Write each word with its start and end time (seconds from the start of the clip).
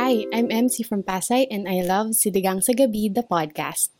Hi, 0.00 0.24
I'm 0.32 0.48
MC 0.48 0.80
from 0.80 1.04
Pasay 1.04 1.44
and 1.52 1.68
I 1.68 1.84
love 1.84 2.16
Siligang 2.16 2.64
sa 2.64 2.72
Gabi, 2.72 3.12
the 3.12 3.20
podcast. 3.20 3.92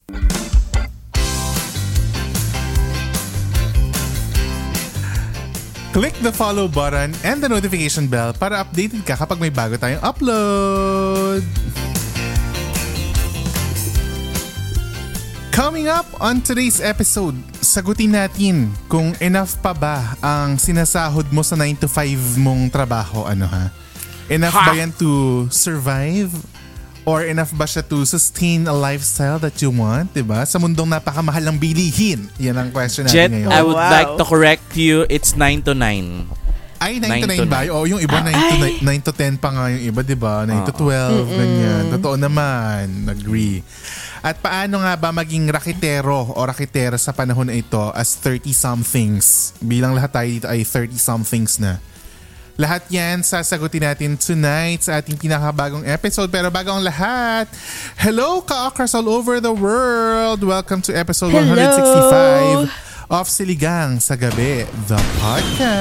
Click 5.92 6.17
the 6.25 6.33
follow 6.33 6.73
button 6.73 7.13
and 7.21 7.44
the 7.44 7.52
notification 7.52 8.09
bell 8.09 8.32
para 8.32 8.64
updated 8.64 9.05
ka 9.05 9.12
kapag 9.12 9.45
may 9.45 9.52
bago 9.52 9.76
tayong 9.76 10.00
upload. 10.00 11.44
Coming 15.52 15.92
up 15.92 16.08
on 16.16 16.40
today's 16.40 16.80
episode, 16.80 17.36
sagutin 17.60 18.16
natin 18.16 18.72
kung 18.88 19.12
enough 19.20 19.52
pa 19.60 19.76
ba 19.76 20.16
ang 20.24 20.56
sinasahod 20.56 21.28
mo 21.28 21.44
sa 21.44 21.60
9 21.60 21.84
to 21.84 21.92
5 21.92 22.40
mong 22.40 22.72
trabaho, 22.72 23.28
ano 23.28 23.44
ha? 23.44 23.89
Enough 24.30 24.54
ba 24.54 24.72
yan 24.78 24.94
to 24.94 25.10
survive? 25.50 26.30
Or 27.02 27.27
enough 27.27 27.50
ba 27.56 27.64
siya 27.64 27.82
to 27.91 28.05
sustain 28.05 28.68
a 28.68 28.77
lifestyle 28.77 29.41
that 29.42 29.59
you 29.59 29.72
want, 29.72 30.14
di 30.14 30.22
ba? 30.22 30.46
Sa 30.46 30.60
mundong 30.60 30.86
napakamahal 30.86 31.42
ng 31.48 31.56
bilihin. 31.59 32.28
Yan 32.38 32.55
ang 32.55 32.69
question 32.70 33.08
natin 33.08 33.16
Jet, 33.16 33.30
ngayon. 33.32 33.50
I 33.50 33.60
would 33.64 33.74
Wow. 33.74 33.91
like 33.91 34.10
to 34.14 34.24
correct 34.28 34.77
you. 34.78 35.08
It's 35.10 35.34
9 35.34 35.64
to 35.66 35.72
9. 35.74 36.28
Ay, 36.78 36.96
9 36.96 37.24
to 37.24 37.28
9 37.28 37.36
9 37.36 37.41
to 37.41 37.46
ba? 37.50 37.60
Oo, 37.72 37.84
yung 37.88 38.00
iba 38.00 38.19
9 38.20 38.30
to, 38.32 38.56
9, 38.56 38.80
9 38.84 39.00
to 39.05 39.12
10 39.12 39.36
pa 39.36 39.48
nga 39.50 39.69
yung 39.69 39.84
iba, 39.84 40.00
di 40.00 40.16
ba? 40.16 40.44
9 40.48 40.69
to 40.70 40.72
12, 40.77 41.28
ganyan. 41.28 41.83
Totoo 41.98 42.16
naman. 42.16 43.10
Agree. 43.10 43.64
At 44.20 44.36
paano 44.38 44.84
nga 44.84 44.92
ba 44.94 45.08
maging 45.10 45.48
rakitero 45.48 46.36
o 46.36 46.38
rakitera 46.44 47.00
sa 47.00 47.16
panahon 47.16 47.48
na 47.48 47.56
ito 47.56 47.80
as 47.97 48.16
30-somethings? 48.20 49.56
Bilang 49.58 49.97
lahat 49.97 50.12
tayo 50.12 50.28
dito 50.28 50.47
ay 50.47 50.64
30-somethings 50.64 51.58
na. 51.58 51.80
Lahat 52.59 52.82
yan 52.90 53.22
sasagutin 53.22 53.84
natin 53.86 54.16
tonight 54.18 54.82
sa 54.82 54.98
ating 54.98 55.14
pinakabagong 55.14 55.86
episode. 55.86 56.30
Pero 56.32 56.50
bago 56.50 56.72
ang 56.74 56.82
lahat, 56.82 57.46
hello 58.00 58.42
ka-okras 58.42 58.94
all 58.97 59.08
over 59.08 59.38
the 59.38 59.52
world! 59.52 60.42
Welcome 60.42 60.83
to 60.88 60.92
episode 60.97 61.30
Hello! 61.30 61.47
165 61.47 63.10
of 63.10 63.27
Siligang 63.27 63.98
sa 64.02 64.14
Gabi, 64.19 64.64
the 64.88 64.98
podcast. 65.19 65.75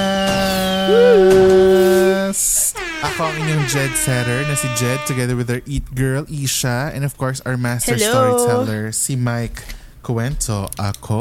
Ako 3.00 3.20
ang 3.24 3.36
inyong 3.40 3.64
Jed 3.64 3.96
Setter 3.96 4.44
na 4.44 4.52
si 4.52 4.68
Jed 4.76 5.00
together 5.08 5.32
with 5.32 5.48
our 5.48 5.64
Eat 5.64 5.88
Girl, 5.96 6.28
Isha, 6.28 6.92
and 6.92 7.00
of 7.06 7.16
course 7.16 7.40
our 7.48 7.56
master 7.56 7.96
Hello! 7.96 8.12
storyteller, 8.12 8.92
si 8.92 9.16
Mike 9.16 9.64
Kuwento 10.00 10.64
ako. 10.80 11.20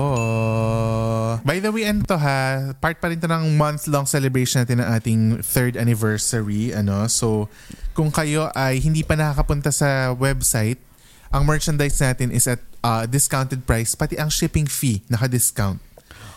By 1.43 1.59
the 1.59 1.67
way, 1.67 1.83
ano 1.83 2.07
to 2.07 2.15
ha, 2.15 2.71
part 2.79 2.95
pa 3.03 3.11
rin 3.11 3.19
to 3.19 3.27
ng 3.27 3.59
month-long 3.59 4.07
celebration 4.07 4.63
natin 4.63 4.79
ng 4.79 4.89
ating 4.95 5.19
third 5.43 5.75
anniversary. 5.75 6.71
Ano? 6.71 7.03
So, 7.11 7.51
kung 7.91 8.07
kayo 8.07 8.47
ay 8.55 8.79
hindi 8.79 9.03
pa 9.03 9.19
nakakapunta 9.19 9.75
sa 9.75 10.15
website, 10.15 10.79
ang 11.27 11.43
merchandise 11.43 11.99
natin 11.99 12.31
is 12.31 12.47
at 12.47 12.63
uh, 12.79 13.03
discounted 13.03 13.67
price, 13.67 13.93
pati 13.99 14.15
ang 14.15 14.31
shipping 14.31 14.65
fee, 14.65 15.03
naka-discount. 15.11 15.83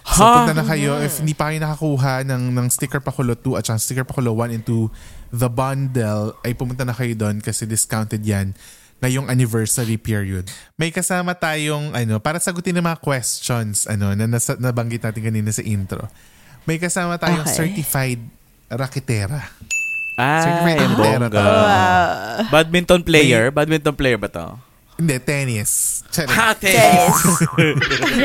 So, 0.03 0.27
Ha? 0.27 0.43
punta 0.43 0.59
na 0.59 0.67
kayo. 0.67 0.99
If 0.99 1.23
hindi 1.23 1.31
pa 1.31 1.47
kayo 1.55 1.63
nakakuha 1.63 2.27
ng, 2.27 2.59
ng 2.59 2.67
sticker 2.75 2.99
pakulo 2.99 3.39
2 3.39 3.55
at 3.55 3.71
saka 3.71 3.79
sticker 3.79 4.03
pakulo 4.03 4.35
1 4.35 4.51
and 4.51 4.67
2, 4.67 4.91
the 5.31 5.47
bundle, 5.47 6.35
ay 6.43 6.59
pumunta 6.59 6.83
na 6.83 6.91
kayo 6.91 7.15
doon 7.15 7.39
kasi 7.39 7.71
discounted 7.71 8.27
yan 8.27 8.51
ngayong 9.03 9.27
anniversary 9.27 9.99
period. 9.99 10.47
May 10.79 10.95
kasama 10.95 11.35
tayong, 11.35 11.91
ano, 11.91 12.23
para 12.23 12.39
sagutin 12.39 12.79
ng 12.79 12.87
mga 12.87 13.03
questions, 13.03 13.91
ano, 13.91 14.15
na 14.15 14.31
nasa, 14.31 14.55
nabanggit 14.55 15.03
natin 15.03 15.27
kanina 15.27 15.51
sa 15.51 15.67
intro. 15.67 16.07
May 16.63 16.79
kasama 16.79 17.19
tayong 17.19 17.43
Okay. 17.43 17.67
certified 17.67 18.23
raketera. 18.71 19.43
Ay, 20.15 20.43
Certified 20.47 20.79
raketera 20.79 21.27
to. 21.27 21.43
Wow. 21.43 22.53
Badminton 22.55 23.03
player? 23.03 23.51
Badminton 23.51 23.95
player 23.99 24.19
ba 24.23 24.31
to? 24.31 24.55
Hindi, 24.95 25.19
tennis. 25.19 26.05
Charot. 26.15 26.63
Hate! 26.63 26.79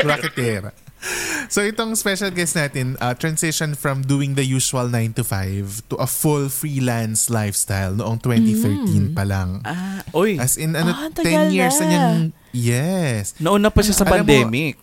Raketera. 0.06 0.70
So 1.48 1.62
itong 1.62 1.94
special 1.94 2.28
guest 2.28 2.54
natin, 2.54 2.98
uh, 2.98 3.14
transition 3.14 3.72
from 3.72 4.02
doing 4.02 4.34
the 4.34 4.42
usual 4.42 4.84
9 4.84 5.16
to 5.16 5.24
5 5.24 5.88
to 5.88 5.96
a 5.96 6.04
full 6.04 6.48
freelance 6.48 7.28
lifestyle 7.28 7.92
noong 7.92 8.20
2013 8.20 9.10
pa 9.10 9.22
lang. 9.22 9.62
Ah, 9.62 10.04
oy, 10.12 10.36
As 10.36 10.56
in, 10.56 10.74
ano, 10.74 10.90
Ah, 10.90 11.08
10 11.08 11.16
tagal 11.16 11.48
years 11.48 11.72
na 11.74 11.80
na. 11.80 11.88
niyang, 11.88 12.16
yes. 12.52 13.32
nauna 13.38 13.68
pa 13.68 13.80
siya 13.80 13.94
sa 13.94 14.04
Alam 14.04 14.12
mo- 14.12 14.28
pandemic. 14.28 14.76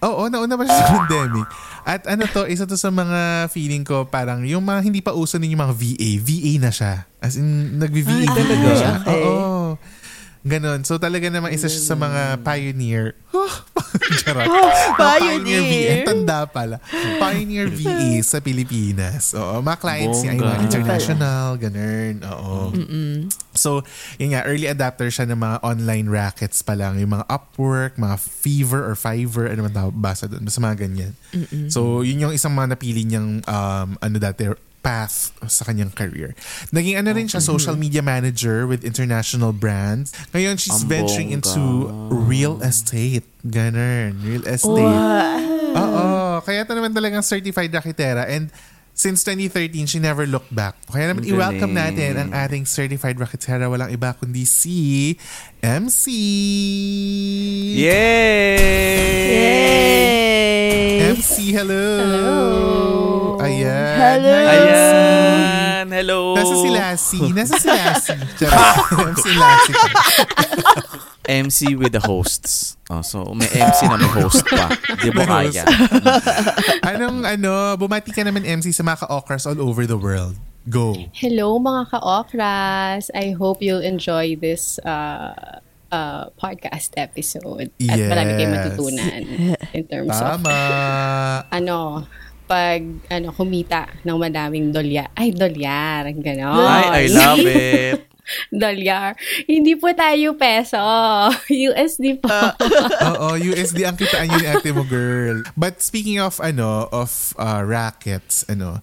Oo, 0.00 0.26
nauna 0.26 0.56
pa 0.56 0.64
siya 0.64 0.76
sa 0.76 0.86
pandemic. 0.96 1.46
At 1.80 2.02
ano 2.06 2.24
to, 2.26 2.44
isa 2.44 2.64
to 2.64 2.74
sa 2.74 2.88
mga 2.88 3.20
feeling 3.48 3.82
ko 3.82 4.04
parang 4.04 4.42
yung 4.42 4.60
mga 4.60 4.80
hindi 4.82 5.00
pa 5.00 5.12
uso 5.12 5.36
yung 5.36 5.60
mga 5.60 5.72
VA. 5.72 6.10
VA 6.18 6.52
na 6.58 6.70
siya. 6.70 7.04
As 7.18 7.36
in, 7.36 7.46
nag-VA 7.76 8.24
Ah, 8.24 8.34
talaga 8.34 8.68
siya. 8.74 8.92
Okay. 8.98 9.22
Oo. 9.22 9.59
Ganon. 10.40 10.80
So 10.82 10.96
talaga 10.96 11.28
naman 11.28 11.52
isa 11.52 11.68
siya 11.68 11.84
sa 11.84 11.94
mga 11.94 12.40
pioneer. 12.40 13.12
Charot. 14.22 14.46
Oh, 14.46 14.56
Mga 14.56 14.96
pioneer. 14.96 15.62
VA. 15.62 15.94
Tanda 16.06 16.46
pala. 16.46 16.76
Pioneer 17.18 17.68
VA 17.68 18.22
sa 18.22 18.38
Pilipinas. 18.38 19.34
Oo. 19.34 19.60
Mga 19.60 19.78
clients 19.78 20.18
niya 20.22 20.30
ay 20.30 20.38
mga 20.38 20.46
Bongga. 20.46 20.64
international. 20.64 21.46
Ganon. 21.58 22.14
Oo. 22.24 22.54
So, 23.52 23.84
yun 24.16 24.32
nga, 24.32 24.46
early 24.46 24.64
adapter 24.64 25.10
siya 25.10 25.26
ng 25.26 25.36
mga 25.36 25.56
online 25.60 26.08
rackets 26.08 26.62
pa 26.62 26.72
lang. 26.72 26.96
Yung 26.96 27.12
mga 27.12 27.26
Upwork, 27.28 27.98
mga 27.98 28.16
Fever 28.16 28.80
or 28.80 28.94
Fiverr, 28.94 29.50
ano 29.50 29.66
man 29.66 29.74
tawag 29.74 29.92
basa 29.92 30.24
doon. 30.24 30.40
Basta 30.40 30.58
mga 30.58 30.78
ganyan. 30.80 31.12
So, 31.68 32.00
yun 32.00 32.22
yung 32.22 32.34
isang 32.34 32.54
mga 32.54 32.78
napili 32.78 33.04
niyang 33.04 33.42
um, 33.42 33.88
ano 33.94 34.16
dati, 34.16 34.48
path 34.80 35.36
sa 35.44 35.64
kanyang 35.64 35.92
career. 35.92 36.32
Naging 36.72 36.96
ano 36.96 37.12
rin 37.12 37.28
siya, 37.28 37.38
social 37.38 37.76
media 37.76 38.00
manager 38.00 38.64
with 38.64 38.80
international 38.82 39.52
brands. 39.52 40.10
Ngayon, 40.32 40.56
she's 40.56 40.82
Ang 40.82 40.88
venturing 40.88 41.28
bongga. 41.30 41.36
into 41.36 41.62
real 42.24 42.56
estate. 42.64 43.24
Ganun. 43.44 44.20
Real 44.20 44.44
estate. 44.48 45.00
Oo. 45.76 46.40
Kaya 46.40 46.64
ito 46.64 46.72
naman 46.72 46.92
talagang 46.92 47.20
certified 47.20 47.70
rakitera. 47.70 48.24
And 48.26 48.48
since 49.00 49.24
2013, 49.24 49.88
she 49.88 49.96
never 49.96 50.28
looked 50.28 50.52
back. 50.52 50.76
Kaya 50.84 51.08
naman 51.08 51.24
Ang 51.24 51.32
i-welcome 51.32 51.72
galing. 51.72 51.96
natin 51.96 52.12
ang 52.20 52.30
ating 52.36 52.68
certified 52.68 53.16
rakitera. 53.16 53.64
Walang 53.64 53.88
iba 53.88 54.12
kundi 54.12 54.44
si 54.44 55.16
MC. 55.64 56.04
Yay! 57.80 58.60
Yay! 59.32 61.16
MC, 61.16 61.48
hello. 61.56 61.84
Hello. 61.96 62.28
Ayan. 63.40 63.96
Hello. 63.96 64.36
MC. 64.36 64.52
Ayan! 64.52 65.79
Hello! 66.00 66.32
Nasa 66.32 66.54
si 66.56 66.68
Lassie. 66.72 67.28
Nasa 67.36 67.60
si 67.60 67.68
Lassie. 67.68 68.16
MC 69.12 69.26
Lassie. 69.36 69.76
MC 71.28 71.58
with 71.76 71.92
the 71.92 72.00
hosts. 72.00 72.80
Oh, 72.88 73.04
so, 73.04 73.36
may 73.36 73.44
MC 73.52 73.84
na 73.84 74.00
may 74.00 74.08
host 74.08 74.40
pa. 74.48 74.72
Di 74.96 75.12
host. 75.12 75.28
kaya. 75.28 75.62
Anong 76.96 77.28
ano, 77.28 77.76
bumati 77.76 78.16
ka 78.16 78.24
naman 78.24 78.48
MC 78.48 78.72
sa 78.72 78.80
mga 78.80 79.04
ka-okras 79.04 79.44
all 79.44 79.60
over 79.60 79.84
the 79.84 80.00
world. 80.00 80.40
Go. 80.72 80.96
Hello 81.12 81.60
mga 81.60 81.92
ka-okras! 81.92 83.12
I 83.12 83.36
hope 83.36 83.60
you'll 83.60 83.84
enjoy 83.84 84.40
this 84.40 84.80
uh, 84.88 85.60
uh, 85.92 86.32
podcast 86.40 86.96
episode. 86.96 87.68
At 87.76 88.00
marami 88.00 88.40
kayong 88.40 88.48
Yes. 88.48 88.56
matutunan 88.56 89.20
in 89.76 89.84
terms 89.84 90.16
of 90.16 90.40
Tama. 90.40 90.56
ano, 91.52 92.08
pag 92.50 92.82
ano 93.06 93.30
kumita 93.30 93.86
ng 94.02 94.18
madaming 94.18 94.74
dolyar. 94.74 95.06
Ay, 95.14 95.30
dolyar. 95.30 96.10
Ganon. 96.18 96.66
Ay, 96.66 97.06
I 97.06 97.14
love 97.14 97.46
it. 97.54 98.10
dolyar. 98.50 99.14
Hindi 99.46 99.78
po 99.78 99.94
tayo 99.94 100.34
peso. 100.34 100.78
USD 101.70 102.18
po. 102.18 102.34
Oo, 103.14 103.38
USD 103.38 103.86
ang 103.86 103.94
kitaan 103.94 104.34
yun 104.34 104.42
ni 104.42 104.48
ate 104.50 104.74
mo, 104.74 104.82
girl. 104.82 105.46
But 105.54 105.78
speaking 105.78 106.18
of, 106.18 106.42
ano, 106.42 106.90
of 106.90 107.34
uh, 107.38 107.62
rackets, 107.62 108.42
ano, 108.50 108.82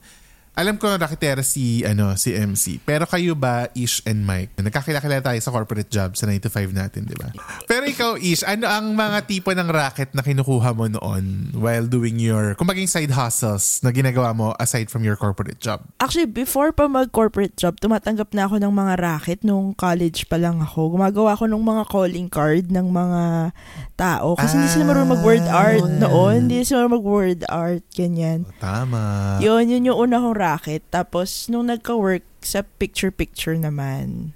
alam 0.57 0.75
ko 0.75 0.90
raketera 0.90 1.40
si, 1.40 1.85
ano, 1.85 2.18
si 2.18 2.34
MC. 2.34 2.81
Pero 2.81 3.06
kayo 3.06 3.38
ba, 3.38 3.69
Ish 3.72 4.01
and 4.04 4.25
Mike, 4.25 4.57
nagkakilala 4.57 5.21
tayo 5.21 5.38
sa 5.38 5.54
corporate 5.54 5.86
job 5.88 6.18
sa 6.18 6.25
9 6.25 6.42
to 6.42 6.50
5 6.50 6.74
natin, 6.74 7.06
di 7.06 7.13
ba? 7.13 7.30
Pero 7.63 7.86
ikaw, 7.86 8.18
Ish, 8.18 8.42
ano 8.42 8.65
ang 8.65 8.92
mga 8.92 9.21
tipo 9.24 9.54
ng 9.54 9.69
racket 9.69 10.12
na 10.12 10.25
kinukuha 10.25 10.74
mo 10.74 10.89
noon 10.89 11.54
while 11.54 11.86
doing 11.86 12.18
your, 12.18 12.57
kung 12.57 12.65
maging 12.65 12.89
side 12.89 13.13
hustles 13.13 13.77
na 13.80 13.94
ginagawa 13.94 14.33
mo 14.33 14.57
aside 14.57 14.89
from 14.89 15.06
your 15.06 15.13
corporate 15.13 15.62
job? 15.62 15.86
Actually, 15.98 16.25
before 16.25 16.74
pa 16.74 16.89
mag-corporate 16.89 17.53
job, 17.53 17.77
tumatanggap 17.77 18.33
na 18.33 18.50
ako 18.50 18.57
ng 18.57 18.74
mga 18.74 18.94
racket 18.98 19.39
nung 19.42 19.71
college 19.71 20.25
pa 20.25 20.42
lang 20.42 20.57
ako. 20.57 20.98
Gumagawa 20.98 21.38
ako 21.38 21.45
ng 21.45 21.62
mga 21.62 21.83
calling 21.86 22.27
card 22.27 22.74
ng 22.74 22.88
mga 22.88 23.53
tao. 23.94 24.33
Kasi 24.33 24.57
hindi 24.57 24.69
sila 24.69 24.89
marunong 24.89 25.12
mag-word 25.13 25.45
Ah, 25.45 25.69
art 25.69 25.81
yun. 25.81 26.01
noon. 26.01 26.38
Hindi 26.48 26.65
sila 26.65 26.81
marunong 26.81 26.95
mag-word 26.98 27.39
art, 27.45 27.86
ganyan. 27.94 28.42
Tama. 28.57 29.38
Yun, 29.38 29.69
yun 29.69 29.86
yung 29.86 30.00
una 30.00 30.18
kong 30.18 30.33
racket. 30.33 30.46
Tapos, 30.88 31.51
nung 31.51 31.67
nagka-work 31.67 32.23
sa 32.39 32.63
picture-picture 32.63 33.59
naman, 33.59 34.31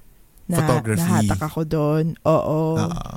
na 0.51 0.59
Photography. 0.59 0.99
nahatak 0.99 1.41
ako 1.47 1.61
doon. 1.63 2.05
Oo. 2.27 2.75
Oo. 2.75 3.13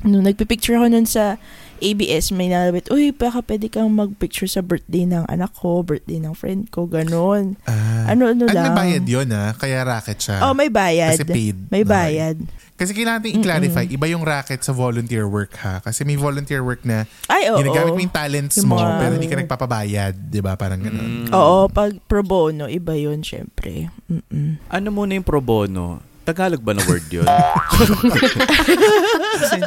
nung 0.00 0.24
nagpipicture 0.24 0.80
ako 0.80 0.86
nun 0.88 1.04
sa 1.04 1.36
ABS, 1.84 2.32
may 2.32 2.48
nalabit, 2.48 2.88
uy, 2.88 3.12
baka 3.12 3.44
pwede 3.44 3.68
kang 3.68 3.92
magpicture 3.92 4.48
sa 4.48 4.64
birthday 4.64 5.04
ng 5.04 5.28
anak 5.28 5.52
ko, 5.52 5.84
birthday 5.84 6.16
ng 6.16 6.32
friend 6.32 6.72
ko, 6.72 6.88
ganun. 6.88 7.60
Ah. 7.68 8.08
Ano, 8.08 8.32
ano 8.32 8.48
lang. 8.48 8.72
may 8.72 8.96
bayad 8.96 9.04
yun 9.04 9.28
ah, 9.32 9.52
kaya 9.52 9.84
racket 9.84 10.16
siya. 10.16 10.40
Oh, 10.48 10.56
may 10.56 10.72
bayad. 10.72 11.20
Kasi 11.20 11.28
paid. 11.28 11.68
May 11.68 11.84
bayad. 11.84 12.40
Kasi 12.80 12.96
kailangan 12.96 13.20
natin 13.20 13.36
i-clarify, 13.36 13.84
iba 13.84 14.08
yung 14.08 14.24
racket 14.24 14.58
sa 14.58 14.72
volunteer 14.72 15.28
work 15.28 15.52
ha. 15.60 15.78
Kasi 15.78 16.00
may 16.00 16.16
volunteer 16.16 16.64
work 16.64 16.80
na 16.80 17.04
Ay, 17.28 17.52
oo. 17.52 17.60
ginagamit 17.60 17.92
mo 17.92 18.00
yung 18.00 18.10
talents 18.10 18.56
Yung 18.56 18.66
mo 18.66 18.80
mga- 18.80 18.96
pero 18.96 19.12
hindi 19.14 19.28
ka 19.28 19.36
nagpapabayad. 19.36 20.14
Di 20.16 20.40
ba? 20.40 20.56
Parang 20.56 20.80
ganun. 20.80 21.28
Oo, 21.28 21.68
pag 21.68 21.92
pro 22.08 22.24
bono, 22.24 22.64
iba 22.66 22.96
yun, 22.96 23.20
syempre. 23.20 23.92
Mm-mm. 24.08 24.56
Ano 24.66 24.86
muna 24.88 25.12
yung 25.12 25.22
pro 25.22 25.38
bono? 25.38 26.00
Tagalog 26.20 26.60
ba 26.60 26.72
na 26.72 26.84
word 26.84 27.04
yun? 27.10 27.24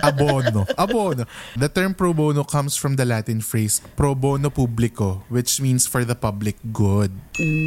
Abono. 0.02 0.64
Abono. 0.74 1.24
The 1.54 1.68
term 1.68 1.94
pro 1.94 2.14
bono 2.14 2.44
comes 2.44 2.78
from 2.78 2.96
the 2.96 3.04
Latin 3.04 3.42
phrase 3.42 3.82
pro 3.96 4.14
bono 4.14 4.50
publico 4.50 5.22
which 5.28 5.60
means 5.60 5.86
for 5.86 6.02
the 6.02 6.16
public 6.16 6.56
good. 6.72 7.12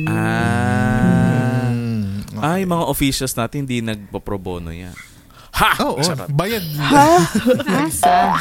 ah. 0.06 1.70
Mm. 1.70 2.22
Ay, 2.37 2.62
mga 2.62 2.84
officials 2.87 3.32
natin 3.32 3.64
hindi 3.64 3.81
nagpo-pro 3.81 4.37
bono 4.37 4.70
yan. 4.70 4.92
Ha! 5.56 5.70
Oo, 5.81 6.05
Charot. 6.05 6.29
bayad. 6.31 6.61
Asa? 7.81 8.37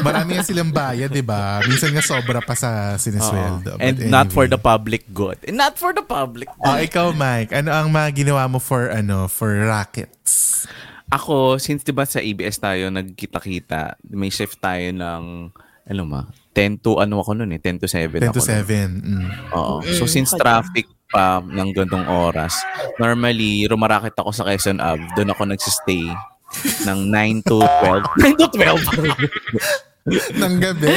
Marami 0.00 0.38
nga 0.38 0.46
silang 0.46 0.70
bayad, 0.70 1.10
di 1.10 1.18
ba? 1.18 1.58
Minsan 1.66 1.90
nga 1.90 1.98
sobra 2.00 2.38
pa 2.38 2.54
sa 2.54 2.94
sinesweldo. 2.94 3.74
But 3.74 3.82
And 3.82 3.96
not 4.06 4.30
for 4.30 4.46
anyway. 4.46 4.54
the 4.54 4.60
public 4.62 5.02
good. 5.10 5.42
And 5.42 5.58
not 5.58 5.74
for 5.74 5.90
the 5.90 6.06
public 6.06 6.46
Oh, 6.62 6.78
ikaw, 6.78 7.10
Mike, 7.10 7.50
ano 7.50 7.74
ang 7.74 7.90
mga 7.90 8.22
ginawa 8.22 8.46
mo 8.46 8.62
for, 8.62 8.86
ano, 8.86 9.26
for 9.26 9.50
rackets? 9.66 10.62
Ako, 11.10 11.58
since 11.58 11.82
'di 11.82 11.90
ba 11.90 12.06
sa 12.06 12.22
ABS 12.22 12.62
tayo 12.62 12.86
nagkita-kita, 12.86 13.98
may 14.14 14.30
shift 14.30 14.62
tayo 14.62 14.94
ng 14.94 15.50
ano 15.90 16.02
ma, 16.06 16.22
10 16.54 16.78
to 16.78 17.02
ano 17.02 17.18
ako 17.18 17.34
noon 17.34 17.50
eh, 17.50 17.58
10 17.58 17.82
to 17.82 17.90
7 17.90 18.22
10 18.22 18.30
ako 18.30 18.38
to 18.38 18.46
nun. 18.46 18.62
7. 18.62 19.10
Mm. 19.10 19.26
Oo. 19.50 19.74
So 19.90 20.06
since 20.06 20.30
traffic 20.30 20.86
pa 21.10 21.42
ng 21.42 21.74
gantong 21.74 22.06
oras, 22.06 22.54
normally 22.94 23.66
rumarakit 23.66 24.14
ako 24.14 24.30
sa 24.30 24.46
Quezon 24.46 24.78
Ave, 24.78 25.02
doon 25.18 25.34
ako 25.34 25.50
nagsistay 25.50 26.06
ng 26.84 27.00
9 27.08 27.48
to 27.48 27.58
12. 27.58 28.02
9 28.18 28.36
to 28.40 28.46
12. 28.48 30.10
Ng 30.40 30.54
gabi. 30.58 30.88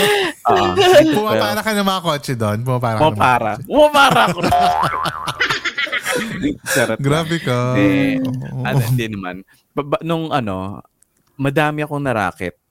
Oo. 0.48 0.74
Pumapara 1.14 1.60
ka 1.60 1.72
ng 1.76 1.86
mga 1.86 2.02
kotse 2.02 2.34
doon. 2.34 2.58
Pumapara 2.64 2.96
ka 2.96 3.02
Pumapara. 3.04 3.52
Pumapara 3.62 4.22
ako. 4.32 4.40
Grabe 7.04 7.38
ka. 7.42 7.78
Eh, 7.78 8.22
ano, 8.64 8.82
hindi 8.94 9.06
naman. 9.10 9.36
Ba- 9.74 9.88
ba- 9.88 10.04
nung 10.06 10.30
ano, 10.30 10.82
madami 11.36 11.82
akong 11.84 12.04
naraket 12.06 12.62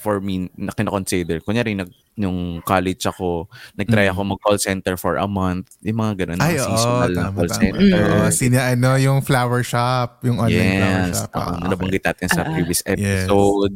for 0.00 0.18
me 0.18 0.48
na 0.56 0.72
kinoconsider. 0.72 1.44
Kunyari, 1.44 1.76
nag, 1.76 1.92
nung 2.16 2.64
college 2.64 3.04
ako, 3.04 3.46
nag-try 3.76 4.08
ako 4.08 4.24
mag-call 4.26 4.56
center 4.56 4.96
for 4.96 5.14
a 5.14 5.28
month. 5.28 5.76
Yung 5.84 6.00
mga 6.00 6.24
ganun, 6.24 6.40
Mm. 6.40 6.46
Ay, 6.48 6.56
oo, 6.56 6.64
seasonal 6.66 7.08
na 7.12 7.20
tama, 7.22 7.36
call 7.36 7.48
tama. 7.48 7.60
center. 7.60 8.02
Oo, 8.08 8.28
sina, 8.32 8.60
ano, 8.72 8.90
yung 8.96 9.18
flower 9.20 9.62
shop, 9.62 10.24
yung 10.24 10.40
online 10.40 10.80
flower 10.80 11.04
Yes. 11.04 11.16
shop. 11.20 11.30
Oo, 11.30 11.40
Ah, 11.40 11.52
okay. 11.54 11.68
nabanggit 11.68 12.02
natin 12.02 12.26
sa 12.28 12.40
Ah, 12.40 12.46
ah. 12.48 12.52
previous 12.56 12.80
episode. 12.84 13.74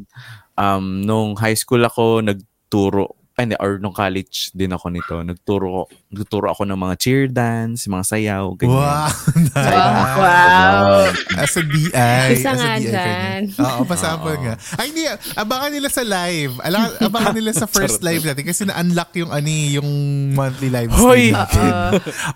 Um, 0.54 0.84
nung 1.02 1.36
high 1.36 1.56
school 1.56 1.84
ako, 1.84 2.24
nagturo, 2.24 3.04
ay, 3.34 3.50
hindi, 3.50 3.58
or 3.58 3.82
nung 3.82 3.90
college 3.92 4.54
din 4.54 4.70
ako 4.70 4.86
nito, 4.88 5.14
nagturo, 5.20 5.90
nagturo 6.14 6.48
ako 6.50 6.62
ng 6.64 6.78
mga 6.78 6.94
cheer 6.96 7.24
dance, 7.28 7.90
mga 7.90 8.04
sayaw, 8.06 8.54
ganyan. 8.56 8.80
Wow. 8.80 9.10
Wow. 9.54 11.10
As 11.38 11.54
a 11.58 11.62
DI. 11.62 12.26
Isa 12.38 12.54
as 12.54 12.60
a 12.60 12.64
nga 12.64 12.74
DI 12.78 12.94
dyan. 12.94 13.40
Oo, 13.58 13.80
pasample 13.86 14.36
nga. 14.40 14.54
Ay, 14.78 14.90
hindi. 14.90 15.04
Abangan 15.34 15.70
nila 15.72 15.88
sa 15.90 16.02
live. 16.06 16.54
Ala, 16.62 16.78
abangan 17.02 17.34
nila 17.34 17.52
sa 17.54 17.66
first 17.74 18.00
live 18.06 18.22
natin 18.22 18.44
kasi 18.46 18.62
na-unlock 18.66 19.10
yung 19.18 19.30
ani 19.34 19.76
yung 19.76 19.88
monthly 20.32 20.70
live 20.70 20.90
Hoy! 20.94 21.30
stream 21.30 21.36
natin. 21.36 21.70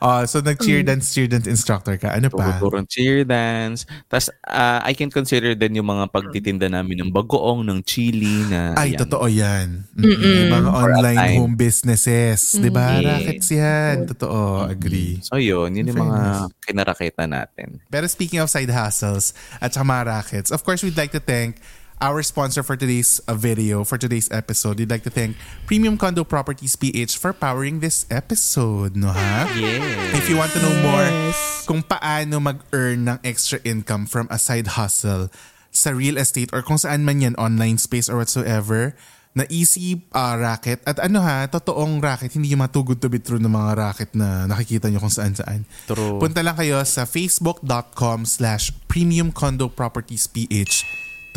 Oh, 0.03 0.23
so 0.31 0.43
nag-cheer 0.43 0.83
dance, 0.83 1.11
cheer 1.15 1.31
dance 1.31 1.47
instructor 1.47 1.95
ka. 1.97 2.15
Ano 2.15 2.29
pa? 2.33 2.59
Tuturo 2.59 2.83
ng 2.83 2.89
cheer 2.89 3.23
dance. 3.23 3.87
Tapos, 4.11 4.31
ah, 4.47 4.83
I 4.85 4.93
can 4.95 5.11
consider 5.13 5.55
din 5.55 5.79
yung 5.79 5.89
mga 5.89 6.11
pagtitinda 6.11 6.67
namin 6.67 7.07
ng 7.07 7.11
bagoong, 7.15 7.63
ng 7.67 7.81
chili 7.87 8.47
na... 8.49 8.75
Ay, 8.75 8.95
ayan. 8.95 9.01
totoo 9.07 9.27
yan. 9.29 9.69
Mm-mm. 9.95 10.19
Yung 10.19 10.53
mga 10.53 10.71
online 10.71 11.19
home 11.39 11.57
businesses. 11.59 12.57
Di 12.59 12.71
ba? 12.71 12.99
Mm. 12.99 13.05
Rackets 13.05 13.49
yan. 13.69 13.97
Totoo. 14.09 14.65
Agree. 14.67 15.21
So 15.21 15.37
yun, 15.37 15.77
yun 15.77 15.93
yung 15.93 16.01
mga 16.01 16.49
kinarakita 16.65 17.29
natin. 17.29 17.85
Pero 17.89 18.09
speaking 18.09 18.41
of 18.41 18.49
side 18.49 18.73
hustles 18.73 19.37
at 19.61 19.77
saka 19.77 19.85
mga 19.85 20.05
rackets, 20.09 20.51
of 20.51 20.65
course, 20.65 20.81
we'd 20.81 20.97
like 20.97 21.13
to 21.13 21.21
thank 21.21 21.61
our 21.99 22.23
sponsor 22.23 22.63
for 22.63 22.79
today's 22.79 23.19
uh, 23.27 23.35
video, 23.35 23.83
for 23.83 23.99
today's 23.99 24.31
episode. 24.31 24.79
We'd 24.79 24.91
like 24.91 25.03
to 25.03 25.11
thank 25.11 25.35
Premium 25.67 25.99
Condo 25.99 26.23
Properties 26.23 26.79
PH 26.79 27.19
for 27.19 27.35
powering 27.35 27.83
this 27.83 28.07
episode, 28.07 28.95
no 28.95 29.11
ha? 29.11 29.51
Yeah. 29.59 30.15
If 30.15 30.31
you 30.31 30.39
want 30.39 30.55
to 30.55 30.63
know 30.63 30.75
more 30.83 31.03
Yes. 31.03 31.67
kung 31.67 31.83
paano 31.83 32.39
mag-earn 32.39 33.11
ng 33.11 33.19
extra 33.27 33.59
income 33.67 34.07
from 34.07 34.31
a 34.31 34.39
side 34.39 34.79
hustle 34.79 35.27
sa 35.75 35.91
real 35.91 36.17
estate 36.17 36.55
or 36.55 36.63
kung 36.63 36.79
saan 36.79 37.03
man 37.03 37.19
yan, 37.19 37.35
online 37.35 37.83
space 37.83 38.07
or 38.07 38.17
whatsoever, 38.17 38.95
na 39.37 39.45
easy 39.53 40.03
uh, 40.13 40.35
racket. 40.39 40.81
At 40.89 40.99
ano 40.99 41.21
ha, 41.21 41.47
totoong 41.47 42.01
racket, 42.01 42.33
hindi 42.35 42.53
yung 42.53 42.65
mga 42.65 42.73
too 42.75 42.85
good 42.85 43.01
to 43.01 43.09
be 43.13 43.21
true 43.21 43.39
na 43.39 43.51
mga 43.51 43.71
racket 43.77 44.11
na 44.17 44.49
nakikita 44.49 44.89
nyo 44.89 44.99
kung 44.99 45.13
saan-saan. 45.13 45.63
True. 45.87 46.19
Punta 46.19 46.41
lang 46.43 46.57
kayo 46.57 46.81
sa 46.83 47.05
facebook.com 47.05 48.25
slash 48.25 48.75
premium 48.91 49.31
condo 49.31 49.69
properties 49.71 50.27
PH 50.27 50.83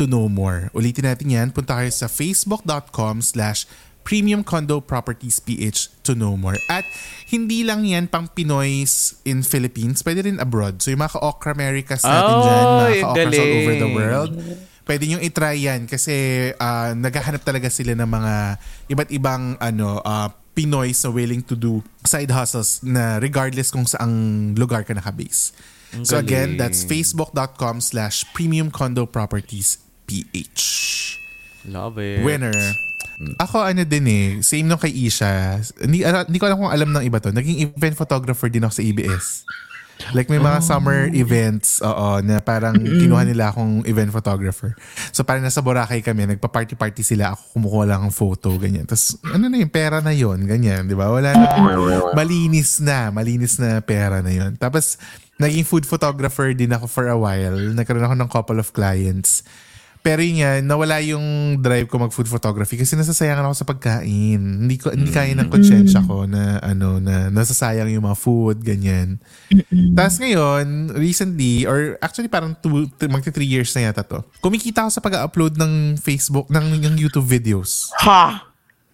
to 0.00 0.08
know 0.08 0.26
more. 0.26 0.72
Ulitin 0.74 1.06
natin 1.06 1.28
yan. 1.30 1.46
Punta 1.54 1.78
kayo 1.78 1.92
sa 1.92 2.10
facebook.com 2.10 3.22
slash 3.22 3.68
premium 4.02 4.42
condo 4.42 4.82
properties 4.82 5.38
PH 5.38 6.02
to 6.02 6.18
know 6.18 6.34
more. 6.34 6.58
At 6.66 6.82
hindi 7.30 7.62
lang 7.62 7.86
yan 7.86 8.10
pang 8.10 8.26
Pinoys 8.26 9.22
in 9.22 9.46
Philippines, 9.46 10.02
pwede 10.02 10.26
rin 10.26 10.42
abroad. 10.42 10.82
So 10.82 10.90
yung 10.90 11.06
mga 11.06 11.18
ka-Okra 11.18 11.54
Americas 11.54 12.02
natin 12.02 12.34
Oh, 12.34 12.42
dyan, 12.42 12.64
mga 12.66 12.90
ka-Okras 12.98 13.38
all 13.38 13.54
over 13.62 13.74
the 13.78 13.90
world, 13.94 14.32
pwede 14.84 15.04
nyo 15.06 15.18
itry 15.22 15.66
yan 15.66 15.86
kasi 15.86 16.50
ah, 16.58 16.94
naghahanap 16.94 17.42
talaga 17.42 17.70
sila 17.70 17.94
ng 17.94 18.08
mga 18.08 18.34
iba't 18.90 19.10
ibang 19.14 19.56
ano 19.58 20.02
ah, 20.02 20.30
Pinoy 20.52 20.92
so 20.92 21.08
willing 21.08 21.40
to 21.40 21.56
do 21.56 21.80
side 22.04 22.28
hustles 22.28 22.84
na 22.84 23.16
regardless 23.16 23.72
kung 23.72 23.88
saang 23.88 24.52
lugar 24.52 24.84
ka 24.84 24.92
nakabase. 24.92 25.56
Ang 25.92 26.04
So 26.04 26.20
again, 26.20 26.56
galing. 26.56 26.60
that's 26.60 26.84
facebook.com 26.84 27.80
slash 27.80 28.24
premium 28.36 28.68
condo 28.68 29.08
properties 29.08 29.80
PH. 30.04 30.60
Love 31.68 32.00
it. 32.00 32.20
Winner. 32.24 32.52
Ako 33.38 33.60
ano 33.60 33.84
din 33.86 34.04
eh, 34.08 34.26
same 34.42 34.66
nung 34.66 34.80
kay 34.80 34.90
Isha. 34.90 35.60
Hindi, 35.78 36.02
ko 36.40 36.44
alam 36.48 36.58
kung 36.58 36.72
alam 36.72 36.90
ng 36.90 37.04
iba 37.06 37.22
to. 37.22 37.30
Naging 37.30 37.70
event 37.70 37.94
photographer 37.94 38.48
din 38.50 38.64
ako 38.64 38.72
sa 38.76 38.82
ABS. 38.82 39.26
Like 40.12 40.26
may 40.26 40.42
mga 40.42 40.60
summer 40.66 41.08
events, 41.14 41.78
oo, 41.78 42.18
na 42.20 42.42
parang 42.42 42.74
kinuha 42.74 43.22
nila 43.22 43.54
akong 43.54 43.86
event 43.86 44.10
photographer. 44.10 44.74
So 45.14 45.22
parang 45.22 45.46
nasa 45.46 45.62
Boracay 45.62 46.02
kami, 46.02 46.26
nagpa-party-party 46.36 47.06
sila, 47.06 47.32
ako 47.32 47.42
kumukuha 47.56 47.84
lang 47.86 48.02
ng 48.08 48.14
photo, 48.14 48.50
ganyan. 48.58 48.84
Tapos 48.84 49.16
ano 49.22 49.46
na 49.46 49.56
yung 49.62 49.72
pera 49.72 50.02
na 50.02 50.10
yon 50.10 50.42
ganyan, 50.44 50.90
di 50.90 50.98
ba? 50.98 51.08
Wala 51.08 51.32
na, 51.32 51.46
malinis 52.12 52.82
na, 52.82 53.14
malinis 53.14 53.56
na 53.62 53.78
pera 53.80 54.20
na 54.20 54.34
yon 54.34 54.58
Tapos 54.58 54.98
naging 55.38 55.64
food 55.64 55.84
photographer 55.86 56.50
din 56.52 56.74
ako 56.74 56.86
for 56.90 57.06
a 57.08 57.16
while. 57.16 57.54
Nagkaroon 57.54 58.04
ako 58.04 58.16
ng 58.18 58.30
couple 58.30 58.58
of 58.58 58.74
clients. 58.74 59.46
Pero 60.02 60.18
yun 60.18 60.42
nga, 60.42 60.58
nawala 60.58 60.98
yung 60.98 61.56
drive 61.62 61.86
ko 61.86 61.94
mag 61.94 62.10
food 62.10 62.26
photography 62.26 62.74
kasi 62.74 62.98
nasasayangan 62.98 63.46
ako 63.46 63.54
sa 63.54 63.68
pagkain. 63.70 64.66
Hindi 64.66 64.74
ko 64.74 64.90
hindi 64.90 65.14
kaya 65.14 65.30
ng 65.38 65.46
konsyensya 65.46 66.02
ko 66.02 66.26
na 66.26 66.58
ano 66.58 66.98
na 66.98 67.30
nasasayang 67.30 67.86
yung 67.94 68.02
mga 68.02 68.18
food 68.18 68.66
ganyan. 68.66 69.22
Tapos 69.94 70.18
ngayon, 70.18 70.90
recently 70.98 71.70
or 71.70 71.94
actually 72.02 72.26
parang 72.26 72.58
two, 72.58 72.90
magti 73.06 73.30
three 73.30 73.46
years 73.46 73.70
na 73.78 73.94
yata 73.94 74.02
to. 74.02 74.26
Kumikita 74.42 74.82
ako 74.82 74.90
sa 74.90 75.02
pag-upload 75.06 75.54
ng 75.54 75.94
Facebook 76.02 76.50
ng, 76.50 76.82
ng 76.82 76.98
YouTube 76.98 77.30
videos. 77.30 77.94
Ha! 78.02 78.50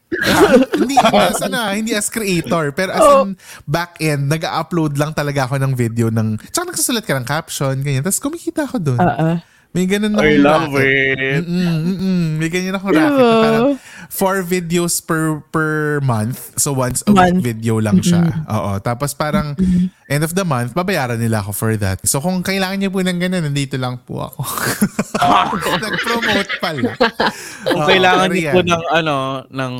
hindi 0.80 0.96
as 0.96 1.40
ano, 1.44 1.56
ah, 1.56 1.72
hindi 1.76 1.92
as 1.92 2.08
creator, 2.08 2.72
pero 2.72 2.96
as 2.96 3.04
in 3.04 3.36
back 3.68 4.00
end, 4.00 4.28
nag-upload 4.28 4.96
lang 4.96 5.12
talaga 5.12 5.44
ako 5.44 5.60
ng 5.60 5.72
video 5.76 6.08
ng 6.08 6.40
tsaka 6.48 6.72
nagsusulat 6.72 7.04
ka 7.04 7.16
ng 7.16 7.28
caption 7.28 7.76
ganyan. 7.80 8.04
Tapos 8.04 8.20
kumikita 8.20 8.68
ako 8.68 8.76
doon. 8.92 9.00
Uh-uh. 9.00 9.36
May 9.78 9.86
ganun 9.86 10.10
na 10.10 10.26
I 10.26 10.42
love 10.42 10.74
it. 10.74 11.46
Mm-mm, 11.46 11.74
mm-mm. 11.86 12.22
May 12.42 12.50
ganyan 12.50 12.74
akong 12.74 12.90
racket. 12.90 13.14
na 13.14 13.38
Parang 13.46 13.68
four 14.10 14.42
videos 14.42 14.98
per 14.98 15.38
per 15.54 16.02
month. 16.02 16.58
So 16.58 16.74
once 16.74 17.06
a 17.06 17.14
week 17.14 17.38
Month. 17.38 17.46
video 17.46 17.78
lang 17.78 18.02
siya. 18.02 18.26
Oo. 18.50 18.82
Tapos 18.82 19.14
parang 19.14 19.54
end 20.10 20.26
of 20.26 20.34
the 20.34 20.42
month, 20.42 20.74
babayaran 20.74 21.22
nila 21.22 21.46
ako 21.46 21.54
for 21.54 21.72
that. 21.78 22.02
So 22.02 22.18
kung 22.18 22.42
kailangan 22.42 22.82
niyo 22.82 22.90
po 22.90 23.06
ng 23.06 23.22
ganun, 23.22 23.46
nandito 23.46 23.78
lang 23.78 24.02
po 24.02 24.26
ako. 24.26 24.42
Nag-promote 25.86 26.50
pala. 26.58 26.98
Kung 27.62 27.82
kailangan 27.86 28.28
niyo 28.34 28.50
po 28.50 28.60
ng 28.66 28.82
ano, 28.90 29.14
ng 29.46 29.74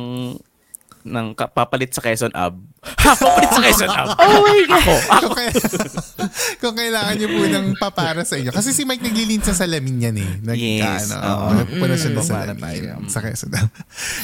ng 1.01 1.27
papalit 1.33 1.89
sa 1.89 1.99
Quezon 1.99 2.31
Ab. 2.31 2.59
Ha, 2.79 3.11
papalit 3.11 3.49
sa 3.49 3.61
Quezon 3.61 3.89
Ab. 3.89 4.07
Oh 4.19 4.39
my 4.41 4.59
God. 4.63 5.01
kung, 5.19 5.33
kaya, 5.33 5.51
kung 6.57 6.75
kailangan 6.75 7.15
niyo 7.15 7.27
po 7.29 7.43
ng 7.43 7.65
papara 7.75 8.21
sa 8.21 8.35
inyo. 8.35 8.49
Kasi 8.49 8.69
si 8.69 8.83
Mike 8.83 8.99
naglilin 9.01 9.39
sa 9.39 9.51
salamin 9.53 9.97
yan 10.01 10.15
eh. 10.15 10.31
Nag, 10.41 10.57
Yes, 10.57 11.11
Ano, 11.11 11.19
oo. 11.19 11.47
nagpuna 11.57 11.93
siya 11.93 12.09
ng 12.09 12.17
Papara 12.17 12.27
salamin. 12.51 12.61
tayo. 12.61 12.91
Sa 13.07 13.19
Quezon. 13.19 13.51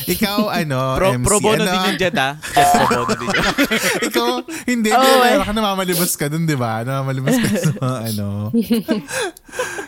Ikaw, 0.05 0.37
ano, 0.53 0.79
Pro, 0.95 1.07
MC, 1.13 1.23
pro 1.23 1.37
bono 1.39 1.61
ano, 1.61 1.71
din 1.71 1.81
yung 1.85 1.97
Jed, 1.97 2.15
ha? 2.15 2.29
Jed, 2.35 2.67
pro 2.81 3.03
bono 3.03 3.13
din 3.13 3.27
yun. 3.29 3.45
Ikaw, 4.07 4.27
hindi, 4.65 4.89
Oh, 4.89 4.99
oh, 4.99 5.23
eh. 5.23 5.35
baka 5.37 5.51
namamalimos 5.51 6.11
ka 6.13 6.25
dun, 6.27 6.43
di 6.43 6.55
ba? 6.55 6.81
Namamalimos 6.81 7.35
ka 7.35 7.47
sa 7.53 7.71
mga 7.73 7.97
ano. 8.09 8.27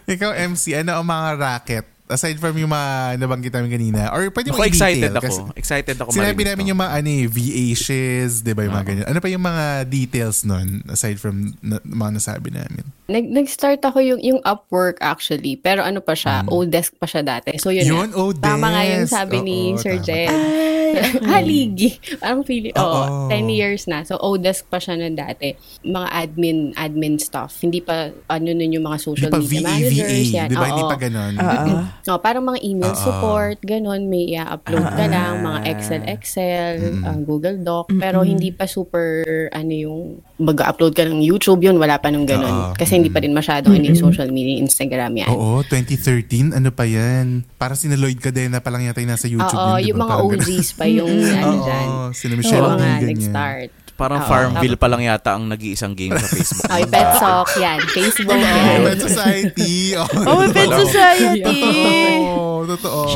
Ikaw, 0.06 0.32
MC, 0.46 0.64
ano 0.78 0.92
ang 0.96 1.06
mga 1.06 1.30
racket? 1.36 1.86
Aside 2.08 2.40
from 2.40 2.56
yung 2.56 2.70
mga 2.70 2.90
nabanggit 3.18 3.52
namin 3.52 3.68
kanina. 3.70 4.10
Or 4.10 4.32
pwede 4.32 4.50
mo 4.50 4.64
excited 4.64 5.12
ako. 5.12 5.22
kasi 5.22 5.40
Excited 5.56 5.96
ako 5.98 6.10
Sinabi 6.10 6.42
namin 6.42 6.64
to. 6.64 6.70
yung 6.72 6.80
mga 6.80 6.92
ano 6.96 7.10
eh, 7.10 7.26
VA-shiz, 7.28 8.42
di 8.42 8.52
ba 8.52 8.64
yung 8.64 8.74
mga 8.74 8.86
ganyan. 8.86 9.06
Ano 9.06 9.20
pa 9.20 9.28
yung 9.28 9.44
mga 9.44 9.66
details 9.86 10.42
nun 10.42 10.88
aside 10.88 11.16
from 11.16 11.52
na, 11.60 11.84
mga 11.84 12.12
nasabi 12.16 12.50
namin? 12.50 12.88
Nag, 13.08 13.26
nag-start 13.26 13.80
ako 13.82 14.00
yung, 14.00 14.20
yung 14.20 14.40
Upwork 14.42 15.00
actually. 15.00 15.56
Pero 15.56 15.80
ano 15.80 16.00
pa 16.00 16.12
siya, 16.12 16.48
old 16.48 16.68
desk 16.68 16.96
pa 16.96 17.06
siya 17.06 17.22
dati. 17.22 17.60
So 17.60 17.70
yun. 17.70 17.84
Yun, 17.84 18.10
nga. 18.10 18.18
old 18.18 18.40
Tama 18.40 18.68
nga 18.70 18.84
yung 18.84 19.04
desk. 19.04 19.12
sabi 19.12 19.38
ni 19.40 19.58
Oo, 19.72 19.80
Sir 19.80 19.96
tama. 19.96 20.08
Jed. 20.08 20.32
Ay, 20.32 20.76
Haligi. 21.30 21.90
Parang 22.18 22.42
feeling, 22.42 22.72
Oo. 22.74 23.28
oo, 23.28 23.30
10 23.30 23.52
years 23.52 23.86
na. 23.86 24.02
So, 24.02 24.16
old-desk 24.18 24.72
pa 24.72 24.80
siya 24.80 24.96
na 24.96 25.12
dati. 25.12 25.52
Mga 25.84 26.08
admin, 26.10 26.58
admin 26.74 27.20
stuff. 27.20 27.60
Hindi 27.60 27.84
pa, 27.84 28.08
ano 28.26 28.48
nun 28.48 28.72
yung 28.72 28.88
mga 28.88 28.98
social 28.98 29.28
pa 29.28 29.36
media 29.38 29.52
VA, 29.52 29.68
managers. 29.68 30.08
VA. 30.26 30.38
Yan. 30.38 30.48
Di 30.48 30.56
ba? 30.56 30.66
Hindi 30.66 30.84
pa 30.86 30.98
ganon. 30.98 31.34
Oo. 31.36 31.76
Oh, 32.08 32.18
parang 32.18 32.40
mga 32.42 32.64
email 32.64 32.90
Oo. 32.90 33.04
support, 33.04 33.60
ganun, 33.60 34.08
may 34.08 34.32
i-upload 34.32 34.88
ka 34.88 35.06
lang, 35.06 35.44
mga 35.44 35.60
Excel, 35.68 36.02
Excel, 36.08 36.74
uh, 37.04 37.20
Google 37.20 37.60
Doc, 37.60 37.92
pero 37.94 38.24
hindi 38.24 38.50
pa 38.50 38.64
super, 38.64 39.28
ano 39.52 39.72
yung, 39.72 40.00
mag-upload 40.40 40.96
ka 40.96 41.04
ng 41.04 41.20
YouTube, 41.20 41.60
yun, 41.62 41.76
wala 41.76 42.00
pa 42.00 42.08
nung 42.08 42.24
ganun. 42.24 42.72
Oo. 42.72 42.74
Kasi 42.74 42.96
hindi 42.96 43.12
pa 43.12 43.20
rin 43.20 43.36
masyadong 43.36 43.76
ano 43.76 43.86
yung 43.86 44.00
social 44.00 44.32
media, 44.32 44.56
Instagram 44.58 45.20
yan. 45.20 45.30
Oo, 45.30 45.60
2013. 45.64 46.56
Ano 46.56 46.72
pa 46.72 46.88
yan? 46.88 47.44
Para 47.58 47.76
si 47.76 47.90
Lloyd 47.90 48.18
Cadena 48.18 48.64
pa 48.64 48.72
lang 48.72 48.88
yata 48.88 49.04
yung 49.04 49.12
nasa 49.12 49.28
YouTube 49.28 49.58
Oo, 49.58 49.76
yun, 49.76 49.92
yung 49.92 50.00
mga. 50.00 50.16
OGs 50.24 50.70
pa 50.74 50.86
yung, 50.88 51.12
ano 51.34 51.48
Oo, 51.52 51.66
dyan. 51.66 51.88
sila 52.14 52.32
Yung 52.32 52.40
Michelle 52.40 52.62
mga 52.62 52.72
Ong, 52.72 52.80
ganyan. 52.80 53.10
nag-start. 53.12 53.70
Parang 53.98 54.22
Oo. 54.22 54.30
Farmville 54.30 54.78
pa 54.78 54.86
lang 54.86 55.02
yata 55.02 55.34
ang 55.34 55.50
nag-iisang 55.50 55.98
game 55.98 56.14
sa 56.14 56.30
Facebook. 56.30 56.70
Ay, 56.70 56.86
Petsok, 56.86 57.50
yan. 57.58 57.80
Facebook, 57.90 58.38
Oo, 58.38 58.46
yan. 58.46 58.78
Pet 58.86 59.02
Society. 59.02 59.74
Oh, 60.30 60.38
may 60.38 60.50
Pet 60.54 60.70
Society. 60.70 61.60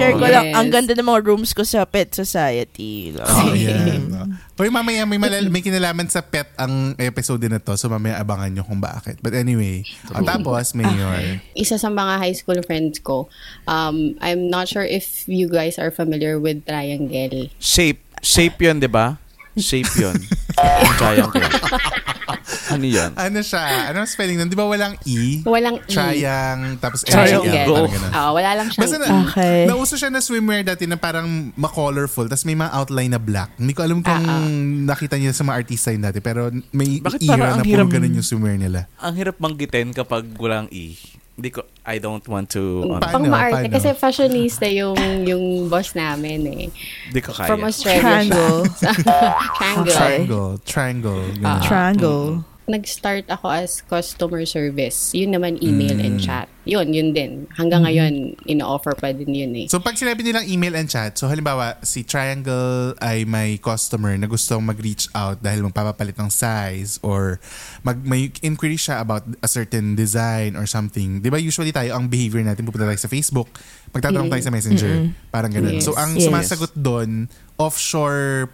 Share 0.01 0.17
ko 0.17 0.25
lang. 0.25 0.46
Yes. 0.50 0.55
Ang 0.58 0.67
ganda 0.74 0.93
ng 0.98 1.05
mga 1.05 1.22
rooms 1.22 1.51
ko 1.53 1.62
sa 1.62 1.86
Pet 1.86 2.10
Society. 2.10 3.13
Oh, 3.15 3.53
yan. 3.53 4.10
Pero 4.58 4.67
mamaya 4.70 5.05
may, 5.05 5.17
malal- 5.17 5.50
may 5.50 5.62
kinalaman 5.62 6.05
sa 6.05 6.22
pet 6.22 6.50
ang 6.53 6.93
episode 6.98 7.41
na 7.46 7.58
to. 7.58 7.74
So 7.74 7.89
mamaya 7.89 8.17
abangan 8.17 8.50
nyo 8.51 8.62
kung 8.62 8.77
bakit. 8.77 9.17
But 9.22 9.34
anyway. 9.34 9.81
At 10.13 10.22
tapos, 10.22 10.74
Mayor. 10.74 11.41
isa 11.53 11.77
sa 11.77 11.89
mga 11.89 12.22
high 12.22 12.36
school 12.38 12.62
friends 12.62 13.01
ko, 13.01 13.25
um, 13.65 14.13
I'm 14.22 14.50
not 14.50 14.70
sure 14.70 14.86
if 14.86 15.25
you 15.25 15.50
guys 15.50 15.81
are 15.81 15.89
familiar 15.89 16.38
with 16.38 16.65
triangle. 16.65 17.50
Shape. 17.58 18.01
Shape 18.22 18.62
yun, 18.62 18.77
di 18.77 18.89
ba? 18.89 19.17
Shape 19.58 19.89
yun. 19.98 20.17
Yung 20.62 20.98
triangle. 21.01 21.41
Ano 22.72 22.86
yun? 22.86 23.10
Ano 23.13 23.40
siya? 23.40 23.63
Ano 23.88 23.98
ang 24.00 24.08
spelling 24.08 24.36
nun? 24.36 24.48
Di 24.48 24.56
ba 24.56 24.63
walang 24.63 24.96
E? 25.04 25.44
Walang 25.44 25.78
E. 25.80 25.88
Triang, 25.88 26.60
tapos 26.78 27.04
Triangle. 27.04 27.48
L, 27.48 27.68
parang 27.68 27.92
ganun. 27.92 28.12
Ah, 28.12 28.30
wala 28.32 28.50
lang 28.54 28.68
siyang 28.68 28.82
Basta 28.82 28.98
na, 28.98 29.08
Okay. 29.24 29.58
nauso 29.66 29.96
siya 29.96 30.08
na 30.08 30.20
swimwear 30.20 30.62
dati 30.62 30.84
na 30.84 30.96
parang 30.96 31.28
ma-colorful 31.54 32.25
tapos 32.25 32.44
may 32.44 32.56
mga 32.56 32.72
outline 32.72 33.10
na 33.10 33.20
black. 33.20 33.56
Hindi 33.56 33.72
ko 33.72 33.82
alam 33.82 34.00
kung 34.00 34.12
Ah, 34.18 34.38
ah. 34.38 34.48
nakita 34.86 35.16
niyo 35.16 35.32
sa 35.32 35.44
mga 35.44 35.56
artista 35.58 35.90
yun 35.90 36.01
dati 36.01 36.20
pero 36.20 36.48
may 36.72 37.00
Bakit 37.00 37.20
era 37.22 37.38
na 37.50 37.51
ang 37.54 37.62
puro 37.62 37.84
hirap- 37.84 37.92
ganun 37.92 38.13
yung 38.13 38.25
swimwear 38.25 38.56
nila. 38.56 38.88
Ang 38.98 39.16
hirap 39.16 39.36
manggitin 39.38 39.92
kapag 39.92 40.28
walang 40.36 40.68
E. 40.70 40.96
Hindi 41.32 41.48
ko, 41.50 41.63
I 41.82 41.98
don't 41.98 42.22
want 42.24 42.51
to, 42.51 42.62
ano, 42.86 43.00
Pa- 43.00 43.10
Pang 43.10 43.24
Paano? 43.24 43.34
maarte. 43.34 43.66
Paano? 43.66 43.74
Kasi 43.74 43.88
fashionista 43.96 44.68
yung 44.68 44.94
yung 45.24 45.44
boss 45.66 45.96
namin 45.96 46.40
eh. 46.46 46.68
hindi 47.08 47.20
ko 47.20 47.32
kaya. 47.32 47.48
From 47.48 47.63
Australia 47.63 48.04
Triangle. 48.04 48.60
siya. 48.70 48.92
Triangle. 49.50 49.90
Triangle, 49.96 50.51
triangle. 50.62 51.24
ganun. 51.34 51.48
Ah. 51.48 51.62
Triangle. 51.63 52.30
Nag-start 52.72 53.28
ako 53.28 53.51
as 53.51 53.84
customer 53.84 54.48
service. 54.48 55.12
Yun 55.12 55.36
naman 55.36 55.60
email 55.60 56.00
and 56.00 56.18
Mm. 56.18 56.24
chat. 56.24 56.48
Yun, 56.62 56.94
yun 56.94 57.10
din. 57.12 57.50
Hanggang 57.58 57.84
ngayon, 57.84 58.38
ino-offer 58.46 58.94
pa 58.94 59.12
din 59.12 59.28
yun 59.28 59.51
eh. 59.58 59.66
So 59.68 59.82
pag 59.82 59.98
sinabi 59.98 60.22
nilang 60.22 60.46
email 60.46 60.78
and 60.78 60.88
chat, 60.88 61.18
so 61.18 61.25
halimbawa 61.25 61.75
si 61.82 62.06
Triangle 62.06 62.94
ay 63.01 63.25
may 63.25 63.58
customer 63.58 64.13
na 64.16 64.30
gustong 64.30 64.62
mag-reach 64.62 65.10
out 65.12 65.42
dahil 65.42 65.66
magpapapalit 65.66 66.16
ng 66.16 66.30
size 66.30 67.01
or 67.01 67.42
mag 67.82 68.00
may 68.06 68.30
inquiry 68.40 68.78
siya 68.78 69.01
about 69.01 69.25
a 69.42 69.50
certain 69.50 69.98
design 69.98 70.54
or 70.54 70.63
something. 70.63 71.20
'Di 71.20 71.28
ba 71.28 71.42
usually 71.42 71.74
tayo 71.74 71.98
ang 71.98 72.08
behavior 72.08 72.46
natin 72.46 72.63
pupunta 72.63 72.86
tayo 72.86 73.01
sa 73.01 73.10
Facebook, 73.10 73.50
magtatanong 73.92 74.30
tayo 74.30 74.44
sa 74.46 74.54
Messenger, 74.54 74.94
parang 75.28 75.50
ganun. 75.50 75.82
Yes. 75.82 75.84
So 75.84 75.98
ang 75.98 76.13
Yes. 76.16 76.30
sumasagot 76.30 76.78
doon 76.78 77.25
offshore 77.58 78.54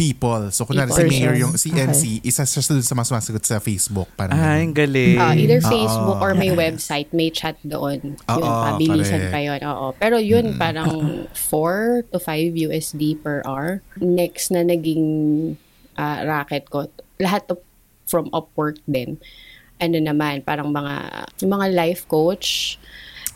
people. 0.00 0.48
So 0.48 0.64
kunwari 0.64 0.88
si. 0.88 1.04
Mayor 1.12 1.36
yung 1.36 1.54
si 1.54 1.68
Okay. 1.68 1.84
MC, 1.84 2.02
isa 2.24 2.48
siya 2.48 2.64
sa 2.64 2.72
sa 2.80 2.94
mga 2.94 3.06
sumasagot 3.06 3.44
sa 3.44 3.60
Facebook, 3.60 4.08
parang 4.16 4.32
Ay, 4.32 4.40
ganun. 4.40 4.56
ang 4.64 4.72
galing. 4.72 5.16
Ah, 5.20 5.34
either 5.36 5.60
Oo. 5.60 5.68
Facebook 5.68 6.18
or 6.18 6.32
may 6.32 6.48
website, 6.50 7.12
may 7.12 7.28
chat 7.28 7.60
doon. 7.60 8.16
Yun, 8.16 8.40
Oo, 8.40 8.64
pabilisan 8.72 9.28
correct. 9.28 9.34
pa 9.36 9.40
yun. 9.44 9.60
Oo. 9.60 9.86
Pero 9.94 10.16
yun, 10.16 10.56
parang 10.56 10.90
4 11.36 12.08
to 12.08 12.16
5 12.16 12.24
USD 12.56 13.20
per 13.20 13.44
hour. 13.44 13.84
Next 14.00 14.48
na 14.48 14.64
naging 14.64 15.04
ah, 15.94 16.24
racket 16.24 16.64
ko, 16.66 16.88
lahat 17.20 17.44
to 17.44 17.60
from 18.08 18.32
Upwork 18.32 18.80
din. 18.86 19.20
Ano 19.76 19.96
naman, 19.96 20.40
parang 20.40 20.72
mga 20.72 21.28
mga 21.40 21.66
life 21.70 22.02
coach, 22.04 22.80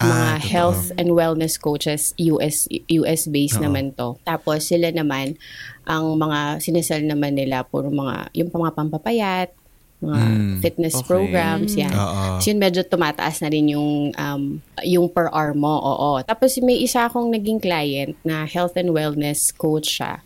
Ah, 0.02 0.06
mga 0.10 0.30
totoo. 0.42 0.50
health 0.50 0.84
and 0.98 1.08
wellness 1.14 1.54
coaches, 1.54 2.12
US 2.18 2.66
US 2.90 3.30
based 3.30 3.62
Oo. 3.62 3.64
naman 3.70 3.94
to. 3.94 4.18
Tapos 4.26 4.66
sila 4.66 4.90
naman 4.90 5.38
ang 5.86 6.18
mga 6.18 6.58
sinesell 6.58 7.06
naman 7.06 7.38
nila 7.38 7.62
puro 7.62 7.92
mga 7.94 8.32
yung 8.34 8.50
mga 8.50 8.74
pampapayat, 8.74 9.54
mga 10.02 10.18
Mm, 10.20 10.58
fitness 10.60 10.98
okay. 10.98 11.08
programs 11.08 11.72
yan. 11.78 11.94
Oo. 11.94 12.42
So 12.42 12.50
yun 12.50 12.58
medyo 12.58 12.82
tumataas 12.82 13.40
na 13.40 13.48
rin 13.48 13.70
yung 13.70 14.10
um, 14.18 14.58
yung 14.82 15.06
per 15.08 15.30
hour 15.30 15.54
mo. 15.54 15.78
Oo. 15.78 16.20
Tapos 16.26 16.58
may 16.58 16.82
isa 16.82 17.06
akong 17.06 17.30
naging 17.30 17.62
client 17.62 18.18
na 18.26 18.44
health 18.44 18.74
and 18.74 18.90
wellness 18.92 19.54
coach 19.54 20.02
siya. 20.02 20.20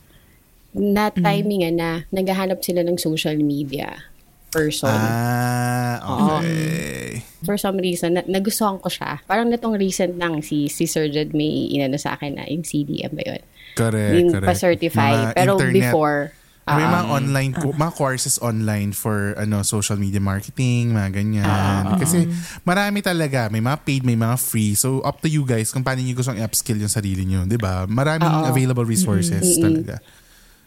Na 0.73 1.13
timingan 1.13 1.77
na 1.77 1.91
naghahanap 2.09 2.61
sila 2.65 2.81
ng 2.85 2.97
social 2.97 3.37
media 3.37 4.09
person. 4.49 4.89
Ah, 4.91 5.97
okay. 6.03 7.23
For 7.45 7.55
some 7.55 7.79
reason, 7.79 8.19
na, 8.19 8.23
nagustuhan 8.25 8.81
ko 8.81 8.89
siya. 8.89 9.23
Parang 9.25 9.47
natong 9.47 9.79
recent 9.79 10.17
lang 10.17 10.41
si, 10.41 10.67
si 10.67 10.85
Sir 10.85 11.07
Jed 11.09 11.33
may 11.33 11.71
inano 11.71 11.97
sa 11.97 12.17
akin 12.17 12.35
na 12.35 12.45
yung 12.49 12.65
CDM 12.65 13.15
ba 13.15 13.23
yun? 13.23 13.43
Correct, 13.75 14.15
Yung 14.17 14.29
correct. 14.33 14.49
pa-certify. 14.49 15.13
Mga 15.15 15.29
Pero 15.37 15.53
internet. 15.55 15.77
before, 15.77 16.21
May 16.69 16.85
ah, 16.85 17.01
mga 17.01 17.05
online, 17.09 17.53
co- 17.57 17.73
mga 17.73 17.93
courses 17.97 18.37
online 18.45 18.93
for 18.93 19.33
ano 19.41 19.65
social 19.65 19.97
media 19.97 20.21
marketing, 20.21 20.93
mga 20.93 21.11
ganyan. 21.17 21.97
Kasi 21.97 22.29
marami 22.61 23.01
talaga. 23.01 23.49
May 23.49 23.65
mga 23.65 23.79
paid, 23.89 24.05
may 24.05 24.21
mga 24.21 24.37
free. 24.37 24.77
So, 24.77 25.01
up 25.01 25.25
to 25.25 25.33
you 25.33 25.49
guys 25.49 25.73
kung 25.73 25.81
paano 25.81 26.05
nyo 26.05 26.13
gustong 26.13 26.37
i-upskill 26.37 26.77
yung 26.77 26.93
sarili 26.93 27.25
nyo. 27.25 27.49
'di 27.49 27.57
ba 27.57 27.89
Maraming 27.89 28.45
Oo. 28.45 28.53
available 28.53 28.85
resources 28.85 29.41
Mm-mm. 29.41 29.65
talaga. 29.65 29.97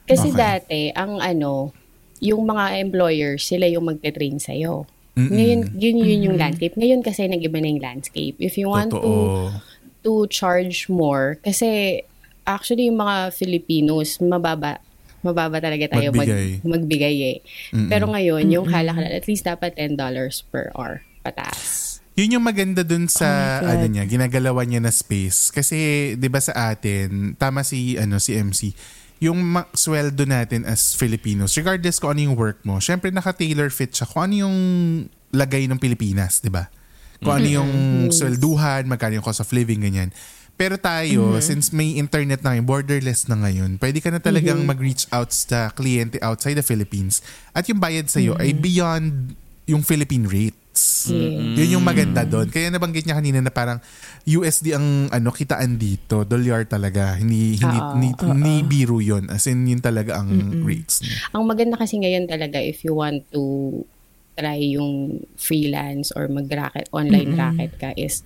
kasi 0.02 0.34
Okay. 0.34 0.42
dati, 0.42 0.82
ang 0.92 1.22
ano, 1.22 1.70
yung 2.22 2.46
mga 2.46 2.78
employers, 2.80 3.42
sila 3.44 3.66
yung 3.66 3.90
magte-train 3.90 4.38
sa'yo. 4.38 4.86
Mm-mm. 5.18 5.28
Ngayon, 5.28 5.60
yun, 5.75 5.96
yun 6.00 6.22
yung 6.32 6.38
landscape. 6.40 6.78
Ngayon 6.78 7.01
kasi 7.04 7.28
nag-iba 7.28 7.60
na 7.60 7.68
yung 7.68 7.84
landscape. 7.84 8.38
If 8.40 8.56
you 8.56 8.72
want 8.72 8.94
to 8.96 9.01
Totoo. 9.01 9.51
to 10.06 10.13
charge 10.32 10.88
more, 10.88 11.36
kasi 11.42 12.00
actually 12.48 12.88
yung 12.88 13.01
mga 13.01 13.34
Filipinos, 13.36 14.22
mababa 14.22 14.80
mababa 15.22 15.62
talaga 15.62 15.98
tayo 15.98 16.10
mag- 16.13 16.25
Magbigay. 16.25 16.48
magbigay 16.66 17.16
eh. 17.22 17.38
Mm-mm. 17.74 17.90
Pero 17.90 18.10
ngayon, 18.10 18.46
yung 18.50 18.66
halakalan, 18.66 19.13
at 19.13 19.25
least 19.30 19.46
dapat 19.46 19.78
$10 19.78 19.98
per 20.50 20.74
hour 20.74 21.06
pataas. 21.22 22.01
Yun 22.18 22.38
yung 22.38 22.46
maganda 22.46 22.84
dun 22.84 23.08
sa 23.08 23.62
Oh 23.63 23.72
ano 23.72 23.88
niya, 23.88 24.04
ginagalawan 24.04 24.68
niya 24.68 24.82
na 24.84 24.92
space. 24.92 25.48
Kasi 25.50 26.13
'di 26.20 26.28
ba 26.28 26.44
sa 26.44 26.75
atin, 26.75 27.40
tama 27.40 27.63
si 27.63 27.96
ano 27.96 28.20
si 28.20 28.36
MC, 28.36 28.75
yung 29.22 29.38
ma- 29.38 29.70
sweldo 29.78 30.25
natin 30.25 30.66
as 30.66 30.98
Filipinos, 30.98 31.54
regardless 31.54 32.01
kung 32.01 32.18
ano 32.18 32.22
yung 32.25 32.36
work 32.36 32.60
mo, 32.66 32.82
syempre 32.82 33.13
naka-tailor 33.13 33.70
fit 33.70 33.94
siya 33.94 34.10
kung 34.10 34.25
ano 34.25 34.36
yung 34.50 34.58
lagay 35.30 35.70
ng 35.70 35.78
Pilipinas, 35.78 36.42
'di 36.42 36.50
ba? 36.50 36.68
Kung 37.22 37.38
ano 37.38 37.48
yung 37.48 37.72
swelduhan, 38.10 38.90
magkano 38.90 39.22
yung 39.22 39.25
cost 39.25 39.46
of 39.46 39.54
living 39.54 39.86
ganyan. 39.86 40.10
Pero 40.58 40.78
tayo, 40.78 41.38
since 41.42 41.74
may 41.74 41.98
internet 41.98 42.46
na 42.46 42.54
ngayon, 42.54 42.66
borderless 42.70 43.25
na 43.25 43.34
ngayon, 43.34 43.82
pwede 43.82 43.98
ka 43.98 44.13
na 44.13 44.22
talagang 44.22 44.62
mag-reach 44.62 45.10
out 45.10 45.34
sa 45.34 45.74
kliyente 45.74 46.22
outside 46.22 46.58
the 46.58 46.66
Philippines 46.66 47.25
at 47.54 47.66
yung 47.66 47.82
bayad 47.82 48.06
sa'yo 48.06 48.38
ay 48.38 48.54
beyond 48.54 49.34
yung 49.66 49.82
Philippine 49.82 50.30
rates. 50.30 50.61
Rates. 50.72 51.12
Yes. 51.12 51.58
Yun 51.60 51.70
yung 51.80 51.86
maganda 51.86 52.24
doon. 52.24 52.48
Kaya 52.48 52.72
nabanggit 52.72 53.04
niya 53.04 53.20
kanina 53.20 53.44
na 53.44 53.51
parang 53.51 53.80
USD 54.24 54.72
ang 54.75 54.88
ano 55.12 55.30
kitaan 55.32 55.75
dito, 55.75 56.24
dolyar 56.24 56.66
talaga. 56.66 57.16
Hindi 57.20 57.60
hindi 57.60 57.80
Oo. 57.80 57.94
hindi, 57.96 58.08
hindi 58.16 58.54
biro 58.63 59.04
yun. 59.04 59.28
As 59.28 59.48
in 59.48 59.68
yun 59.68 59.84
talaga 59.84 60.24
ang 60.24 60.63
rates 60.63 61.04
niya. 61.04 61.36
Ang 61.36 61.44
maganda 61.48 61.75
kasi 61.75 62.00
ngayon 62.00 62.28
talaga 62.28 62.63
if 62.63 62.84
you 62.88 62.96
want 62.96 63.28
to 63.32 63.84
try 64.40 64.58
yung 64.58 65.22
freelance 65.36 66.16
or 66.16 66.32
mag-racket, 66.32 66.88
online 66.96 67.36
racket 67.36 67.75
ka 67.78 67.92
is 68.00 68.24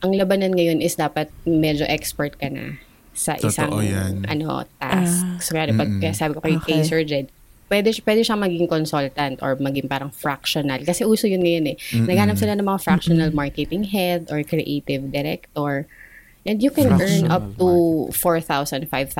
ang 0.00 0.16
labanan 0.16 0.54
ngayon 0.56 0.80
is 0.80 0.96
dapat 0.96 1.28
medyo 1.44 1.84
expert 1.84 2.38
ka 2.40 2.48
na 2.48 2.80
sa 3.12 3.36
Totoo 3.36 3.50
isang 3.52 3.70
yan. 3.84 4.14
ano 4.24 4.64
task. 4.80 5.44
so, 5.44 5.52
kaya, 5.52 5.74
pag, 5.76 5.90
kaya 6.00 6.14
sabi 6.14 6.32
ko 6.32 6.40
kay, 6.40 6.56
kay 6.62 6.80
Okay. 6.80 6.88
Sir 6.88 7.02
Jed, 7.04 7.28
pwede, 7.70 7.94
siya- 7.94 8.04
pwede 8.04 8.20
siyang 8.20 8.42
maging 8.42 8.66
consultant 8.66 9.38
or 9.40 9.54
maging 9.56 9.86
parang 9.86 10.10
fractional. 10.10 10.82
Kasi 10.82 11.06
uso 11.06 11.30
yun 11.30 11.40
ngayon 11.40 11.70
eh. 11.70 11.76
Naghanap 11.94 12.34
sila 12.36 12.58
ng 12.58 12.66
mga 12.66 12.80
fractional 12.82 13.30
marketing 13.30 13.86
head 13.88 14.26
or 14.28 14.42
creative 14.42 15.08
director. 15.08 15.86
And 16.42 16.58
you 16.58 16.72
can 16.72 16.90
earn 16.90 17.30
up 17.30 17.44
to 17.60 18.08
$4,000, 18.10 18.88
$5,000 18.88 19.14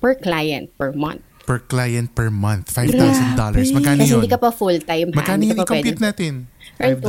per 0.00 0.12
client 0.16 0.72
per 0.74 0.90
month. 0.90 1.22
Per 1.44 1.58
client 1.60 2.14
per 2.14 2.30
month, 2.30 2.70
$5,000. 2.70 3.74
Magkano 3.74 4.00
Kasi 4.00 4.08
yun? 4.08 4.22
hindi 4.22 4.30
ka 4.30 4.38
pa 4.38 4.50
full-time. 4.50 5.10
Magkano 5.12 5.42
yun 5.44 5.56
i-compute 5.58 6.00
natin? 6.00 6.46
$5. 6.78 7.02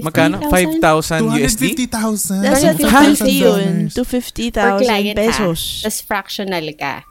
250,000. 0.00 0.06
Magkano? 0.06 0.36
5,000 0.48 1.20
USD? 1.36 1.62
250,000. 1.90 2.40
Nasa 2.40 2.66
Ay, 2.70 2.76
250 2.78 3.32
yun. 3.36 3.72
per 3.90 4.80
250,000 4.80 4.80
client 4.80 5.16
pesos. 5.18 5.60
Tapos 5.84 5.98
fractional 6.00 6.66
ka. 6.78 7.04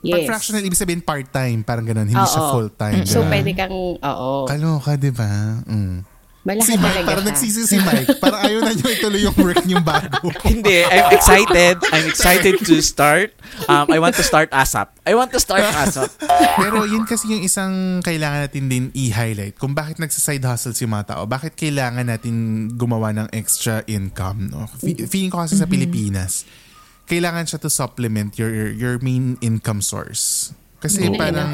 Pag 0.00 0.08
Yes. 0.16 0.26
fractional, 0.26 0.64
ibig 0.64 0.74
sabihin 0.74 1.00
part-time. 1.00 1.60
Parang 1.60 1.84
ganun. 1.84 2.04
Hindi 2.04 2.24
siya 2.24 2.40
Oo. 2.40 2.52
full-time. 2.54 3.04
So, 3.04 3.20
Ganun. 3.20 3.30
pwede 3.30 3.50
kang, 3.52 3.74
oo. 3.94 4.32
Kaloka, 4.44 4.96
di 4.96 5.12
ba? 5.12 5.60
Mm. 5.62 6.08
Malaki 6.40 6.64
Si 6.64 6.72
Mike, 6.72 6.80
talaga 6.80 7.04
parang 7.04 7.20
siya. 7.22 7.32
nagsisi 7.36 7.62
si 7.68 7.76
Mike. 7.78 8.16
Parang 8.16 8.40
ayaw 8.40 8.58
na 8.64 8.72
niyo 8.72 8.88
ituloy 8.88 9.20
yung 9.20 9.36
work 9.36 9.60
niyong 9.60 9.84
bago. 9.84 10.24
Hindi, 10.48 10.88
I'm 10.88 11.12
excited. 11.12 11.76
I'm 11.84 12.08
excited 12.08 12.56
to 12.58 12.80
start. 12.80 13.36
Um, 13.68 13.92
I 13.92 14.00
want 14.00 14.16
to 14.16 14.24
start 14.24 14.48
ASAP. 14.50 14.88
I 15.04 15.12
want 15.12 15.28
to 15.30 15.38
start 15.38 15.60
ASAP. 15.60 16.08
Pero 16.56 16.88
yun 16.88 17.04
kasi 17.04 17.28
yung 17.28 17.44
isang 17.44 18.00
kailangan 18.00 18.48
natin 18.48 18.72
din 18.72 18.88
i-highlight 18.90 19.60
kung 19.60 19.76
bakit 19.76 20.00
nagsa-side 20.00 20.40
hustle 20.40 20.72
si 20.72 20.88
mga 20.88 21.12
tao. 21.12 21.28
Bakit 21.28 21.52
kailangan 21.54 22.08
natin 22.08 22.34
gumawa 22.72 23.12
ng 23.12 23.28
extra 23.30 23.84
income. 23.84 24.48
No? 24.48 24.64
Fe- 24.72 24.96
Feeling 24.96 25.28
ko 25.28 25.44
kasi 25.44 25.60
sa 25.60 25.68
Pilipinas, 25.68 26.48
kailangan 27.10 27.50
siya 27.50 27.58
to 27.58 27.66
supplement 27.66 28.38
your 28.38 28.54
your, 28.54 28.70
your 28.70 28.94
main 29.02 29.34
income 29.42 29.82
source. 29.82 30.54
Kasi 30.80 31.12
Hindi 31.12 31.20
parang, 31.20 31.52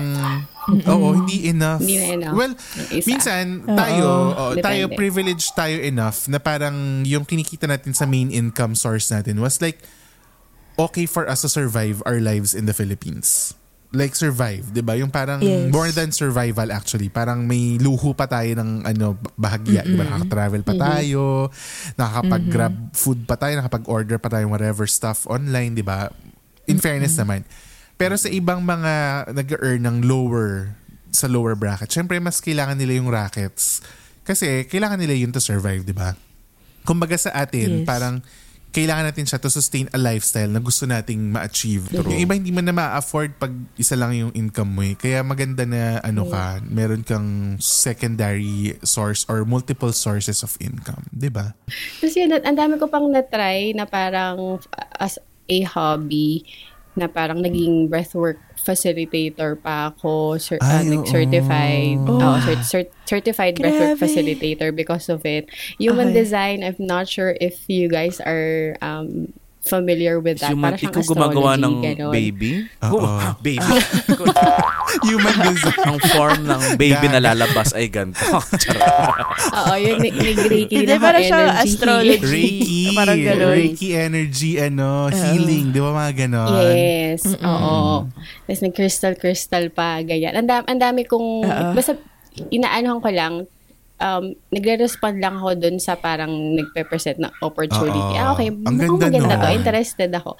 oo, 0.87 1.07
hindi 1.19 1.51
enough. 1.51 1.83
Hindi 1.83 1.99
na 1.99 2.07
enough. 2.15 2.35
Well, 2.39 2.55
isa. 2.95 3.11
minsan, 3.11 3.67
tayo, 3.67 4.07
oo, 4.07 4.45
Depende. 4.55 4.63
tayo 4.63 4.83
privileged 4.95 5.51
tayo 5.59 5.83
enough 5.83 6.31
na 6.31 6.39
parang 6.39 7.03
yung 7.03 7.27
kinikita 7.27 7.67
natin 7.67 7.91
sa 7.91 8.07
main 8.07 8.31
income 8.31 8.79
source 8.79 9.11
natin 9.11 9.43
was 9.43 9.59
like, 9.59 9.83
okay 10.79 11.11
for 11.11 11.27
us 11.27 11.43
to 11.43 11.51
survive 11.51 12.07
our 12.07 12.23
lives 12.23 12.55
in 12.55 12.71
the 12.71 12.77
Philippines. 12.77 13.59
Like 13.91 14.19
survive, 14.19 14.75
'di 14.75 14.83
ba? 14.83 14.99
Yung 14.99 15.09
parang 15.09 15.39
Yes. 15.39 15.71
more 15.71 15.89
than 15.89 16.11
survival 16.11 16.69
actually. 16.69 17.07
Parang 17.07 17.47
may 17.47 17.79
luho 17.79 18.13
pa 18.13 18.27
tayo 18.27 18.51
ng 18.53 18.83
ano 18.83 19.15
bahagya, 19.35 19.87
'di 19.87 19.95
ba? 19.95 20.05
Nakaka-travel 20.05 20.63
pa 20.63 20.75
tayo, 20.75 21.49
nakakapag-grab 21.95 22.75
food 22.93 23.25
pa 23.25 23.39
tayo, 23.39 23.57
nakapag-order 23.57 24.19
pa 24.19 24.29
tayo 24.29 24.51
whatever 24.51 24.85
stuff 24.85 25.25
online, 25.27 25.79
'di 25.79 25.87
ba? 25.87 26.11
In 26.67 26.83
fairness 26.83 27.15
naman. 27.15 27.47
Pero 27.95 28.19
sa 28.19 28.29
ibang 28.29 28.61
mga 28.61 29.27
nag-earn 29.33 29.81
ng 29.81 29.97
lower 30.05 30.75
sa 31.09 31.31
lower 31.31 31.55
bracket, 31.55 31.89
syempre 31.89 32.19
mas 32.19 32.43
kailangan 32.43 32.77
nila 32.77 32.99
yung 32.99 33.09
rackets. 33.09 33.81
Kasi 34.21 34.67
kailangan 34.67 34.99
nila 34.99 35.15
yun 35.15 35.31
to 35.31 35.41
survive, 35.41 35.87
'di 35.87 35.95
ba? 35.95 36.19
Kumbaga 36.83 37.15
sa 37.15 37.31
atin, 37.33 37.83
Yes. 37.83 37.87
parang 37.87 38.21
kailangan 38.75 39.09
natin 39.09 39.25
siya 39.25 39.41
to 39.41 39.49
sustain 39.49 39.89
a 39.93 39.99
lifestyle 39.99 40.53
na 40.53 40.61
gusto 40.61 40.85
nating 40.85 41.33
ma-achieve. 41.33 41.89
True. 41.89 42.13
Yung 42.13 42.21
iba 42.21 42.37
hindi 42.37 42.53
mo 42.53 42.61
na 42.61 42.77
ma-afford 42.77 43.41
pag 43.41 43.53
isa 43.81 43.97
lang 43.97 44.13
yung 44.13 44.33
income 44.37 44.69
mo 44.69 44.85
eh. 44.85 44.93
Kaya 44.93 45.25
maganda 45.25 45.65
na 45.65 46.03
ano 46.05 46.29
ka, 46.29 46.61
meron 46.67 47.01
kang 47.01 47.57
secondary 47.57 48.77
source 48.85 49.25
or 49.33 49.49
multiple 49.49 49.97
sources 49.97 50.45
of 50.45 50.53
income. 50.61 51.09
ba? 51.33 51.57
Kasi 52.05 52.29
yun, 52.29 52.37
ang 52.37 52.57
dami 52.57 52.77
ko 52.77 52.91
pang 52.91 53.09
na-try 53.09 53.73
na 53.73 53.89
parang 53.89 54.61
as 55.01 55.17
a 55.49 55.59
hobby 55.65 56.45
na 56.97 57.09
parang 57.09 57.45
naging 57.45 57.93
breathwork 57.93 58.41
facilitator 58.67 59.55
pa 59.57 59.95
ako, 59.95 60.37
cer- 60.37 60.59
uh, 60.59 60.83
Ay, 60.83 60.91
like 60.91 61.07
certified, 61.07 62.03
Oh. 62.03 62.19
oh, 62.19 62.37
cert- 62.43 62.67
cert- 62.67 62.93
certified 63.07 63.55
breathwork 63.55 63.95
Grabe. 63.95 64.03
facilitator 64.03 64.75
because 64.75 65.07
of 65.07 65.23
it. 65.23 65.47
Human 65.79 66.11
Okay. 66.11 66.27
design, 66.27 66.67
I'm 66.67 66.75
not 66.83 67.07
sure 67.07 67.39
if 67.39 67.63
you 67.71 67.87
guys 67.87 68.19
are 68.19 68.75
um, 68.83 69.31
familiar 69.63 70.19
with 70.19 70.43
that. 70.43 70.51
Human, 70.51 70.75
Para 70.75 70.83
ikaw 70.83 71.03
gumagawa 71.07 71.55
ng 71.59 71.75
ganon. 71.83 72.11
baby? 72.11 72.67
Oo. 72.83 73.35
Baby. 73.39 73.63
Human 75.03 75.37
design. 75.47 75.79
Ang 75.85 75.99
form 76.09 76.41
ng 76.45 76.63
baby 76.75 77.07
na 77.07 77.21
lalabas 77.21 77.73
ay 77.73 77.87
ganito. 77.87 78.23
Oo, 79.59 79.73
yun, 79.75 79.99
nag- 79.99 80.17
nag-reiki 80.17 80.75
Hindi, 80.75 80.89
na 80.89 80.97
parang 80.97 81.23
siya 81.23 81.39
energy 81.43 81.61
astrology. 81.67 82.25
Reiki. 82.25 82.81
Parang 82.93 83.19
ganun. 83.19 83.53
Reiki 83.53 83.89
energy, 83.93 84.51
ano, 84.57 84.89
healing. 85.09 85.71
Di 85.71 85.79
ba 85.79 85.91
mga 85.93 86.13
ganon? 86.19 86.49
Yes, 86.67 87.23
oo. 87.37 88.09
Tapos 88.43 88.61
nag-crystal-crystal 88.63 89.69
pa, 89.71 90.01
ganyan. 90.01 90.33
Ang 90.35 90.47
dami, 90.47 90.65
ang 90.67 90.81
dami 90.81 91.01
kong, 91.03 91.29
Oo. 91.43 91.71
basta 91.73 91.99
inaanohan 92.49 93.01
ko 93.01 93.11
lang, 93.11 93.35
um, 93.97 94.25
nagre-respond 94.51 95.17
lang 95.19 95.37
ako 95.37 95.57
dun 95.57 95.77
sa 95.77 95.97
parang 95.97 96.29
nagpe-present 96.53 97.17
na 97.17 97.33
opportunity. 97.41 97.97
Oo. 97.97 98.13
Ah, 98.15 98.33
okay, 98.33 98.49
Ang 98.49 98.77
ganda 98.77 98.93
maganda 99.09 99.35
to. 99.35 99.41
nun. 99.43 99.55
Interested 99.55 100.11
ako. 100.13 100.31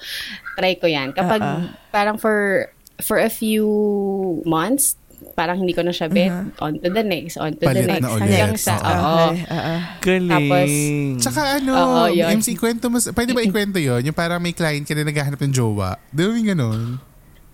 Try 0.53 0.73
ko 0.77 0.85
yan. 0.85 1.09
Kapag 1.11 1.41
Oo. 1.41 1.65
parang 1.89 2.17
for 2.17 2.69
for 2.99 3.17
a 3.17 3.29
few 3.29 3.65
months, 4.43 4.97
parang 5.33 5.57
hindi 5.57 5.73
ko 5.73 5.81
na 5.81 5.89
siya 5.89 6.09
bet. 6.09 6.29
On 6.57 6.73
to 6.73 6.89
the 6.89 7.01
next, 7.01 7.37
on 7.37 7.53
to 7.53 7.65
Palit 7.65 7.85
the 7.85 7.97
next. 7.97 8.01
na 8.01 8.09
ulit. 8.11 8.21
Hanggang 8.23 8.53
sa, 8.55 8.73
Oo. 8.77 9.17
oo. 9.33 9.75
Galing. 9.99 10.29
Tapos, 10.29 10.69
Tsaka 11.21 11.41
ano, 11.57 11.73
Oo, 11.73 12.01
yun. 12.09 12.29
MC, 12.37 12.53
kwento 12.53 12.89
mo, 12.89 12.97
pwede 12.97 13.31
ba 13.33 13.41
ikwento 13.47 13.77
yun? 13.77 14.01
Yung 14.01 14.17
parang 14.17 14.37
may 14.37 14.53
client 14.53 14.85
ka 14.85 14.93
na 14.93 15.05
naghahanap 15.05 15.37
ng 15.39 15.53
jowa. 15.53 15.97
Di 16.09 16.21
ba 16.21 16.29
may 16.31 16.45
ganon? 16.45 17.01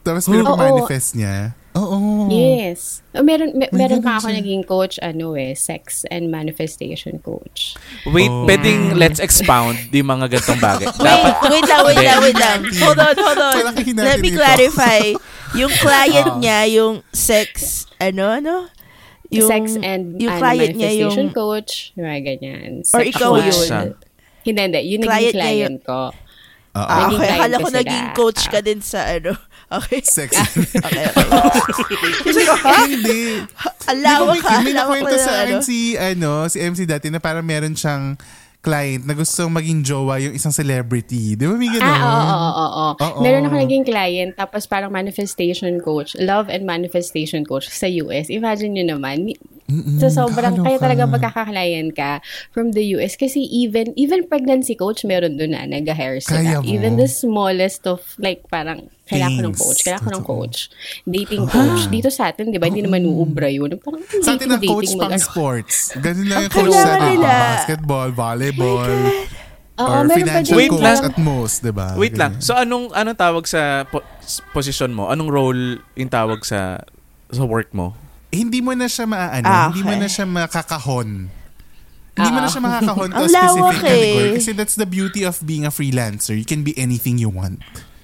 Tapos 0.03 0.27
pinapamanifest 0.27 1.15
niya. 1.15 1.55
Oo. 1.73 2.29
Yes. 2.29 3.01
Uh, 3.09 3.21
Meron, 3.21 3.57
me- 3.57 3.69
May 3.69 3.89
meron 3.89 4.01
pa 4.01 4.17
ako 4.17 4.29
siya. 4.29 4.37
naging 4.37 4.61
coach, 4.63 5.01
ano 5.01 5.33
eh, 5.33 5.53
sex 5.53 6.05
and 6.07 6.29
manifestation 6.29 7.17
coach. 7.17 7.73
Wait, 8.05 8.29
Oh. 8.29 8.45
pwedeng 8.45 8.93
let's 8.93 9.17
expound 9.17 9.77
di 9.91 9.99
mga 9.99 10.29
gantong 10.29 10.61
bagay. 10.61 10.85
Wait, 10.85 11.23
wait 11.49 11.65
lang, 11.65 11.81
wait 11.83 11.97
lang, 11.99 12.19
wait 12.21 12.37
lang. 12.37 12.59
Hold 12.79 12.99
on, 12.99 13.15
hold 13.15 13.41
on. 13.41 13.55
Let 13.89 14.21
me 14.21 14.29
clarify. 14.29 15.17
Yung 15.53 15.73
client 15.75 16.29
Oo. 16.29 16.39
niya, 16.39 16.65
yung 16.67 17.01
sex, 17.09 17.49
ano, 17.97 18.29
ano? 18.31 18.69
Yung, 19.33 19.49
sex 19.49 19.73
and 19.75 20.21
yung 20.21 20.29
client 20.37 20.77
niya 20.77 20.93
manifestation 20.93 21.25
yung, 21.25 21.33
coach, 21.33 21.71
yung 21.93 22.05
mga 22.05 22.21
ganyan. 22.23 22.69
Or 22.87 23.01
ikaw 23.01 23.33
yun. 23.35 23.97
Hindi, 24.43 24.59
hindi. 24.61 24.79
Yung 24.91 25.01
Client 25.01 25.09
naging 25.25 25.33
niya 25.33 25.41
client 25.41 25.77
ko. 25.81 26.01
Oo. 26.73 26.81
ah, 26.83 26.97
naging 26.99 27.17
okay, 27.17 27.17
client 27.23 27.39
akala 27.39 27.55
ko 27.55 27.69
naging 27.71 28.05
coach 28.13 28.41
ka 28.45 28.59
Ah. 28.59 28.65
din 28.65 28.79
sa 28.83 28.99
ano. 29.07 29.33
Okay. 29.73 30.01
Sex. 30.05 30.37
Okay, 30.37 31.03
okay. 31.09 32.45
Ko, 32.47 32.53
ha? 32.61 32.85
Hindi. 32.85 33.41
May, 33.89 34.41
ka. 34.41 34.61
may 34.61 34.73
nakwento 34.75 35.15
na, 35.17 35.23
sa 35.25 35.31
akin 35.43 35.57
ano. 35.59 35.65
si, 35.65 35.97
ano, 35.97 36.45
si 36.45 36.57
MC 36.61 36.85
dati 36.85 37.09
na 37.09 37.17
parang 37.17 37.41
meron 37.41 37.73
siyang 37.73 38.15
client 38.63 39.03
na 39.03 39.11
gustong 39.11 39.51
maging 39.51 39.83
jowa 39.83 40.23
yung 40.23 40.31
isang 40.39 40.55
celebrity. 40.55 41.35
Di 41.35 41.43
ba 41.43 41.59
may 41.59 41.67
ganon? 41.67 41.83
Ah, 41.83 41.99
oo, 41.99 42.15
oo, 42.15 42.47
oo, 42.47 42.63
oo. 42.63 42.91
Oo. 42.95 43.19
Meron 43.19 43.43
ako 43.51 43.55
naging 43.59 43.83
client, 43.83 44.31
tapos 44.39 44.63
parang 44.71 44.87
manifestation 44.87 45.83
coach, 45.83 46.15
love 46.15 46.47
and 46.47 46.63
manifestation 46.63 47.43
coach 47.43 47.67
sa 47.67 47.91
US. 48.07 48.31
Imagine 48.31 48.79
nyo 48.79 48.95
naman, 48.95 49.27
mi- 49.27 49.39
sa 49.99 50.07
sobrang, 50.07 50.63
kaya 50.63 50.79
talaga 50.79 51.03
magkaka-client 51.11 51.91
ka 51.91 52.23
from 52.55 52.71
the 52.71 52.95
US. 52.95 53.19
Kasi 53.19 53.43
even, 53.51 53.91
even 53.99 54.23
pregnancy 54.31 54.79
coach, 54.79 55.03
meron 55.03 55.35
doon 55.35 55.51
na, 55.55 55.67
nag-hire 55.67 56.23
sila. 56.23 56.39
Even 56.63 56.95
the 56.95 57.11
smallest 57.11 57.83
of, 57.83 57.99
like, 58.15 58.47
parang, 58.47 58.87
kailangan 59.03 59.35
ko 59.35 59.41
ng 59.43 59.55
coach, 59.57 59.79
kailangan 59.81 60.03
ko 60.03 60.11
ng 60.11 60.25
coach. 60.25 60.57
Dating 61.03 61.43
coach. 61.45 61.81
Dito 61.87 62.07
sa 62.07 62.29
atin, 62.29 62.49
di 62.49 62.57
ba, 62.57 62.65
hindi 62.65 62.79
naman 62.79 63.03
uubra 63.03 63.47
yun. 63.47 63.75
Parang, 63.77 63.99
Sa 64.23 64.33
atin 64.33 64.47
ang 64.47 64.57
dating, 64.57 64.69
coach 64.69 64.87
dating, 64.87 64.99
pang 64.99 65.11
mag- 65.11 65.19
sports. 65.21 65.75
Ganun 65.97 66.25
lang 66.25 66.39
yung 66.41 66.53
coach 66.53 66.71
sa 66.71 66.89
atin. 66.95 67.17
Basketball, 67.19 68.09
volleyball, 68.09 68.91
Oo, 69.73 69.89
or 69.89 70.01
meron 70.05 70.23
pa 70.23 70.39
financial 70.39 70.55
Wait 70.55 70.69
coach 70.69 70.85
lang. 70.85 71.01
at 71.03 71.15
most, 71.17 71.55
di 71.59 71.73
ba? 71.73 71.87
Wait 71.93 72.13
lang. 72.13 72.37
So 72.39 72.53
anong 72.53 72.93
anong 72.93 73.17
tawag 73.17 73.43
sa 73.43 73.83
po- 73.83 74.05
position 74.49 74.93
mo? 74.93 75.09
Anong 75.09 75.27
role 75.27 75.61
yung 75.93 76.07
tawag 76.07 76.39
sa 76.41 76.79
sa 77.27 77.43
work 77.43 77.71
mo? 77.71 77.97
hindi 78.29 78.61
mo 78.61 78.73
na 78.73 78.89
siya 78.89 79.05
maaano, 79.05 79.45
Ah, 79.45 79.69
hindi 79.69 79.81
mo 79.81 79.93
okay. 79.93 80.01
na 80.01 80.09
siya 80.09 80.25
makakahon. 80.25 81.29
Hindi 82.13 82.29
mo 82.29 82.39
na 82.39 82.47
siya 82.47 82.61
makakahon 82.61 83.09
to 83.13 83.25
specific 83.25 83.37
lawak 83.37 83.75
eh. 83.75 83.81
category. 83.83 84.29
Kasi 84.33 84.51
that's 84.51 84.73
the 84.73 84.89
beauty 84.89 85.21
of 85.21 85.37
being 85.39 85.65
a 85.65 85.69
freelancer. 85.69 86.33
You 86.33 86.41
can 86.43 86.61
be 86.61 86.73
anything 86.73 87.17
you 87.17 87.29
want. 87.29 87.61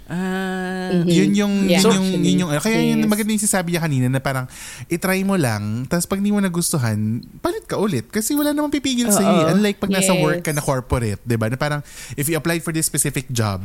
Ah. 0.10 0.90
Yun 1.06 1.32
yung, 1.38 1.54
Yeah, 1.70 1.86
yun 1.86 1.94
yung, 1.94 2.08
yun 2.26 2.36
yung, 2.42 2.50
kaya 2.58 2.82
yun, 2.82 3.06
Yes. 3.06 3.10
maganda 3.14 3.30
yung 3.30 3.44
sinasabi 3.46 3.68
niya 3.72 3.82
kanina 3.86 4.08
na 4.10 4.18
parang, 4.18 4.50
itry 4.90 5.22
mo 5.22 5.38
lang, 5.38 5.86
tapos 5.86 6.10
pag 6.10 6.18
di 6.18 6.34
mo 6.34 6.42
nagustuhan, 6.42 7.22
palit 7.40 7.70
ka 7.70 7.78
ulit. 7.78 8.10
Kasi 8.10 8.34
wala 8.34 8.50
namang 8.50 8.74
pipigil 8.74 9.14
sa 9.14 9.22
Oo. 9.22 9.54
Unlike 9.54 9.78
pag 9.78 9.94
nasa 9.94 10.18
Yes. 10.18 10.24
work 10.26 10.42
ka 10.42 10.52
na 10.52 10.66
corporate, 10.66 11.22
di 11.22 11.38
ba? 11.38 11.46
Na 11.46 11.62
parang, 11.62 11.86
if 12.18 12.26
you 12.26 12.34
applied 12.34 12.66
for 12.66 12.74
this 12.74 12.90
specific 12.90 13.30
job, 13.30 13.62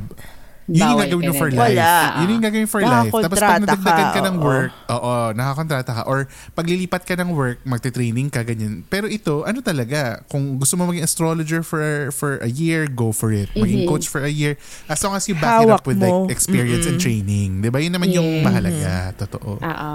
yun 0.65 0.81
yung 0.81 1.01
gagawin 1.05 1.25
mo 1.29 1.35
for 1.37 1.51
life. 1.53 1.77
Wala. 1.77 1.93
Yun 2.25 2.29
yung 2.33 2.45
gagawin 2.45 2.69
for 2.69 2.81
life. 2.81 3.13
Tapos 3.13 3.37
pag 3.37 3.61
nadagdagan 3.61 4.07
ka 4.09 4.15
ka, 4.17 4.21
ng 4.25 4.37
oo. 4.41 4.45
work, 4.49 4.71
oo, 4.89 5.15
nakakontrata 5.37 5.91
ka. 5.93 6.03
Or 6.09 6.25
pag 6.57 6.65
lilipat 6.65 7.03
ka 7.05 7.15
ng 7.21 7.31
work, 7.37 7.61
magte-training 7.69 8.33
ka, 8.33 8.41
ganyan. 8.41 8.81
Pero 8.89 9.05
ito, 9.05 9.45
ano 9.45 9.61
talaga, 9.61 10.25
kung 10.33 10.57
gusto 10.57 10.81
mo 10.81 10.89
maging 10.89 11.05
astrologer 11.05 11.61
for 11.61 12.09
for 12.11 12.41
a 12.41 12.49
year, 12.49 12.89
go 12.89 13.13
for 13.13 13.29
it. 13.29 13.53
Maging 13.53 13.85
coach 13.85 14.09
for 14.09 14.25
a 14.25 14.33
year. 14.33 14.57
As 14.89 15.05
long 15.05 15.13
as 15.13 15.29
you 15.29 15.37
back 15.37 15.61
it 15.61 15.69
up 15.69 15.85
Hawak 15.85 15.85
with 15.85 16.01
mo. 16.01 16.25
like 16.25 16.33
experience 16.33 16.89
and 16.89 16.97
training. 16.97 17.61
Di 17.61 17.69
ba? 17.69 17.79
Yun 17.79 17.93
naman 17.93 18.09
yung 18.09 18.41
Yes. 18.41 18.45
mahalaga. 18.45 18.93
Totoo. 19.21 19.61
Oo. 19.61 19.93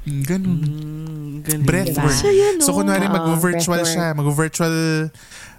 Mm, 0.00 0.22
Ganun. 0.24 0.58
Mm. 1.44 1.60
Breathwork. 1.68 2.16
Diba? 2.16 2.24
So, 2.24 2.32
yun, 2.32 2.56
So, 2.64 2.72
oh. 2.72 2.80
kunwari 2.80 3.04
Oo, 3.04 3.12
mag-virtual 3.12 3.84
siya. 3.84 4.16
Mag-virtual 4.16 4.76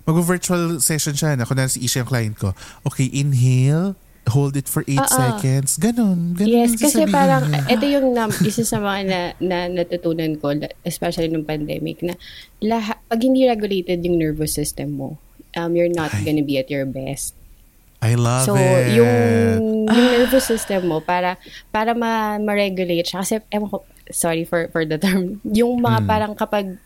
mag-virtual 0.02 0.82
session 0.82 1.14
siya 1.14 1.38
na 1.38 1.46
kunwari 1.46 1.70
si 1.70 1.86
Isha 1.86 2.02
yung 2.02 2.10
client 2.10 2.34
ko. 2.34 2.58
Okay, 2.82 3.06
inhale, 3.06 3.94
hold 4.32 4.56
it 4.56 4.66
for 4.66 4.88
8 4.88 4.96
Oo. 4.98 5.08
seconds. 5.08 5.76
Ganon. 5.76 6.34
Ganon 6.34 6.48
Yes, 6.50 6.80
kasi 6.80 7.04
parang, 7.06 7.52
niya. 7.52 7.68
ito 7.68 7.86
yung 7.86 8.16
na, 8.16 8.32
isa 8.42 8.64
sa 8.64 8.80
mga 8.80 9.00
na, 9.04 9.20
na 9.38 9.58
natutunan 9.68 10.40
ko, 10.40 10.56
especially 10.82 11.28
nung 11.28 11.44
pandemic, 11.44 12.00
na 12.02 12.16
lahat, 12.60 12.98
pag 13.06 13.20
hindi 13.20 13.44
regulated 13.44 14.00
yung 14.02 14.16
nervous 14.18 14.56
system 14.56 14.96
mo, 14.96 15.20
um, 15.54 15.76
you're 15.76 15.92
not 15.92 16.10
Ay. 16.16 16.24
gonna 16.24 16.42
be 16.42 16.56
at 16.56 16.72
your 16.72 16.88
best. 16.88 17.36
I 18.02 18.18
love 18.18 18.50
So, 18.50 18.58
it. 18.58 18.98
yung, 18.98 19.86
yung 19.86 20.02
nervous 20.18 20.50
system 20.50 20.90
mo, 20.90 21.04
para, 21.04 21.38
para 21.70 21.94
ma- 21.94 22.42
ma-regulate 22.42 23.06
siya, 23.06 23.22
kasi, 23.22 23.34
ewan 23.54 23.70
ko, 23.70 23.86
sorry 24.10 24.42
for, 24.48 24.72
for 24.74 24.82
the 24.84 24.98
term, 24.98 25.38
yung 25.46 25.78
mga 25.78 26.02
Mm. 26.02 26.08
parang 26.08 26.34
kapag 26.34 26.82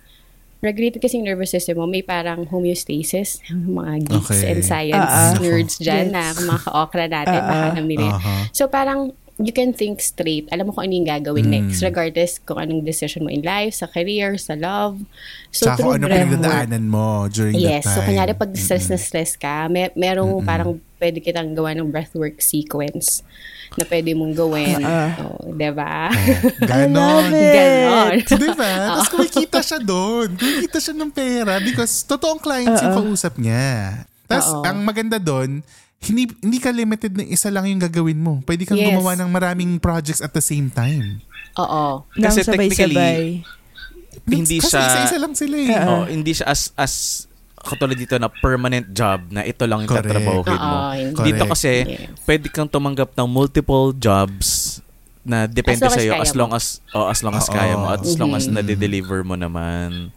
regulated 0.65 0.97
kasi 0.97 1.15
yung 1.15 1.29
nervous 1.29 1.53
system 1.53 1.77
mo, 1.77 1.85
may 1.85 2.01
parang 2.01 2.43
homeostasis, 2.43 3.45
mga 3.47 4.09
geeks 4.09 4.33
Okay. 4.33 4.49
and 4.49 4.61
science 4.61 5.13
ah. 5.13 5.37
nerds 5.37 5.77
dyan 5.77 6.09
Yes. 6.09 6.13
na 6.13 6.21
mga 6.33 6.59
ka-okra 6.65 7.05
natin, 7.05 7.39
Ah, 7.39 7.45
baka 7.45 7.65
alam 7.71 7.85
nila. 7.85 8.07
Aha. 8.11 8.35
So 8.49 8.65
parang 8.65 9.13
you 9.35 9.51
can 9.51 9.75
think 9.75 9.99
straight. 9.99 10.47
Alam 10.47 10.67
mo 10.67 10.71
kung 10.71 10.87
ano 10.87 10.95
yung 10.95 11.05
gagawin 11.05 11.45
Mm. 11.45 11.53
next 11.67 11.83
regardless 11.83 12.39
kung 12.39 12.55
anong 12.55 12.81
decision 12.81 13.27
mo 13.27 13.29
in 13.29 13.43
life, 13.43 13.75
sa 13.75 13.85
career, 13.85 14.39
sa 14.39 14.55
love. 14.55 15.03
So 15.51 15.67
Tsaka 15.67 15.83
kung 15.83 15.91
ano 15.99 16.07
pinagdadaanan 16.07 16.87
mo 16.87 17.27
during 17.27 17.59
Yes. 17.59 17.83
that 17.83 17.91
time. 17.91 17.95
So 17.95 17.99
kunyari 18.07 18.31
pag 18.31 18.51
stress 18.55 18.87
na 18.87 18.95
stress 18.95 19.35
ka, 19.35 19.67
may, 19.67 19.91
merong 19.93 20.39
parang 20.41 20.79
pwede 21.05 21.21
kitang 21.21 21.53
gawa 21.53 21.77
ng 21.77 21.85
breathwork 21.85 22.41
sequence 22.41 23.21
na 23.77 23.85
pwede 23.85 24.17
mong 24.17 24.33
gawin. 24.33 24.81
Oh, 25.21 25.53
'di 25.53 25.69
ba? 25.69 26.09
Ganon. 26.71 27.29
Ganon. 27.29 28.13
Diba? 28.41 28.73
Tapos 28.89 29.09
kumikita 29.13 29.61
siya 29.61 29.77
doon. 29.77 30.33
Kumikita 30.33 30.81
siya 30.81 30.97
ng 30.97 31.11
pera 31.13 31.61
because 31.61 32.01
totoong 32.01 32.41
clients 32.41 32.81
yung 32.81 33.05
kausap 33.05 33.37
niya. 33.37 34.01
Tapos 34.25 34.49
Oo. 34.49 34.65
ang 34.65 34.81
maganda 34.81 35.21
doon, 35.21 35.61
hindi, 36.01 36.25
hindi 36.41 36.57
ka 36.57 36.73
limited 36.73 37.13
na 37.13 37.23
isa 37.23 37.53
lang 37.53 37.69
yung 37.69 37.77
gagawin 37.77 38.17
mo. 38.17 38.41
Pwede 38.41 38.65
kang 38.65 38.81
Yes. 38.81 38.89
gumawa 38.89 39.13
ng 39.13 39.29
maraming 39.29 39.77
projects 39.77 40.21
at 40.21 40.33
the 40.33 40.41
same 40.41 40.73
time. 40.73 41.21
Oo. 41.57 42.01
Nang 42.17 42.33
Kasi 42.33 42.41
sabay-sabay. 42.41 43.45
Hindi 44.25 44.57
Kasi 44.57 44.73
siya- 44.73 44.89
isa-isa 44.89 45.17
lang 45.21 45.37
sila 45.37 45.55
eh. 45.55 45.69
Oh, 45.85 46.05
hindi 46.05 46.33
siya 46.33 46.49
as 46.49 46.73
as 46.73 46.93
katulad 47.65 47.93
dito 47.93 48.15
na 48.15 48.29
permanent 48.29 48.85
job 48.89 49.27
na 49.27 49.41
ito 49.41 49.65
lang 49.65 49.81
yung 49.81 49.89
Correct. 49.89 50.05
tatrabahuhin 50.05 50.55
mo. 50.55 50.75
Oo, 50.77 50.91
hindi. 50.93 51.19
Dito 51.25 51.41
Correct. 51.41 51.51
kasi 51.51 51.71
Yes. 51.81 52.21
pwede 52.23 52.45
kang 52.47 52.69
tumanggap 52.69 53.11
ng 53.11 53.27
multiple 53.27 53.91
jobs 53.91 54.79
na 55.21 55.43
depende 55.45 55.81
As 55.81 55.89
long 55.89 55.89
sa 55.89 55.97
as 55.97 55.99
kaya 55.99 56.13
as 56.15 56.29
mo. 56.29 56.37
long 56.37 56.51
as 56.53 56.65
oh, 56.93 57.07
as 57.07 57.19
long 57.19 57.33
as 57.33 57.45
Oo. 57.45 57.53
kaya 57.53 57.73
mo 57.73 57.87
at 57.89 57.99
as 57.99 58.15
long 58.15 58.31
as 58.31 58.45
Mhm. 58.45 58.53
na-deliver 58.55 59.19
mo 59.21 59.33
naman. 59.33 60.13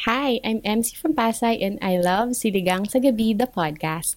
Hi, 0.00 0.40
I'm 0.40 0.64
MC 0.64 0.96
from 0.96 1.12
Pasay 1.12 1.60
and 1.60 1.76
I 1.78 2.00
love 2.00 2.32
Siligang 2.32 2.88
sa 2.88 2.96
Gabi, 2.96 3.36
the 3.36 3.44
podcast. 3.44 4.16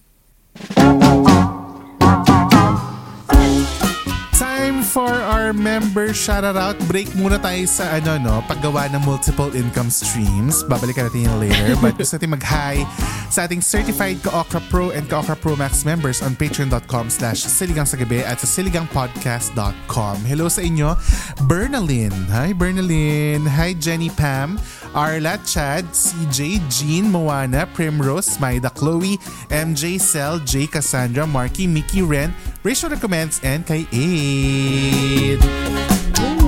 Time 4.64 4.80
for 4.80 5.12
our 5.12 5.52
member 5.52 6.16
shoutout. 6.16 6.80
Break 6.88 7.12
muna 7.20 7.36
tayo 7.36 7.68
sa 7.68 8.00
ano 8.00 8.16
no, 8.16 8.40
paggawa 8.48 8.88
ng 8.96 9.04
multiple 9.04 9.52
income 9.52 9.92
streams. 9.92 10.64
Babalikan 10.64 11.04
natin 11.12 11.28
yun 11.28 11.36
later. 11.36 11.76
But 11.84 12.00
gusto 12.00 12.16
natin 12.16 12.32
mag-hi 12.32 12.80
sa 13.28 13.44
ating 13.44 13.60
certified 13.60 14.24
Ka-Okra 14.24 14.64
Pro 14.72 14.88
and 14.88 15.04
Ka-Okra 15.04 15.36
Pro 15.36 15.52
Max 15.52 15.84
members 15.84 16.24
on 16.24 16.32
patreon.com 16.32 17.12
slash 17.12 17.44
siligang 17.44 17.84
sa 17.84 18.00
gabi 18.00 18.24
at 18.24 18.40
sa 18.40 18.48
siligangpodcast.com. 18.48 20.24
Hello 20.24 20.48
sa 20.48 20.64
inyo, 20.64 20.96
Bernalyn. 21.44 22.16
Hi 22.32 22.56
Bernalyn. 22.56 23.44
Hi 23.44 23.76
Jenny 23.76 24.08
Pam. 24.16 24.56
Arla, 24.96 25.36
Chad, 25.44 25.84
CJ, 25.92 26.64
Jean, 26.72 27.12
Moana, 27.12 27.68
Primrose, 27.76 28.40
Maida, 28.40 28.70
Chloe, 28.72 29.20
MJ, 29.50 30.00
Cell, 30.00 30.38
J, 30.46 30.70
Cassandra, 30.70 31.26
Marky, 31.26 31.66
Mickey, 31.66 32.00
Ren, 32.00 32.30
Rachel 32.64 32.88
Recommends, 32.88 33.44
and 33.44 33.60
kay 33.68 33.84
Aid. 33.92 35.36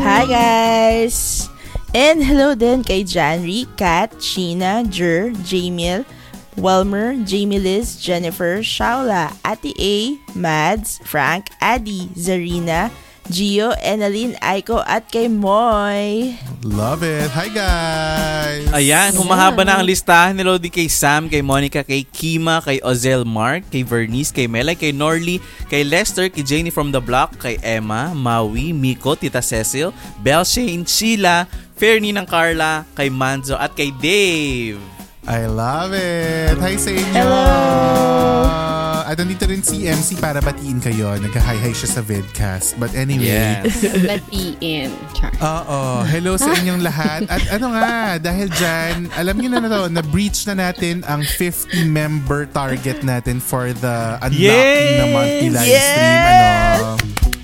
Hi 0.00 0.24
guys! 0.24 1.44
And 1.92 2.24
hello 2.24 2.57
din 2.57 2.81
kay 2.81 3.05
Janry, 3.05 3.68
Kat, 3.76 4.16
Sheena, 4.16 4.81
Jer, 4.88 5.37
Jamil, 5.44 6.09
Welmer, 6.57 7.20
Jamie 7.29 7.61
Liz, 7.61 8.00
Jennifer, 8.00 8.64
Shaula, 8.64 9.29
Ate 9.44 9.76
A, 9.76 10.16
Mads, 10.33 11.05
Frank, 11.05 11.52
Adi, 11.61 12.09
Zarina, 12.16 12.88
Gio, 13.26 13.74
Enaline, 13.82 14.38
Aiko, 14.38 14.82
at 14.86 15.10
kay 15.10 15.26
Moy. 15.26 16.34
Love 16.62 17.02
it. 17.02 17.26
Hi 17.34 17.48
guys. 17.50 18.66
Ayan, 18.70 19.14
humahaba 19.18 19.66
na 19.66 19.78
ang 19.78 19.86
listahan 19.86 20.34
ni 20.34 20.42
Lodi 20.46 20.70
kay 20.70 20.86
Sam, 20.86 21.26
kay 21.26 21.42
Monica, 21.42 21.82
kay 21.82 22.06
Kima, 22.06 22.62
kay 22.62 22.78
Ozel 22.82 23.26
Mark, 23.26 23.66
kay 23.70 23.82
Vernice, 23.82 24.30
kay 24.30 24.46
Melay, 24.46 24.78
kay 24.78 24.90
Norly, 24.94 25.42
kay 25.66 25.82
Lester, 25.82 26.30
kay 26.30 26.46
Janie 26.46 26.74
from 26.74 26.90
the 26.94 27.02
Block, 27.02 27.34
kay 27.38 27.58
Emma, 27.62 28.14
Maui, 28.14 28.70
Miko, 28.70 29.18
Tita 29.18 29.42
Cecil, 29.42 29.90
Belle 30.22 30.46
Shane, 30.46 30.86
Sheila, 30.86 31.50
Fairney 31.74 32.14
ng 32.14 32.26
Carla, 32.26 32.86
kay 32.94 33.10
Manzo, 33.10 33.58
at 33.58 33.74
kay 33.74 33.90
Dave. 33.90 34.78
I 35.26 35.50
love 35.50 35.90
it. 35.90 36.54
Hi 36.62 36.78
sa 36.78 36.90
inyo. 36.94 37.14
Hello. 37.18 38.86
At 39.07 39.23
nandito 39.23 39.47
rin 39.47 39.62
si 39.62 39.87
MC 39.87 40.19
para 40.19 40.42
batiin 40.42 40.83
kayo. 40.83 41.14
Nagka-hi-hi 41.14 41.71
siya 41.71 41.88
sa 41.95 42.03
vidcast. 42.03 42.75
But 42.75 42.90
anyway. 42.99 43.31
Yes. 43.31 43.87
Batiin. 44.11 44.90
Char. 45.14 45.31
Oo. 45.38 46.03
Hello 46.03 46.35
sa 46.35 46.51
inyong 46.51 46.83
lahat. 46.83 47.23
At 47.31 47.47
ano 47.55 47.71
nga, 47.71 48.19
dahil 48.19 48.51
dyan, 48.51 49.07
alam 49.14 49.38
niyo 49.38 49.49
na 49.55 49.62
na 49.62 49.71
to, 49.71 49.87
na-breach 49.95 50.42
na 50.51 50.59
natin 50.59 51.07
ang 51.07 51.23
50 51.23 51.87
member 51.87 52.51
target 52.51 53.07
natin 53.07 53.38
for 53.38 53.71
the 53.71 54.19
unlocking 54.27 54.90
na 54.99 55.07
monthly 55.14 55.51
live 55.55 55.71
stream. 55.71 56.19
Ano. 56.27 57.36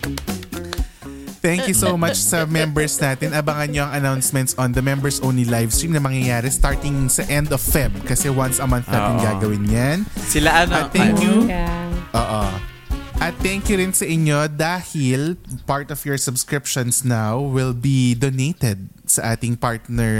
Thank 1.43 1.67
you 1.67 1.75
so 1.75 1.99
much 2.03 2.17
sa 2.23 2.47
members 2.47 2.95
natin. 3.03 3.35
Abangan 3.35 3.69
nyo 3.75 3.83
ang 3.91 3.93
announcements 3.99 4.55
on 4.55 4.71
the 4.71 4.81
members 4.81 5.19
only 5.21 5.43
live 5.43 5.75
stream 5.75 5.93
na 5.93 5.99
mangyayari 5.99 6.47
starting 6.49 7.11
sa 7.11 7.27
end 7.27 7.51
of 7.51 7.59
Feb 7.59 7.91
kasi 8.07 8.31
once 8.31 8.63
a 8.63 8.67
month 8.71 8.87
natin 8.87 9.19
Oo. 9.19 9.27
gagawin 9.27 9.65
yan. 9.67 9.99
Sila 10.23 10.63
ano? 10.65 10.87
At 10.87 10.95
thank 10.95 11.19
you. 11.19 11.51
Oo. 12.15 12.43
At 13.23 13.39
thank 13.39 13.71
you 13.71 13.79
rin 13.79 13.95
sa 13.95 14.03
inyo 14.03 14.51
dahil 14.51 15.39
part 15.63 15.95
of 15.95 16.03
your 16.03 16.19
subscriptions 16.19 17.07
now 17.07 17.39
will 17.39 17.75
be 17.75 18.19
donated 18.19 18.91
sa 19.13 19.37
ating 19.37 19.57
partner 19.57 20.13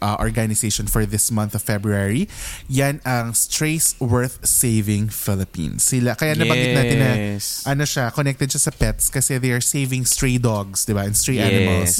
uh, 0.00 0.16
organization 0.18 0.88
for 0.88 1.04
this 1.04 1.28
month 1.28 1.52
of 1.52 1.60
February. 1.60 2.24
Yan 2.66 3.04
ang 3.04 3.32
Strays 3.32 3.92
Worth 4.00 4.40
Saving 4.42 5.08
Philippines. 5.08 5.84
Sila, 5.84 6.16
kaya 6.16 6.32
nabanggit 6.32 6.72
natin 6.72 6.96
na 6.96 7.12
Yes. 7.18 7.62
ano 7.62 7.84
siya, 7.84 8.08
connected 8.08 8.48
siya 8.48 8.62
sa 8.62 8.72
pets 8.72 9.08
kasi 9.08 9.36
they 9.36 9.52
are 9.52 9.60
saving 9.60 10.02
stray 10.02 10.38
dogs, 10.38 10.82
di 10.82 10.92
ba? 10.92 11.04
And 11.04 11.12
stray 11.12 11.36
Yes. 11.36 11.46
animals. 11.46 11.92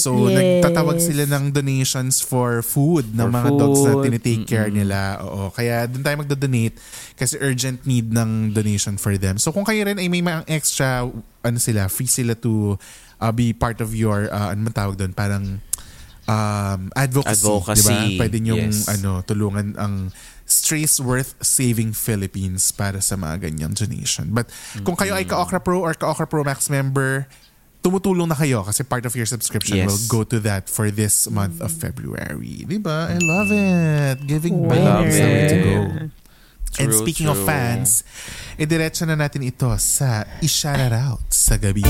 So, 0.00 0.26
Yes. 0.26 0.34
nagtatawag 0.34 0.98
sila 0.98 1.24
ng 1.28 1.52
donations 1.52 2.18
for 2.18 2.64
food 2.64 3.12
ng 3.12 3.28
For 3.28 3.36
mga 3.36 3.50
dogs 3.54 3.80
na 3.80 3.92
food. 3.92 4.04
tinitake 4.08 4.44
care 4.44 4.70
nila. 4.70 5.20
Oo. 5.20 5.52
Kaya 5.52 5.84
doon 5.84 6.02
tayo 6.02 6.16
magdo-donate 6.18 6.76
kasi 7.14 7.36
urgent 7.38 7.84
need 7.84 8.10
ng 8.10 8.50
donation 8.50 8.96
for 8.96 9.14
them. 9.14 9.36
So, 9.36 9.52
kung 9.52 9.62
kayo 9.62 9.84
rin 9.84 9.98
ay 9.98 10.08
may 10.08 10.22
mga 10.22 10.48
extra, 10.48 11.04
ano 11.40 11.58
sila, 11.58 11.86
free 11.86 12.08
sila 12.08 12.32
to 12.34 12.74
uh, 13.20 13.30
be 13.30 13.52
part 13.52 13.78
of 13.78 13.92
your, 13.92 14.26
uh, 14.28 14.50
ano 14.50 14.66
man 14.66 14.74
tawag 14.74 14.96
doon, 14.96 15.12
parang 15.12 15.62
um, 16.26 16.88
advocacy. 16.92 17.44
Advocacy. 17.44 17.88
Diba? 17.88 18.20
Pwede 18.20 18.36
nyong 18.40 18.66
Yes. 18.72 18.88
ano, 18.88 19.20
tulungan 19.20 19.76
ang 19.76 19.94
Strays 20.44 21.00
Worth 21.00 21.40
Saving 21.40 21.92
Philippines 21.92 22.68
para 22.68 23.00
sa 23.00 23.16
mga 23.16 23.48
ganyang 23.48 23.72
donation. 23.72 24.28
But 24.28 24.52
kung 24.82 24.92
kayo 24.94 25.16
ay 25.16 25.24
Ka-Okra 25.24 25.56
Pro 25.58 25.80
or 25.80 25.96
Ka-Okra 25.96 26.28
Pro 26.28 26.44
Max 26.44 26.68
member, 26.68 27.24
tumutulong 27.80 28.28
na 28.28 28.36
kayo 28.36 28.60
kasi 28.60 28.80
part 28.80 29.04
of 29.04 29.12
your 29.12 29.24
subscription 29.24 29.76
Yes. 29.76 29.88
will 29.88 30.04
go 30.06 30.20
to 30.22 30.40
that 30.40 30.68
for 30.68 30.88
this 30.88 31.28
month 31.28 31.60
of 31.60 31.68
February. 31.68 32.64
Diba? 32.64 33.12
I 33.12 33.20
love 33.20 33.48
it. 33.48 34.24
Giving 34.24 34.68
back 34.68 34.80
I 34.80 34.84
love 34.84 35.04
is 35.08 35.16
the 35.16 35.24
way 35.24 35.44
to 35.44 35.56
it. 35.56 35.64
go. 35.64 35.78
And 36.74 36.90
True, 36.90 37.00
speaking 37.00 37.30
of 37.30 37.38
true. 37.38 37.46
fans, 37.46 38.02
idiretso 38.58 39.06
na 39.06 39.14
natin 39.14 39.46
ito 39.46 39.70
sa 39.78 40.26
i-shout 40.42 40.90
out 40.90 41.22
sa 41.30 41.54
gabi. 41.54 41.86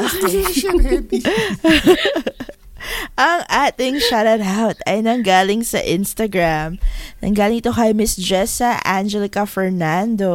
Ang 3.20 3.44
ating 3.52 4.00
shoutout 4.00 4.40
out 4.40 4.80
ay 4.88 5.04
nanggaling 5.04 5.60
sa 5.60 5.76
Instagram. 5.84 6.80
Nanggaling 7.20 7.60
ito 7.60 7.76
kay 7.76 7.92
Miss 7.92 8.16
Jessa 8.16 8.80
Angelica 8.80 9.44
Fernando. 9.44 10.32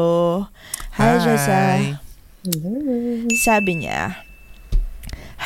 Hi, 1.02 1.18
Jessa. 1.18 1.98
Sabi 3.42 3.82
niya, 3.82 4.22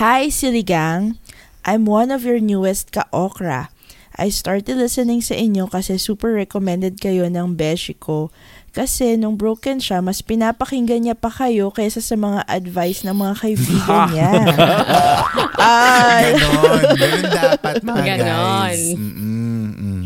Hi, 0.03 0.27
Siligang. 0.27 1.15
I'm 1.63 1.87
one 1.87 2.11
of 2.11 2.27
your 2.27 2.43
newest 2.43 2.91
ka-okra. 2.91 3.71
I 4.19 4.27
started 4.29 4.75
listening 4.75 5.23
sa 5.23 5.31
inyo 5.33 5.71
kasi 5.71 5.95
super 5.95 6.35
recommended 6.35 6.99
kayo 6.99 7.23
ng 7.25 7.55
beshi 7.55 7.95
ko. 7.95 8.27
Kasi 8.69 9.17
nung 9.17 9.33
broken 9.33 9.81
siya, 9.81 9.97
mas 9.97 10.21
pinapakinggan 10.21 11.01
niya 11.01 11.15
pa 11.17 11.31
kayo 11.31 11.73
kaysa 11.73 12.03
sa 12.03 12.13
mga 12.13 12.45
advice 12.45 13.01
ng 13.01 13.15
mga 13.15 13.33
kaibigan 13.39 14.01
niya. 14.13 14.31
Ay, 15.57 16.37
Ganon. 16.37 16.83
Ganon 16.93 17.23
dapat 17.31 17.75
mga 17.81 18.03
Ganon. 18.05 18.27
guys. 18.27 18.83
Mm-mm, 18.93 19.65
mm. 19.73 20.03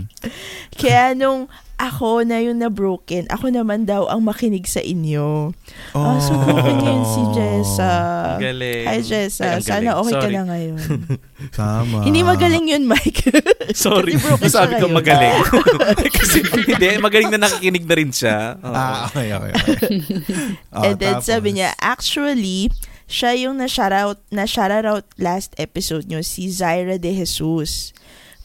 Kaya 0.79 1.11
nung 1.11 1.51
ako 1.83 2.23
na 2.23 2.39
yung 2.39 2.63
na-broken, 2.63 3.27
ako 3.27 3.51
naman 3.51 3.83
daw 3.83 4.07
ang 4.07 4.23
makinig 4.23 4.63
sa 4.71 4.79
inyo. 4.79 5.51
Oh. 5.91 6.15
so 6.23 6.31
broken 6.39 6.79
yun 6.79 7.03
si 7.03 7.21
Jessa. 7.35 7.93
Galing. 8.39 8.87
Hi 8.87 8.99
Ay, 8.99 8.99
Jessa, 9.03 9.59
ang 9.59 9.63
sana 9.63 9.99
okay 9.99 10.15
ka 10.15 10.31
Sorry. 10.31 10.35
na 10.39 10.43
ngayon. 10.47 10.79
Tama. 11.59 12.07
Hindi 12.07 12.23
magaling 12.23 12.71
yun, 12.71 12.87
Mike. 12.87 13.27
Sorry. 13.75 14.15
Sabi 14.47 14.79
ko 14.79 14.87
magaling. 14.87 15.43
Kasi 16.15 16.39
hindi, 16.47 16.87
magaling 17.03 17.31
na 17.35 17.51
nakikinig 17.51 17.83
na 17.83 17.95
rin 17.99 18.11
siya. 18.15 18.55
Oo. 18.63 18.71
Ah, 18.71 19.11
okay, 19.11 19.27
okay. 19.35 19.51
okay. 19.51 19.97
Oh, 20.71 20.87
And 20.87 20.95
then 20.95 21.19
tapos? 21.19 21.27
sabi 21.27 21.59
niya, 21.59 21.75
actually, 21.83 22.71
siya 23.11 23.35
yung 23.35 23.59
na-shoutout, 23.59 24.23
na-shoutout 24.31 25.03
last 25.19 25.51
episode 25.59 26.07
nyo, 26.07 26.23
si 26.23 26.47
Zaira 26.47 26.95
De 26.95 27.11
Jesus 27.11 27.91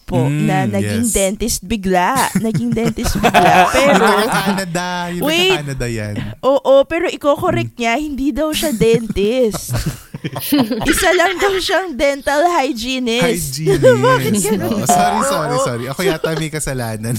po, 0.08 0.24
Mm, 0.24 0.48
na 0.48 0.64
naging 0.66 1.04
yes. 1.04 1.12
dentist 1.12 1.60
bigla. 1.62 2.16
Naging 2.40 2.72
dentist 2.72 3.12
bigla. 3.14 3.68
Yung 3.68 3.72
Pero, 3.76 4.04
taga-Canada. 4.08 4.84
Yung 5.12 5.22
Wait. 5.22 5.52
taga-Canada 5.52 5.86
yan. 5.86 6.14
Oo, 6.40 6.74
pero 6.88 7.06
iko-correct 7.06 7.76
niya, 7.76 7.94
hindi 7.94 8.32
daw 8.32 8.48
siya 8.50 8.72
dentist. 8.72 9.76
Isa 10.90 11.14
lang 11.14 11.38
daw 11.38 11.54
siyang 11.54 11.94
dental 11.94 12.42
hygienist. 12.50 13.62
Bakit 14.02 14.34
Hygienist. 14.34 14.50
ganun? 14.50 14.74
Oh, 14.74 14.82
sorry, 14.82 15.20
sorry, 15.22 15.56
sorry. 15.60 15.84
Ako 15.86 16.00
yata 16.02 16.34
may 16.34 16.50
kasalanan. 16.50 17.14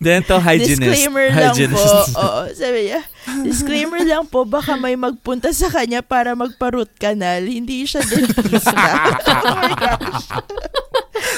Dental 0.00 0.40
hygienist. 0.40 0.80
Disclaimer 0.80 1.26
lang 1.28 1.52
po. 1.52 1.60
Hygienist. 1.60 2.16
Oo, 2.16 2.40
sabi 2.50 2.80
niya, 2.88 3.00
disclaimer 3.44 4.00
lang 4.00 4.24
po, 4.24 4.48
baka 4.48 4.72
may 4.74 4.96
magpunta 4.96 5.52
sa 5.52 5.68
kanya 5.68 6.00
para 6.00 6.32
magpa-root 6.32 6.88
canal. 6.96 7.44
Hindi 7.44 7.84
siya 7.84 8.00
dentista. 8.00 8.88
oh 9.28 9.56
my 9.58 9.74
gosh. 9.76 10.24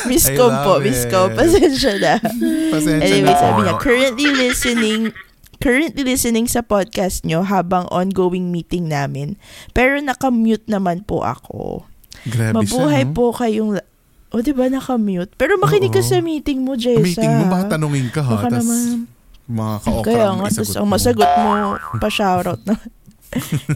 Miss 0.11 0.27
I 0.27 0.35
Com 0.35 0.53
po, 0.63 0.79
love 0.79 0.85
Miss 0.85 1.05
it. 1.05 1.11
Com. 1.11 1.29
Pasensya 1.33 1.93
na. 1.99 2.15
Pasensya 2.75 3.05
Anyway, 3.05 3.29
na 3.29 3.37
sabi 3.37 3.59
niya, 3.63 3.75
currently 3.79 4.31
listening 4.33 5.03
currently 5.59 6.03
listening 6.03 6.51
sa 6.51 6.59
podcast 6.59 7.23
nyo 7.23 7.47
habang 7.47 7.87
ongoing 7.89 8.51
meeting 8.51 8.91
namin. 8.91 9.39
Pero 9.71 10.03
nakamute 10.03 10.67
naman 10.67 11.07
po 11.07 11.23
ako. 11.23 11.87
Grabe 12.27 12.63
Mabuhay 12.63 13.07
siya, 13.07 13.11
no? 13.11 13.15
po 13.15 13.25
kayong... 13.31 13.71
la- 13.79 13.89
O, 14.33 14.41
di 14.41 14.51
ba 14.51 14.67
nakamute? 14.67 15.29
Pero 15.37 15.61
makinig 15.61 15.93
ka 15.93 16.01
sa 16.01 16.19
meeting 16.19 16.65
mo, 16.65 16.73
Jessa. 16.73 17.05
Meeting 17.05 17.31
mo, 17.37 17.45
baka 17.53 17.77
tanungin 17.77 18.09
ka 18.09 18.25
ha. 18.25 18.41
Baka 18.41 18.49
tas 18.49 18.65
naman. 18.65 19.05
mga 19.45 19.75
ka-okra 19.85 20.07
Kaya 20.09 20.27
nga, 20.33 20.47
tapos 20.49 20.73
ang 20.73 20.89
masagot 20.89 21.31
mo, 21.37 21.51
pa-shoutout 22.03 22.63
na. 22.65 22.75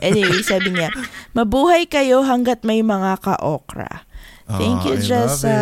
anyway, 0.00 0.40
sabi 0.40 0.72
niya, 0.72 0.88
mabuhay 1.32 1.84
kayo 1.84 2.24
hanggat 2.24 2.64
may 2.64 2.80
mga 2.80 3.20
ka-okra. 3.20 4.05
Thank 4.46 4.86
you, 4.86 4.94
love 4.94 5.06
Jessa. 5.10 5.58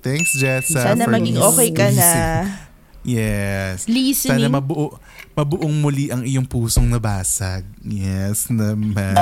Thanks, 0.00 0.32
Jessa. 0.40 0.80
Sana 0.92 1.04
maging 1.04 1.36
okay 1.36 1.68
ka 1.72 1.92
na. 1.92 2.10
Yes. 3.08 3.88
Listening. 3.88 4.52
Sana 4.52 4.52
mabuo, 4.52 5.00
mabuong 5.32 5.80
muli 5.80 6.12
ang 6.12 6.28
iyong 6.28 6.44
pusong 6.44 6.84
nabasag. 6.84 7.64
Yes 7.80 8.52
naman. 8.52 9.16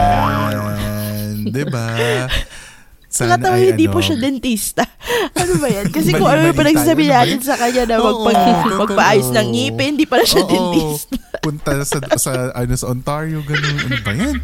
diba? 1.54 2.26
Nakatawa 3.06 3.54
ay 3.56 3.72
hindi 3.72 3.86
po 3.86 4.02
ano, 4.02 4.06
siya 4.10 4.16
dentista. 4.18 4.84
ano 5.40 5.52
ba 5.62 5.68
yan? 5.70 5.86
Kasi 5.94 6.10
Mali- 6.12 6.20
kung 6.20 6.28
ano. 6.28 6.40
Ano 6.42 6.52
ba 6.52 6.62
natin 6.66 7.40
sa 7.40 7.54
kanya 7.54 7.82
na 7.86 7.94
magpag, 8.02 8.36
totoo. 8.36 8.78
magpaayos 8.82 9.28
ng 9.30 9.46
ngipin, 9.54 9.90
hindi 9.94 10.06
pala 10.06 10.24
siya 10.26 10.42
Oo. 10.42 10.50
dentista. 10.50 11.16
Punta 11.40 11.70
sa, 11.86 11.98
sa, 12.18 12.32
ano, 12.52 12.72
sa 12.74 12.86
Ontario, 12.90 13.38
ganun. 13.46 13.76
Ano 13.78 13.96
ba 14.02 14.12
yan? 14.12 14.36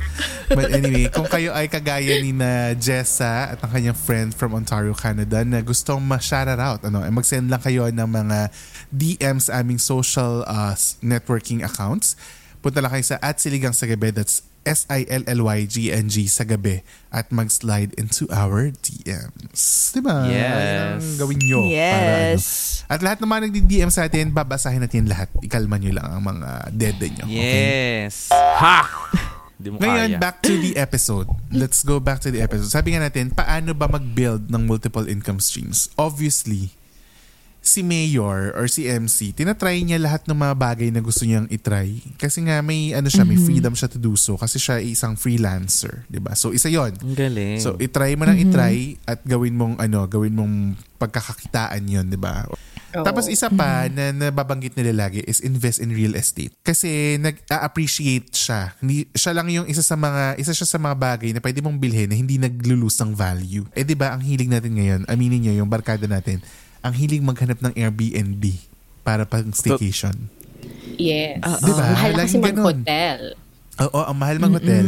But 0.46 0.70
anyway, 0.70 1.10
kung 1.10 1.26
kayo 1.26 1.50
ay 1.50 1.66
kagaya 1.66 2.22
ni 2.22 2.30
na 2.30 2.72
Jessa 2.78 3.50
at 3.50 3.58
ang 3.60 3.72
kanyang 3.74 3.98
friend 3.98 4.30
from 4.30 4.54
Ontario, 4.54 4.94
Canada 4.94 5.42
na 5.42 5.58
gustong 5.60 5.98
ma-shout 5.98 6.46
out, 6.46 6.80
ano, 6.86 7.02
eh, 7.02 7.10
mag-send 7.10 7.50
lang 7.50 7.60
kayo 7.60 7.90
ng 7.90 8.08
mga 8.08 8.38
DMs 8.94 9.50
sa 9.50 9.58
aming 9.58 9.82
social 9.82 10.46
uh, 10.46 10.76
networking 11.02 11.66
accounts. 11.66 12.14
Punta 12.62 12.78
lang 12.78 12.94
kayo 12.94 13.02
sa 13.02 13.18
at 13.18 13.42
siligang 13.42 13.74
sa 13.74 13.90
gabi. 13.90 14.14
That's 14.14 14.51
S-I-L-L-Y-G-N-G 14.62 16.16
sa 16.26 16.42
gabi 16.42 16.80
at 17.08 17.28
mag-slide 17.28 17.92
into 17.94 18.24
our 18.30 18.70
DMs. 18.72 19.90
Diba? 19.92 20.26
Yes. 20.26 21.02
Ang 21.02 21.16
gawin 21.18 21.38
nyo. 21.40 21.60
Para, 21.62 21.68
ano, 21.68 22.32
Yes. 22.32 22.44
at 22.86 23.00
lahat 23.00 23.18
naman 23.18 23.44
nagdi-DM 23.44 23.90
sa 23.90 24.06
atin, 24.06 24.30
babasahin 24.30 24.80
natin 24.80 25.06
lahat. 25.06 25.28
Ikalma 25.38 25.76
nyo 25.76 25.92
lang 25.92 26.08
ang 26.08 26.22
mga 26.22 26.48
dede 26.70 27.06
nyo. 27.12 27.24
Okay? 27.26 27.42
Yes. 28.06 28.30
Ha! 28.32 28.80
Di 29.62 29.70
mo 29.70 29.78
Ngayon, 29.78 30.10
kaya. 30.14 30.18
back 30.18 30.42
to 30.42 30.58
the 30.58 30.74
episode. 30.74 31.30
Let's 31.54 31.86
go 31.86 32.02
back 32.02 32.18
to 32.26 32.34
the 32.34 32.42
episode. 32.42 32.66
Sabi 32.66 32.98
nga 32.98 33.06
natin, 33.06 33.30
paano 33.30 33.70
ba 33.70 33.86
mag-build 33.86 34.50
ng 34.50 34.62
multiple 34.66 35.06
income 35.06 35.38
streams? 35.38 35.86
Obviously, 35.94 36.74
si 37.62 37.86
Mayor 37.86 38.50
or 38.58 38.66
si 38.66 38.90
MC, 38.90 39.30
tinatry 39.30 39.86
niya 39.86 40.02
lahat 40.02 40.26
ng 40.26 40.34
mga 40.34 40.54
bagay 40.58 40.88
na 40.90 40.98
gusto 40.98 41.22
niyang 41.22 41.46
itry. 41.46 42.02
Kasi 42.18 42.42
nga 42.42 42.58
may 42.58 42.90
ano 42.90 43.06
siya, 43.06 43.22
may 43.22 43.38
freedom 43.38 43.72
siya 43.78 43.86
to 43.86 44.02
do 44.02 44.18
so 44.18 44.34
kasi 44.34 44.58
siya 44.58 44.82
ay 44.82 44.98
isang 44.98 45.14
freelancer, 45.14 46.02
'di 46.10 46.18
ba? 46.18 46.34
So 46.34 46.50
isa 46.50 46.66
'yon. 46.66 46.98
Ang 46.98 47.14
galing. 47.14 47.62
So 47.62 47.78
itry 47.78 48.18
mo 48.18 48.26
nang 48.26 48.36
itry 48.36 48.98
at 49.06 49.22
gawin 49.22 49.54
mong 49.54 49.78
ano, 49.78 50.02
gawin 50.10 50.34
mong 50.34 50.74
pagkakakitaan 50.98 51.86
'yon, 51.86 52.10
'di 52.10 52.18
ba? 52.18 52.50
Tapos 52.92 53.24
isa 53.24 53.48
pa 53.48 53.88
na 53.88 54.12
nababanggit 54.12 54.76
nila 54.76 55.08
lagi 55.08 55.24
is 55.24 55.40
invest 55.40 55.80
in 55.80 55.96
real 55.96 56.12
estate. 56.12 56.52
Kasi 56.60 57.16
nag-appreciate 57.16 58.28
siya. 58.36 58.76
Hindi, 58.84 59.08
siya 59.16 59.32
lang 59.32 59.48
yung 59.48 59.64
isa 59.64 59.80
sa 59.80 59.96
mga 59.96 60.36
isa 60.36 60.52
siya 60.52 60.68
sa 60.68 60.76
mga 60.76 61.00
bagay 61.00 61.32
na 61.32 61.40
pwede 61.40 61.64
mong 61.64 61.80
bilhin 61.80 62.12
na 62.12 62.18
hindi 62.20 62.36
naglulus 62.36 63.00
ng 63.00 63.16
value. 63.16 63.64
Eh 63.72 63.86
'di 63.86 63.96
ba 63.96 64.12
ang 64.12 64.20
hilig 64.20 64.52
natin 64.52 64.76
ngayon, 64.76 65.00
aminin 65.08 65.40
niyo 65.40 65.64
yung 65.64 65.72
barkada 65.72 66.04
natin, 66.04 66.44
ang 66.82 66.92
hilig 66.92 67.22
maghanap 67.22 67.62
ng 67.62 67.72
Airbnb 67.74 68.42
para 69.02 69.22
pang 69.22 69.50
staycation. 69.50 70.14
Yes. 70.98 71.38
Di 71.38 71.72
ba? 71.72 71.84
Mahal 71.94 72.12
kasi 72.14 72.36
ganun. 72.38 72.62
mag-hotel. 72.62 73.38
Oo, 73.80 74.04
ang 74.04 74.14
mahal 74.20 74.36
mang 74.36 74.52
hotel. 74.52 74.84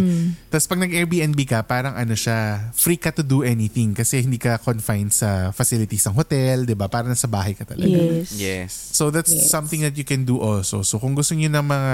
Tapos 0.53 0.69
pag 0.69 0.77
nag-Airbnb 0.77 1.41
ka, 1.49 1.65
parang 1.65 1.97
ano 1.97 2.13
siya, 2.13 2.69
free 2.77 3.01
ka 3.01 3.09
to 3.11 3.25
do 3.25 3.41
anything 3.41 3.97
kasi 3.97 4.21
hindi 4.21 4.37
ka 4.37 4.61
confined 4.61 5.09
sa 5.09 5.51
facilities 5.57 6.05
ng 6.05 6.13
hotel, 6.13 6.69
'di 6.69 6.77
ba? 6.77 6.85
Parang 6.87 7.09
nasa 7.09 7.25
bahay 7.25 7.57
ka 7.57 7.65
talaga. 7.65 7.89
Yes. 7.89 8.29
yes. 8.37 8.71
So 8.93 9.09
that's 9.09 9.33
Yes. 9.33 9.49
something 9.49 9.81
that 9.83 9.97
you 9.97 10.05
can 10.05 10.29
do 10.29 10.37
also. 10.37 10.85
So 10.85 11.01
kung 11.01 11.17
gusto 11.17 11.33
niyo 11.33 11.49
ng 11.49 11.65
mga 11.65 11.93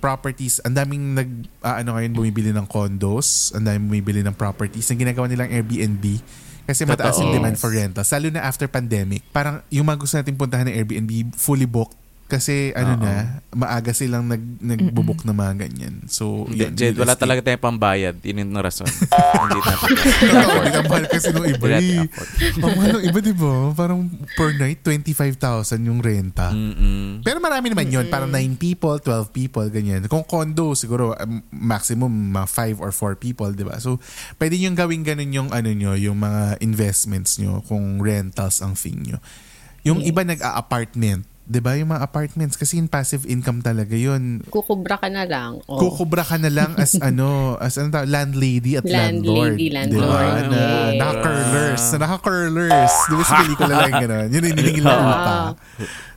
properties, 0.00 0.64
ang 0.64 0.72
daming 0.72 1.12
nag 1.12 1.28
ah, 1.60 1.84
ano 1.84 2.00
ngayon 2.00 2.16
bumibili 2.16 2.50
ng 2.56 2.64
condos, 2.66 3.52
ang 3.52 3.68
daming 3.68 3.86
bumibili 3.92 4.24
ng 4.24 4.32
properties 4.32 4.88
na 4.88 4.96
ginagawa 4.96 5.28
nilang 5.28 5.52
Airbnb 5.52 6.24
kasi 6.70 6.86
mataas 6.86 7.18
yung 7.18 7.34
Totoo. 7.34 7.42
demand 7.42 7.56
for 7.58 7.74
rentals. 7.74 8.08
Lalo 8.14 8.26
na 8.30 8.46
after 8.46 8.70
pandemic. 8.70 9.26
Parang 9.34 9.66
yung 9.74 9.90
mga 9.90 9.98
gusto 9.98 10.14
natin 10.22 10.38
puntahan 10.38 10.70
ng 10.70 10.74
Airbnb 10.78 11.34
fully 11.34 11.66
booked 11.66 11.99
kasi 12.30 12.70
ano 12.72 12.94
Oo. 12.94 13.02
na, 13.02 13.42
maaga 13.50 13.90
silang 13.90 14.30
nag 14.30 14.62
nagbo-book 14.62 15.26
ng 15.26 15.34
mga 15.34 15.54
ganyan. 15.58 15.94
So, 16.06 16.46
yun, 16.46 16.70
Jed, 16.78 16.94
wala 16.94 17.12
estate. 17.12 17.22
talaga 17.26 17.40
tayong 17.42 17.64
pambayad. 17.66 18.16
Yun 18.22 18.46
yung 18.46 18.54
rason. 18.62 18.86
Hindi 19.42 19.58
natin. 19.58 19.90
Totoo, 20.30 20.82
mahal 20.86 21.04
kasi 21.10 21.28
nung 21.34 21.50
iba. 21.50 21.66
Eh. 21.76 22.06
afford. 22.06 22.30
Ang 22.62 22.72
mahal 22.78 22.90
ng 22.94 23.04
iba, 23.04 23.18
di 23.18 23.34
ba? 23.34 23.52
Parang 23.74 24.00
per 24.38 24.50
night, 24.54 24.80
25,000 24.86 25.82
yung 25.82 25.98
renta. 25.98 26.54
Mm-mm. 26.54 27.26
Pero 27.26 27.42
marami 27.42 27.74
naman 27.74 27.90
yun. 27.90 28.06
Parang 28.06 28.30
9 28.30 28.54
people, 28.54 28.96
12 28.96 29.34
people, 29.34 29.66
ganyan. 29.66 30.06
Kung 30.06 30.22
condo, 30.22 30.78
siguro 30.78 31.18
um, 31.18 31.42
maximum 31.50 32.08
mga 32.30 32.46
5 32.78 32.78
or 32.78 32.94
4 32.94 33.18
people, 33.18 33.50
di 33.50 33.66
ba? 33.66 33.82
So, 33.82 33.98
pwede 34.38 34.54
nyo 34.56 34.70
gawin 34.78 35.02
ganun 35.02 35.34
yung 35.34 35.48
ano 35.50 35.74
nyo, 35.74 35.98
yung 35.98 36.22
mga 36.22 36.62
investments 36.62 37.42
nyo 37.42 37.60
kung 37.66 37.98
rentals 37.98 38.62
ang 38.62 38.78
thing 38.78 39.02
nyo. 39.02 39.18
Yung 39.80 40.04
Yes. 40.04 40.12
iba 40.12 40.22
nag-a-apartment, 40.22 41.24
'di 41.50 41.58
ba? 41.58 41.74
Yung 41.74 41.90
mga 41.90 42.06
apartments 42.06 42.54
kasi 42.54 42.78
yung 42.78 42.86
passive 42.86 43.26
income 43.26 43.58
talaga 43.58 43.98
'yun. 43.98 44.46
Kukubra 44.46 44.94
ka 44.94 45.10
na 45.10 45.26
lang. 45.26 45.58
Oh. 45.66 45.82
Kukubra 45.82 46.22
ka 46.22 46.38
na 46.38 46.46
lang 46.46 46.78
as 46.78 46.94
ano, 47.10 47.58
as 47.58 47.74
ano 47.74 47.90
tawag, 47.90 48.06
landlady 48.06 48.78
at 48.78 48.86
landlord. 48.86 49.58
Landlady, 49.58 49.66
'di 49.90 49.98
ba? 49.98 50.06
landlord, 50.06 50.44
Na 50.46 50.62
yes. 50.62 50.98
naka-curlers, 51.02 51.82
na 51.82 51.96
naka-curlers. 52.06 52.92
'Di 53.10 53.14
ba 53.18 53.24
sa 53.26 53.34
pelikula 53.42 53.74
lang 53.82 53.94
gano'n? 53.98 54.28
Yun 54.30 54.42
yung 54.46 54.56
niningil 54.62 54.84
na 54.86 54.94
upa. 54.94 55.38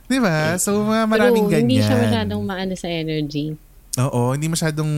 'Di 0.06 0.18
ba? 0.22 0.36
So 0.62 0.86
mga 0.86 1.02
maraming 1.10 1.46
True, 1.50 1.54
ganyan. 1.58 1.66
hindi 1.66 1.78
siya 1.82 1.96
masyadong 1.98 2.42
maano 2.46 2.74
sa 2.78 2.86
energy. 2.86 3.58
Oo, 3.94 4.34
hindi 4.34 4.46
masyadong 4.46 4.90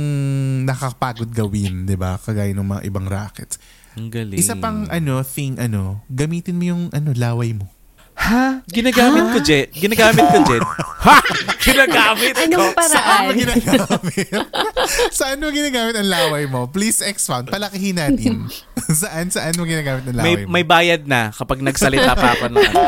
nakakapagod 0.69 1.33
gawin, 1.33 1.89
'di 1.89 1.97
ba? 1.97 2.21
Kagaya 2.21 2.53
ng 2.53 2.65
mga 2.77 2.83
ibang 2.85 3.09
rackets. 3.09 3.57
Ang 3.97 4.13
galing. 4.13 4.37
Isa 4.37 4.53
pang 4.53 4.85
ano, 4.93 5.25
thing 5.25 5.57
ano, 5.57 6.05
gamitin 6.13 6.61
mo 6.61 6.65
yung 6.69 6.83
ano, 6.93 7.17
laway 7.17 7.57
mo. 7.57 7.73
Ha? 8.17 8.65
Ginagamit 8.67 9.29
ko, 9.29 9.39
Jet. 9.39 9.69
Ginagamit 9.71 10.25
ko, 10.25 10.39
Jet. 10.43 10.65
ha? 11.05 11.21
Ginagamit 11.61 12.33
Anong 12.35 12.73
ko. 12.73 12.83
Saan 12.83 13.05
mo 13.05 13.13
paraan? 13.29 13.37
ginagamit? 13.37 14.27
saan 15.19 15.37
mo 15.37 15.49
ginagamit 15.51 15.95
ang 15.95 16.09
laway 16.09 16.45
mo? 16.47 16.65
Please 16.67 17.05
expound. 17.05 17.53
Palakihin 17.53 18.01
natin. 18.01 18.49
saan, 19.03 19.29
saan 19.29 19.53
mo 19.55 19.63
ginagamit 19.63 20.09
ang 20.09 20.17
laway 20.17 20.27
May, 20.27 20.35
mo? 20.43 20.49
may 20.49 20.65
bayad 20.65 21.05
na 21.05 21.29
kapag 21.31 21.61
nagsalita 21.61 22.17
pa 22.17 22.35
ako 22.35 22.45
ng 22.49 22.65
ano. 22.65 22.81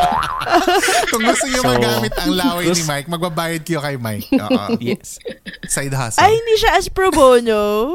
Kung 1.13 1.23
gusto 1.23 1.45
niyo 1.47 1.61
So, 1.61 1.69
magamit 1.69 2.15
ang 2.17 2.33
laway 2.33 2.65
ni 2.65 2.83
Mike, 2.83 3.09
magbabayad 3.09 3.63
kayo 3.63 3.81
kay 3.81 3.97
Mike. 3.97 4.27
Oo. 4.33 4.65
Yes. 4.81 5.21
Side 5.69 5.93
hustle. 5.93 6.25
Ay, 6.25 6.33
hindi 6.33 6.55
siya 6.57 6.73
as 6.75 6.89
pro 6.89 7.13
bono. 7.13 7.93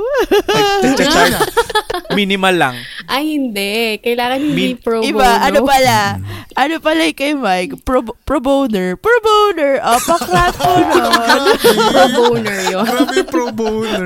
Minimal 2.13 2.55
lang. 2.55 2.75
Ay, 3.05 3.35
hindi. 3.35 3.97
Kailangan 3.99 4.37
hindi 4.39 4.65
Min- 4.69 4.79
pro 4.79 5.01
bono. 5.01 5.09
Iba, 5.09 5.29
ano 5.41 5.59
pala? 5.65 5.97
Ano 6.53 6.75
pala 6.77 7.01
yung 7.03 7.17
kay 7.23 7.31
Mike? 7.33 7.73
Pro, 7.81 8.03
pro 8.03 8.37
boner. 8.37 8.99
Pro 8.99 9.15
boner. 9.19 9.79
Oh, 9.79 9.95
paklat 9.97 10.51
ko 10.53 10.71
nun. 10.91 11.55
pro 11.87 12.05
boner 12.11 12.59
yun. 12.67 12.83
Grabe 12.83 13.13
yung 13.15 13.29
pro 13.31 13.45
boner. 13.49 14.03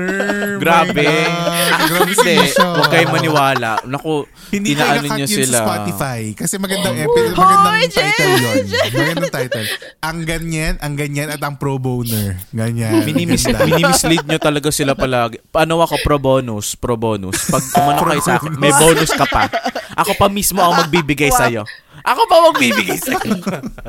Grabe. 0.62 1.02
Ah, 1.26 1.82
Grabe 1.84 2.12
si 2.14 2.30
Misha. 2.32 2.62
Huwag 2.70 2.86
kayo 2.88 3.10
maniwala. 3.10 3.82
Naku, 3.82 4.22
Hindi 4.48 4.78
niyo 4.78 4.86
cut 4.86 5.18
yun 5.18 5.26
sila. 5.26 5.50
sa 5.50 5.62
Spotify. 5.66 6.20
Kasi 6.32 6.54
magandang 6.56 6.96
episode, 6.96 7.34
magandang 7.34 7.74
Hoy, 7.74 7.84
title 7.90 8.32
yun. 8.38 8.56
Magandang 8.94 9.32
title. 9.34 9.66
Ang 9.98 10.18
ganyan, 10.22 10.74
ang 10.78 10.94
ganyan 10.94 11.28
at 11.28 11.42
ang 11.42 11.58
pro 11.58 11.76
boner. 11.76 12.38
Ganyan. 12.50 13.02
Minimis, 13.02 13.42
minimislead 13.44 14.22
nyo 14.22 14.38
talaga 14.38 14.70
sila 14.70 14.94
palagi. 14.94 15.42
Paano 15.50 15.82
ako 15.82 15.98
pro 16.00 16.16
bonus? 16.16 16.78
Pro 16.78 16.94
bonus. 16.94 17.50
Pag 17.50 17.64
umano 17.74 18.00
kayo 18.06 18.22
sa 18.22 18.38
akin, 18.38 18.54
may 18.54 18.70
bonus 18.70 19.10
ka 19.10 19.26
pa. 19.26 19.50
Ako 19.98 20.14
pa 20.14 20.30
mismo 20.30 20.62
ang 20.62 20.78
magbibigay 20.78 21.34
sa'yo. 21.34 21.66
Ako 22.08 22.20
pa 22.24 22.36
magbibigay 22.48 22.96
sa'yo. 22.96 23.36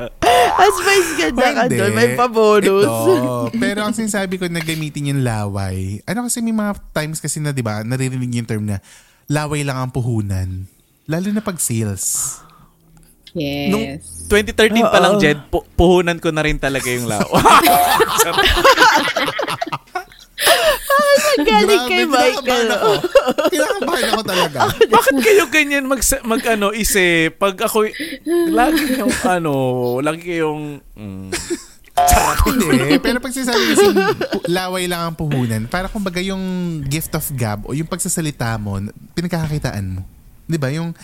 As 0.60 0.76
vice 0.84 1.12
ganda 1.16 1.56
ka 1.56 1.64
doon. 1.72 1.92
May 1.96 2.12
pa-bonus. 2.12 2.84
Ito. 2.84 3.48
Pero 3.56 3.80
ang 3.80 3.96
sinasabi 3.96 4.36
ko 4.36 4.44
na 4.52 4.60
gamitin 4.60 5.16
yung 5.16 5.24
laway, 5.24 6.04
ano 6.04 6.28
kasi 6.28 6.44
may 6.44 6.52
mga 6.52 6.76
times 6.92 7.24
kasi 7.24 7.40
na, 7.40 7.56
di 7.56 7.64
ba, 7.64 7.80
naririnig 7.80 8.36
yung 8.36 8.48
term 8.48 8.68
na 8.68 8.84
laway 9.24 9.64
lang 9.64 9.80
ang 9.80 9.88
puhunan. 9.88 10.68
Lalo 11.08 11.28
na 11.32 11.40
pag 11.40 11.56
sales. 11.56 12.36
Yes. 13.32 13.72
Nung 13.72 13.86
2013 14.28 14.84
pa 14.84 15.00
lang. 15.00 15.16
Jed, 15.16 15.40
pu- 15.48 15.64
puhunan 15.78 16.20
ko 16.20 16.28
na 16.34 16.44
rin 16.44 16.60
talaga 16.60 16.90
yung 16.90 17.06
lao. 20.42 20.74
Galing 21.40 21.82
kay 21.82 22.00
kinakabahan 22.00 22.08
Michael. 22.10 22.68
ako. 22.70 22.90
Kinakabahan 23.46 24.04
ako 24.08 24.20
talaga. 24.22 24.58
Bakit 24.94 25.14
kayo 25.20 25.44
ganyan 25.48 25.84
mag, 25.84 26.00
mag 26.24 26.42
ano, 26.48 26.66
isip? 26.70 27.36
Pag 27.36 27.56
ako, 27.60 27.86
lagi 28.48 28.82
yung 28.96 29.12
ano, 29.22 29.54
lagi 30.00 30.22
kayong, 30.26 30.80
mm, 30.92 31.28
Hindi. 32.40 32.96
Pero 32.98 33.20
pag 33.20 33.28
sinasabi 33.28 33.60
kasi 33.70 33.86
laway 34.48 34.88
lang 34.88 35.12
ang 35.12 35.16
puhunan, 35.16 35.68
para 35.68 35.84
kumbaga 35.84 36.16
yung 36.18 36.40
gift 36.82 37.12
of 37.12 37.28
gab 37.30 37.68
o 37.68 37.76
yung 37.76 37.84
pagsasalita 37.84 38.56
mo, 38.56 38.80
pinagkakakitaan 39.12 39.86
mo. 39.90 40.02
'Di 40.48 40.56
ba? 40.56 40.72
Yung 40.72 40.96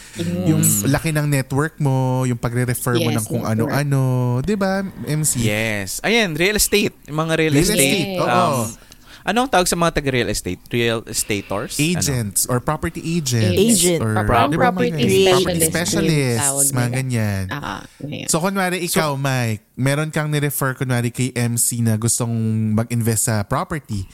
yung 0.42 0.58
laki 0.88 1.12
ng 1.12 1.28
network 1.28 1.78
mo, 1.78 2.24
yung 2.24 2.34
pagre-refer 2.34 2.96
mo 2.96 3.12
Yes, 3.12 3.16
ng 3.20 3.26
kung 3.28 3.44
network. 3.44 3.70
ano-ano, 3.70 4.02
'di 4.40 4.56
ba? 4.56 4.82
MC. 5.04 5.38
yes. 5.38 6.00
Ayan, 6.00 6.32
real 6.32 6.56
estate. 6.56 6.96
Yung 7.06 7.18
mga 7.20 7.32
real, 7.38 7.52
Real 7.52 7.62
estate. 7.62 7.78
estate, 7.78 8.18
oo. 8.18 8.26
Um, 8.26 8.85
anong 9.26 9.50
tawag 9.50 9.66
sa 9.66 9.74
mga 9.74 9.92
taga-real 9.92 10.30
estate? 10.30 10.62
Real 10.70 11.02
estators? 11.04 11.74
Ano? 11.74 11.84
Agents 11.92 12.46
or 12.46 12.58
property 12.58 13.02
agents. 13.02 13.52
Agent. 13.52 14.00
Or, 14.00 14.14
Pro- 14.22 14.48
property 14.48 14.56
mga? 14.56 15.34
Property 15.34 15.60
specialist. 15.60 16.38
specialists. 16.40 16.70
Mga 16.70 16.88
ganyan. 16.94 17.44
Ah, 17.50 17.82
ngayon. 17.98 18.28
So, 18.30 18.38
kunwari 18.38 18.80
ikaw, 18.80 19.14
Mike, 19.14 19.66
meron 19.74 20.08
kang 20.08 20.30
ni-refer 20.30 20.72
kunwari 20.72 21.10
kay 21.10 21.30
MC 21.30 21.82
na 21.82 21.94
gustong 21.94 22.32
mag-invest 22.72 23.26
sa 23.26 23.42
property. 23.42 24.06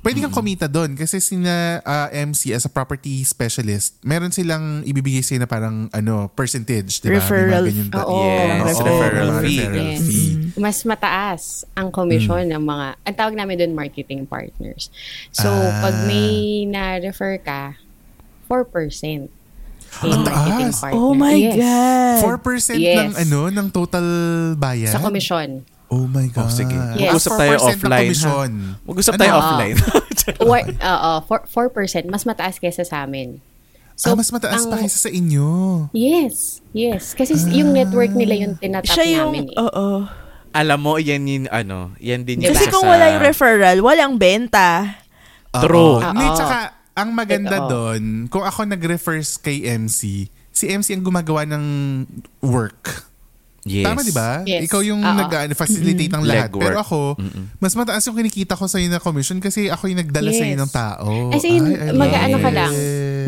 Pwede 0.00 0.16
kang 0.16 0.32
kumita 0.32 0.64
doon 0.64 0.96
kasi 0.96 1.20
sina 1.20 1.84
ah, 1.84 2.08
MC 2.08 2.56
as 2.56 2.64
a 2.64 2.72
property 2.72 3.20
specialist, 3.20 4.00
meron 4.00 4.32
silang 4.32 4.80
ibibigay 4.80 5.20
sa'yo 5.20 5.44
na 5.44 5.48
parang 5.50 5.92
ano, 5.92 6.32
percentage, 6.32 7.04
di 7.04 7.12
ba? 7.12 7.20
Referral. 7.20 7.68
ganyan 7.68 7.92
Oo. 8.00 8.24
Yes, 8.64 8.80
referral 8.80 9.28
mga 9.28 9.40
fee. 9.44 9.58
referral 9.60 9.76
Yes. 9.76 10.00
fee. 10.00 10.32
Mas 10.54 10.82
mataas 10.82 11.42
ang 11.72 11.88
commission 11.88 12.42
ng 12.42 12.58
mga, 12.58 12.86
ang 12.98 13.14
tawag 13.14 13.34
namin 13.34 13.54
doon 13.56 13.72
marketing 13.72 14.24
partners. 14.24 14.88
So, 15.30 15.46
Ah. 15.46 15.82
pag 15.82 15.96
may 16.04 16.30
na-refer 16.64 17.38
ka, 17.38 17.76
4% 18.46 19.30
kay 19.92 20.06
Ang 20.08 20.22
taas. 20.22 20.80
partner. 20.80 20.94
Oh 20.94 21.12
my 21.12 21.34
Yes. 21.34 21.56
God. 21.56 22.18
4% 22.22 22.78
Yes. 22.78 22.96
ng 22.96 23.12
ano, 23.18 23.40
ng 23.48 23.66
total 23.68 24.06
bayad? 24.54 24.90
Sa 24.90 24.98
commission. 24.98 25.62
Oh 25.86 26.06
my 26.06 26.26
God. 26.28 26.46
Oh, 26.46 26.48
sige. 26.48 26.70
Yes. 26.94 27.10
Mag-usap 27.10 27.32
tayo 27.36 27.50
4% 27.50 27.58
ng 27.58 27.66
offline. 27.66 28.54
Mag-usap 28.84 29.12
Ano? 29.12 29.20
tayo 29.20 29.32
Oo. 29.34 29.40
offline. 29.40 29.76
Oo, 30.80 31.10
4, 31.20 31.42
4%. 31.44 32.06
Mas 32.06 32.22
mataas 32.22 32.56
kesa 32.56 32.82
sa 32.82 33.02
amin. 33.02 33.42
ah, 34.00 34.14
mas 34.14 34.30
mataas 34.30 34.64
ang- 34.64 34.70
pa 34.70 34.80
kaysa 34.80 34.96
sa 34.96 35.10
inyo. 35.10 35.48
Yes. 35.92 36.62
Yes. 36.72 37.12
Kasi 37.12 37.34
yung 37.52 37.74
network 37.74 38.14
nila 38.14 38.32
yung 38.34 38.54
tinatap 38.56 38.88
Siya 38.88 39.04
yung, 39.04 39.28
namin 39.28 39.44
eh. 39.50 39.60
oo. 39.60 40.08
Alam 40.50 40.78
mo, 40.80 40.94
yan 40.96 41.22
yung 41.24 41.46
ano, 41.46 41.94
yan 41.96 42.22
din 42.22 42.42
yung 42.42 42.50
Kasi 42.50 42.66
kung 42.68 42.82
sa- 42.82 42.90
wala 42.90 43.04
yung 43.12 43.22
referral, 43.22 43.78
walang 43.78 44.18
benta. 44.18 44.98
True. 45.52 45.98
Oo. 45.98 46.02
Hindi, 46.02 46.26
Oo. 46.26 46.34
tsaka, 46.34 46.58
ang 46.92 47.10
maganda 47.10 47.56
doon, 47.64 48.26
kung 48.26 48.42
ako 48.42 48.66
nag-refer 48.66 49.18
kay 49.38 49.62
MC, 49.64 50.26
si 50.50 50.64
MC 50.66 50.92
ang 50.92 51.02
gumagawa 51.02 51.46
ng 51.46 51.64
work. 52.40 53.06
Yes. 53.62 53.84
Tama, 53.84 54.00
di 54.00 54.10
ba? 54.10 54.40
Yes. 54.42 54.66
Ikaw 54.66 54.80
yung 54.82 55.00
Oo. 55.00 55.16
nag-facilitate 55.20 56.10
ng 56.10 56.24
lahat. 56.24 56.48
Legwork. 56.48 56.64
Pero 56.64 56.76
ako, 56.80 57.00
mas 57.60 57.76
mataas 57.76 58.02
yung 58.02 58.16
kinikita 58.16 58.56
ko 58.56 58.64
sa'yo 58.64 58.88
na 58.88 58.98
commission 58.98 59.36
kasi 59.36 59.68
ako 59.68 59.86
yung 59.86 60.00
nagdala 60.00 60.32
Yes. 60.32 60.38
sa'yo 60.40 60.56
ng 60.56 60.72
tao. 60.72 61.08
As 61.30 61.44
in, 61.44 61.62
mag-ano 61.92 62.36
ka 62.40 62.50
lang. 62.50 62.72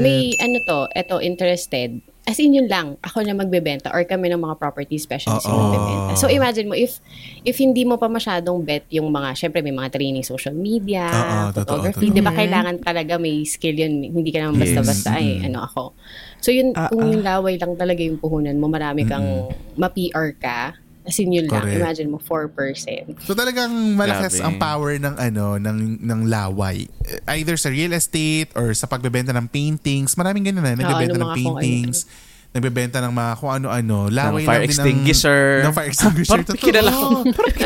May 0.00 0.34
ano 0.36 0.56
to, 0.64 0.78
eto, 0.90 1.20
interested. 1.20 2.00
As 2.22 2.38
in, 2.38 2.54
yun 2.54 2.70
lang. 2.70 2.94
Ako 3.02 3.26
na 3.26 3.34
magbebenta 3.34 3.90
or 3.90 4.06
kami 4.06 4.30
ng 4.30 4.38
mga 4.38 4.54
property 4.54 4.94
specialists 4.94 5.42
yung 5.42 5.58
magbebenta. 5.58 6.14
So, 6.14 6.30
imagine 6.30 6.70
mo, 6.70 6.78
if 6.78 7.02
if 7.42 7.58
hindi 7.58 7.82
mo 7.82 7.98
pa 7.98 8.06
masyadong 8.06 8.62
bet 8.62 8.86
yung 8.94 9.10
mga, 9.10 9.34
syempre 9.34 9.58
may 9.58 9.74
mga 9.74 9.90
training 9.90 10.22
social 10.22 10.54
media, 10.54 11.10
totoo, 11.50 11.82
photography, 11.82 12.14
di 12.14 12.22
ba 12.22 12.30
kailangan 12.30 12.78
talaga 12.78 13.18
may 13.18 13.42
skill 13.42 13.74
yun. 13.74 14.06
Hindi 14.06 14.30
ka 14.30 14.38
naman 14.38 14.62
basta-basta, 14.62 15.18
ay, 15.18 15.42
ano 15.50 15.66
ako. 15.66 15.98
So, 16.38 16.54
yun, 16.54 16.70
Ah, 16.78 16.86
kung 16.86 17.02
ah. 17.02 17.10
yung 17.10 17.22
laway 17.26 17.58
lang 17.58 17.74
talaga 17.74 18.06
yung 18.06 18.22
puhunan 18.22 18.54
mo, 18.54 18.70
marami 18.70 19.02
kang 19.02 19.50
ma-PR 19.74 20.30
ka. 20.38 20.78
As 21.02 21.18
in, 21.18 21.34
yun 21.34 21.50
lang. 21.50 21.66
Correct. 21.66 21.82
Imagine 21.82 22.08
mo, 22.14 22.18
4%. 22.22 23.26
So 23.26 23.34
talagang 23.34 23.74
malakas 23.98 24.38
Grabe. 24.38 24.46
ang 24.46 24.54
power 24.62 24.92
ng 25.02 25.14
ano 25.18 25.58
ng 25.58 25.78
ng 25.98 26.20
laway. 26.30 26.86
Either 27.26 27.58
sa 27.58 27.74
real 27.74 27.90
estate 27.90 28.54
or 28.54 28.70
sa 28.70 28.86
pagbebenta 28.86 29.34
ng 29.34 29.50
paintings. 29.50 30.14
Maraming 30.14 30.46
ganun 30.46 30.62
na 30.62 30.78
nagbebenta 30.78 31.18
ng 31.18 31.22
ng 31.22 31.26
mga 31.26 31.36
kung 31.42 31.58
paintings. 31.58 32.06
Nagbebenta 32.52 33.00
ng 33.00 33.16
mga 33.16 33.32
kung 33.40 33.48
ano-ano. 33.48 34.12
Laway 34.12 34.44
Ng 34.44 34.48
fire 34.48 34.60
lang 34.60 34.60
din 34.60 34.68
extinguisher. 34.68 35.42
Ng, 35.64 35.64
ng 35.64 35.74
fire 35.74 35.88
extinguisher. 35.96 36.32
Parang 36.44 36.60
kilala 36.60 36.90
ko. 36.92 37.08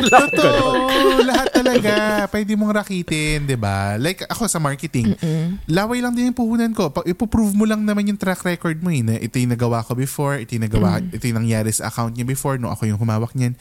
Totoo. 0.06 0.66
Lahat 1.26 1.48
talaga. 1.50 1.94
Pwede 2.30 2.54
mong 2.54 2.72
rakitin, 2.78 3.50
di 3.50 3.58
ba? 3.58 3.98
Like 3.98 4.22
ako 4.30 4.46
sa 4.46 4.62
marketing. 4.62 5.18
Laway 5.66 5.98
lang 5.98 6.14
din 6.14 6.30
yung 6.30 6.38
puhunan 6.38 6.70
ko. 6.70 6.94
Pag 6.94 7.10
ipoprove 7.10 7.50
mo 7.58 7.66
lang 7.66 7.82
naman 7.82 8.06
yung 8.06 8.18
track 8.18 8.46
record 8.46 8.78
mo 8.78 8.94
eh. 8.94 9.02
Na 9.02 9.18
ito 9.18 9.42
yung 9.42 9.50
nagawa 9.50 9.82
ko 9.82 9.98
before. 9.98 10.38
Ito 10.38 10.54
yung 10.54 10.70
nagawa, 10.70 11.02
ito 11.02 11.24
yung 11.26 11.42
nangyari 11.42 11.74
sa 11.74 11.90
account 11.90 12.14
niya 12.14 12.22
before. 12.22 12.54
No, 12.54 12.70
ako 12.70 12.86
yung 12.86 13.02
humawak 13.02 13.34
niyan. 13.34 13.58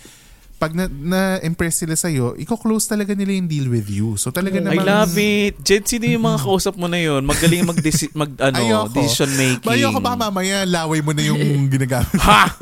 Pag 0.56 0.72
na, 0.72 0.88
na-impress 0.88 1.84
sila 1.84 1.94
sa'yo, 1.94 2.34
iko-close 2.36 2.88
talaga 2.88 3.12
nila 3.12 3.36
yung 3.36 3.46
deal 3.46 3.68
with 3.68 3.86
you. 3.86 4.16
So 4.16 4.32
talaga 4.32 4.58
I 4.58 4.64
namang... 4.64 4.88
love 4.88 5.16
it. 5.16 5.60
Jed, 5.60 5.84
sino 5.84 6.08
yung 6.08 6.24
mga 6.24 6.40
kausap 6.42 6.80
mo 6.80 6.88
na 6.88 6.96
yun? 6.96 7.22
Magaling 7.22 7.68
mag, 7.68 7.76
mag 8.24 8.32
ano, 8.40 8.58
Ayoko. 8.58 8.88
decision 8.90 9.32
making. 9.36 9.68
Ayoko 9.68 10.00
baka 10.00 10.18
mamaya 10.18 10.64
laway 10.64 11.04
mo 11.04 11.12
na 11.12 11.22
yung 11.22 11.38
ginagamit. 11.74 12.16
Ha! 12.18 12.56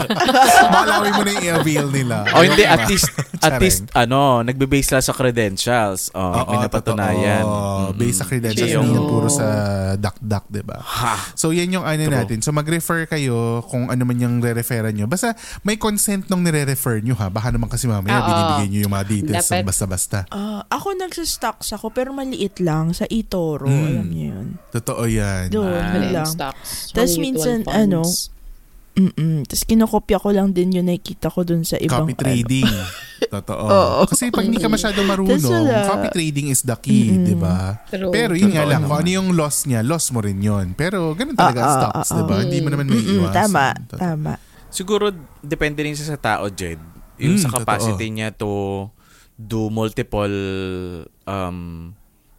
baka 0.72 0.84
laway 0.88 1.10
mo 1.12 1.22
na 1.22 1.30
yung 1.32 1.44
i-avail 1.44 1.86
nila. 1.92 2.16
O 2.32 2.40
hindi, 2.40 2.64
Ayoko 2.64 2.72
at 2.72 2.80
ba? 2.80 2.88
least, 2.88 3.08
At 3.44 3.60
least, 3.60 3.84
ano, 3.92 4.40
nagbe-base 4.40 4.88
lang 4.90 5.04
sa 5.04 5.12
credentials. 5.12 6.08
Oh, 6.16 6.32
Oo, 6.32 6.48
may 6.48 6.64
napatunayan. 6.64 7.44
Mm-mm. 7.44 7.92
Based 7.94 8.18
sa 8.18 8.26
credentials, 8.26 8.72
Yung- 8.72 8.88
hindi 8.88 8.96
puro 8.96 9.28
sa 9.28 9.46
duck-duck, 10.00 10.48
di 10.48 10.64
ba? 10.64 10.80
Ha! 10.80 11.36
So, 11.36 11.52
yan 11.52 11.68
yung 11.70 11.84
ano 11.84 12.08
True. 12.08 12.16
natin. 12.16 12.40
So, 12.40 12.56
mag-refer 12.56 13.04
kayo 13.04 13.60
kung 13.68 13.92
ano 13.92 14.00
man 14.02 14.16
yung 14.16 14.40
re-referan 14.40 14.96
nyo. 14.96 15.04
Basta 15.04 15.36
may 15.60 15.76
consent 15.76 16.24
nung 16.26 16.40
nire-refer 16.40 17.04
nyo 17.04 17.12
ha. 17.20 17.28
Baka 17.34 17.50
naman 17.50 17.66
kasi 17.66 17.84
mamaya 17.84 18.14
Oo. 18.14 18.26
binibigay 18.28 18.66
nyo 18.68 18.80
yung 18.80 18.94
mga 18.94 19.06
details 19.08 19.42
Dapat- 19.42 19.58
ng 19.58 19.66
basta-basta. 19.66 20.18
Ah, 20.30 20.62
ako 20.68 20.94
nagsastocks 20.94 21.74
ako 21.74 21.90
pero 21.90 22.14
maliit 22.14 22.54
lang 22.58 22.94
sa 22.94 23.04
eToro. 23.04 23.66
Mm. 23.66 23.86
Alam 23.90 24.06
niyo 24.06 24.26
yun. 24.30 24.46
Totoo 24.70 25.02
yan. 25.04 25.50
Doon 25.50 25.74
Ah. 25.74 25.90
Wala 25.92 26.08
lang. 26.14 26.28
stocks. 26.28 26.94
Tas 26.94 27.10
From 27.10 27.20
minsan, 27.20 27.58
mutual 27.60 27.74
ano, 27.76 28.00
funds. 28.00 28.30
Mm-mm. 28.94 29.42
Tapos 29.42 29.66
kinokopya 29.66 30.22
ko 30.22 30.30
lang 30.30 30.54
din 30.54 30.70
yung 30.70 30.86
nakikita 30.86 31.26
ko 31.26 31.42
dun 31.42 31.66
sa 31.66 31.74
ibang 31.76 32.06
Copy 32.06 32.14
trading. 32.14 32.62
Totoo. 33.34 33.66
Oo. 33.66 34.02
Kasi 34.06 34.30
pag 34.30 34.46
hindi 34.46 34.62
ka 34.62 34.70
masyado 34.70 35.02
marunong, 35.02 35.34
wala. 35.40 35.90
copy 35.90 36.08
trading 36.12 36.46
is 36.46 36.62
the 36.62 36.76
key, 36.76 37.10
Mm-mm. 37.10 37.26
di 37.26 37.34
ba? 37.34 37.82
True. 37.84 38.14
Pero 38.14 38.32
yun 38.32 38.54
nga 38.54 38.62
Totoo 38.62 38.70
lang, 38.70 38.80
kung 38.80 38.94
naman. 38.94 39.02
ano 39.02 39.10
yung 39.10 39.28
loss 39.34 39.66
niya, 39.66 39.82
loss 39.82 40.14
mo 40.14 40.22
rin 40.22 40.38
yun. 40.38 40.66
Pero 40.72 41.10
ganun 41.12 41.34
talaga 41.34 41.58
Ah, 41.58 41.58
ang 41.58 41.66
ah, 41.66 41.74
stocks, 41.74 42.08
ah, 42.08 42.14
di 42.14 42.22
ba? 42.22 42.32
ah. 42.32 42.40
Hindi 42.40 42.58
mo 42.60 42.68
naman 42.70 42.86
may 42.86 42.94
Mm-mm, 42.96 43.18
iwasan. 43.18 43.34
Tama, 43.34 43.66
tama. 43.90 44.32
Siguro, 44.70 45.04
depende 45.40 45.82
rin 45.82 45.92
siya 45.92 46.08
sa 46.08 46.18
tao, 46.20 46.46
Jed. 46.48 46.78
Yung 47.16 47.34
Mm, 47.34 47.40
sa 47.40 47.48
totoo. 47.48 47.58
capacity 47.58 48.06
niya 48.10 48.28
to 48.30 48.50
do 49.32 49.66
multiple 49.68 50.34
um, 51.24 51.90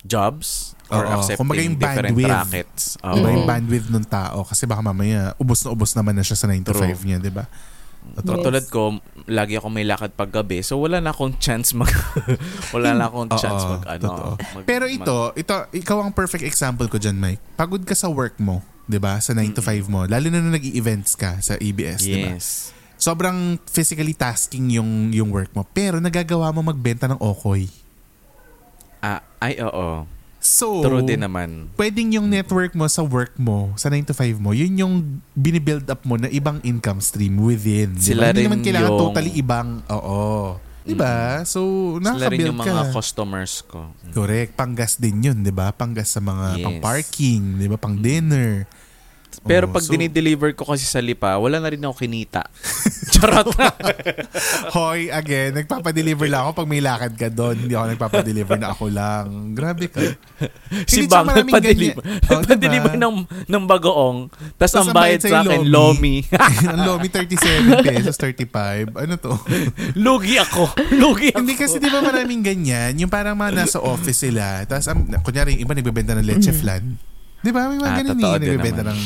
jobs 0.02 0.74
or 0.88 1.02
Oo. 1.02 1.12
accepting 1.18 1.42
Kumbaga 1.42 1.62
yung 1.62 1.76
different 1.76 2.14
bandwidth. 2.14 2.30
rackets. 2.32 2.84
Oo. 3.02 3.16
Diba 3.16 3.30
yung 3.32 3.46
bandwidth 3.46 3.90
ng 3.90 4.06
tao? 4.06 4.44
Kasi 4.44 4.64
baka 4.64 4.82
mamaya, 4.82 5.34
ubos 5.36 5.62
na 5.62 5.70
ubos 5.70 5.92
naman 5.92 6.14
na 6.14 6.22
siya 6.22 6.36
sa 6.36 6.46
9 6.46 6.62
to 6.62 6.72
True. 6.72 6.86
5 6.88 7.04
niya, 7.04 7.18
di 7.18 7.30
ba? 7.30 7.48
Totoo. 8.14 8.38
Yes. 8.38 8.46
Tulad 8.46 8.66
ko, 8.70 8.82
lagi 9.26 9.56
ako 9.56 9.68
may 9.68 9.82
lakad 9.82 10.14
pag 10.14 10.30
gabi. 10.30 10.62
So, 10.62 10.78
wala 10.78 11.00
na 11.00 11.10
akong 11.10 11.36
chance 11.36 11.74
mag... 11.74 11.90
wala 12.76 12.94
na 12.94 13.10
akong 13.10 13.28
Oo, 13.28 13.36
chance 13.36 13.66
mag... 13.66 13.82
Ano, 13.90 14.04
totoo. 14.06 14.32
mag- 14.38 14.62
Pero 14.64 14.86
mag- 14.86 14.94
ito, 14.94 15.16
ito, 15.34 15.56
ikaw 15.74 15.98
ang 16.00 16.14
perfect 16.14 16.44
example 16.44 16.86
ko 16.86 16.96
dyan, 16.96 17.18
Mike. 17.18 17.42
Pagod 17.56 17.82
ka 17.82 17.98
sa 17.98 18.06
work 18.06 18.38
mo, 18.38 18.60
di 18.86 19.02
ba? 19.02 19.18
Sa 19.18 19.34
9 19.34 19.42
to 19.52 19.64
5 19.64 19.90
mo. 19.90 20.06
Lalo 20.06 20.30
na 20.30 20.38
nung 20.38 20.54
nag-events 20.54 21.18
ka 21.18 21.40
sa 21.40 21.58
ABS, 21.58 22.06
di 22.06 22.22
ba? 22.22 22.38
Yes. 22.38 22.75
Sobrang 23.06 23.62
physically 23.70 24.18
tasking 24.18 24.74
yung, 24.74 25.14
yung 25.14 25.30
work 25.30 25.54
mo. 25.54 25.62
Pero 25.70 26.02
nagagawa 26.02 26.50
mo 26.50 26.66
magbenta 26.66 27.06
ng 27.06 27.22
okoy. 27.22 27.70
Ah, 28.98 29.22
ay, 29.38 29.62
oo. 29.62 30.10
So, 30.42 30.82
True 30.82 31.02
din 31.02 31.22
naman. 31.22 31.70
pwedeng 31.74 32.18
yung 32.18 32.30
network 32.30 32.74
mo 32.74 32.86
sa 32.86 33.02
work 33.02 33.34
mo, 33.38 33.74
sa 33.78 33.90
9 33.90 34.10
to 34.10 34.14
5 34.14 34.38
mo, 34.38 34.54
yun 34.54 34.74
yung 34.74 34.94
binibuild 35.34 35.86
up 35.86 36.02
mo 36.02 36.18
na 36.18 36.30
ibang 36.30 36.58
income 36.62 36.98
stream 36.98 37.38
within. 37.38 37.94
Sila 37.98 38.30
Hindi 38.30 38.42
rin 38.42 38.46
naman 38.50 38.62
kailangan 38.62 38.90
yung- 38.90 39.02
totally 39.02 39.32
ibang, 39.38 39.68
oo. 39.86 40.58
Di 40.82 40.94
ba? 40.94 41.42
So, 41.46 41.62
Sila 41.98 42.30
rin 42.30 42.42
nakaka-build 42.42 42.46
yung 42.46 42.62
ka. 42.62 42.74
mga 42.74 42.86
customers 42.94 43.54
ko. 43.66 43.90
Correct. 44.14 44.54
Panggas 44.54 44.98
din 44.98 45.18
yun, 45.20 45.38
di 45.42 45.50
ba? 45.50 45.74
Panggas 45.74 46.14
sa 46.14 46.22
mga 46.22 46.58
Yes. 46.58 46.64
pang 46.66 46.78
parking, 46.80 47.42
di 47.58 47.66
ba? 47.66 47.78
Pero 49.42 49.66
Oh, 49.66 49.74
pag 49.74 49.84
so- 49.84 49.92
dinideliver 49.92 50.54
ko 50.54 50.68
kasi 50.68 50.86
sa 50.86 51.00
lipa, 51.00 51.36
wala 51.36 51.58
na 51.58 51.68
rin 51.68 51.82
ako 51.82 51.96
kinita. 51.98 52.46
Charot. 53.16 53.48
Hoy, 54.72 55.08
again, 55.10 55.56
nagpapadeliver 55.56 56.28
lang 56.28 56.46
ako 56.46 56.64
pag 56.64 56.70
may 56.70 56.80
lakad 56.80 57.14
ka 57.16 57.28
doon. 57.28 57.66
Hindi 57.66 57.74
ako 57.74 57.86
nagpapadeliver 57.96 58.58
na 58.60 58.68
ako 58.72 58.86
lang. 58.90 59.26
Grabe 59.54 59.88
ka. 59.88 60.02
si 60.90 61.06
Hindi, 61.06 61.12
Bang 61.12 61.28
nagpa-deliver. 61.28 62.04
Oh, 62.04 62.40
nagpa-deliver 62.44 62.92
diba? 62.94 63.02
ng, 63.02 63.16
ng 63.48 63.64
bagoong. 63.66 64.18
Tapos 64.56 64.76
ang 64.76 64.90
bayad 64.92 65.22
sa 65.22 65.42
akin, 65.42 65.64
lomi. 65.66 66.22
ang 66.70 66.82
lomi, 66.84 67.08
37 67.08 67.82
pesos, 67.82 68.16
35. 68.20 68.92
Ano 68.94 69.14
to? 69.16 69.34
Lugi 69.96 70.36
ako. 70.36 70.76
Lugi 70.94 71.32
ako. 71.32 71.40
Hindi 71.40 71.56
kasi 71.56 71.80
di 71.80 71.88
ba 71.88 72.04
maraming 72.04 72.44
ganyan, 72.44 72.94
yung 72.98 73.10
parang 73.10 73.34
mga 73.34 73.64
nasa 73.64 73.80
office 73.80 74.28
sila, 74.28 74.66
tapos 74.66 74.92
um, 74.92 75.08
kunyari 75.22 75.56
iba 75.56 75.72
nagbebenta 75.72 76.14
ng 76.14 76.26
leche 76.26 76.52
flan. 76.52 76.84
Di 77.46 77.54
ba? 77.54 77.70
May 77.70 77.78
mga 77.78 77.92
Ah, 77.94 77.98
ganun 78.02 78.18
eh. 78.18 78.22
din 78.42 78.42
Nagbebenta 78.42 78.82
ng 78.82 79.00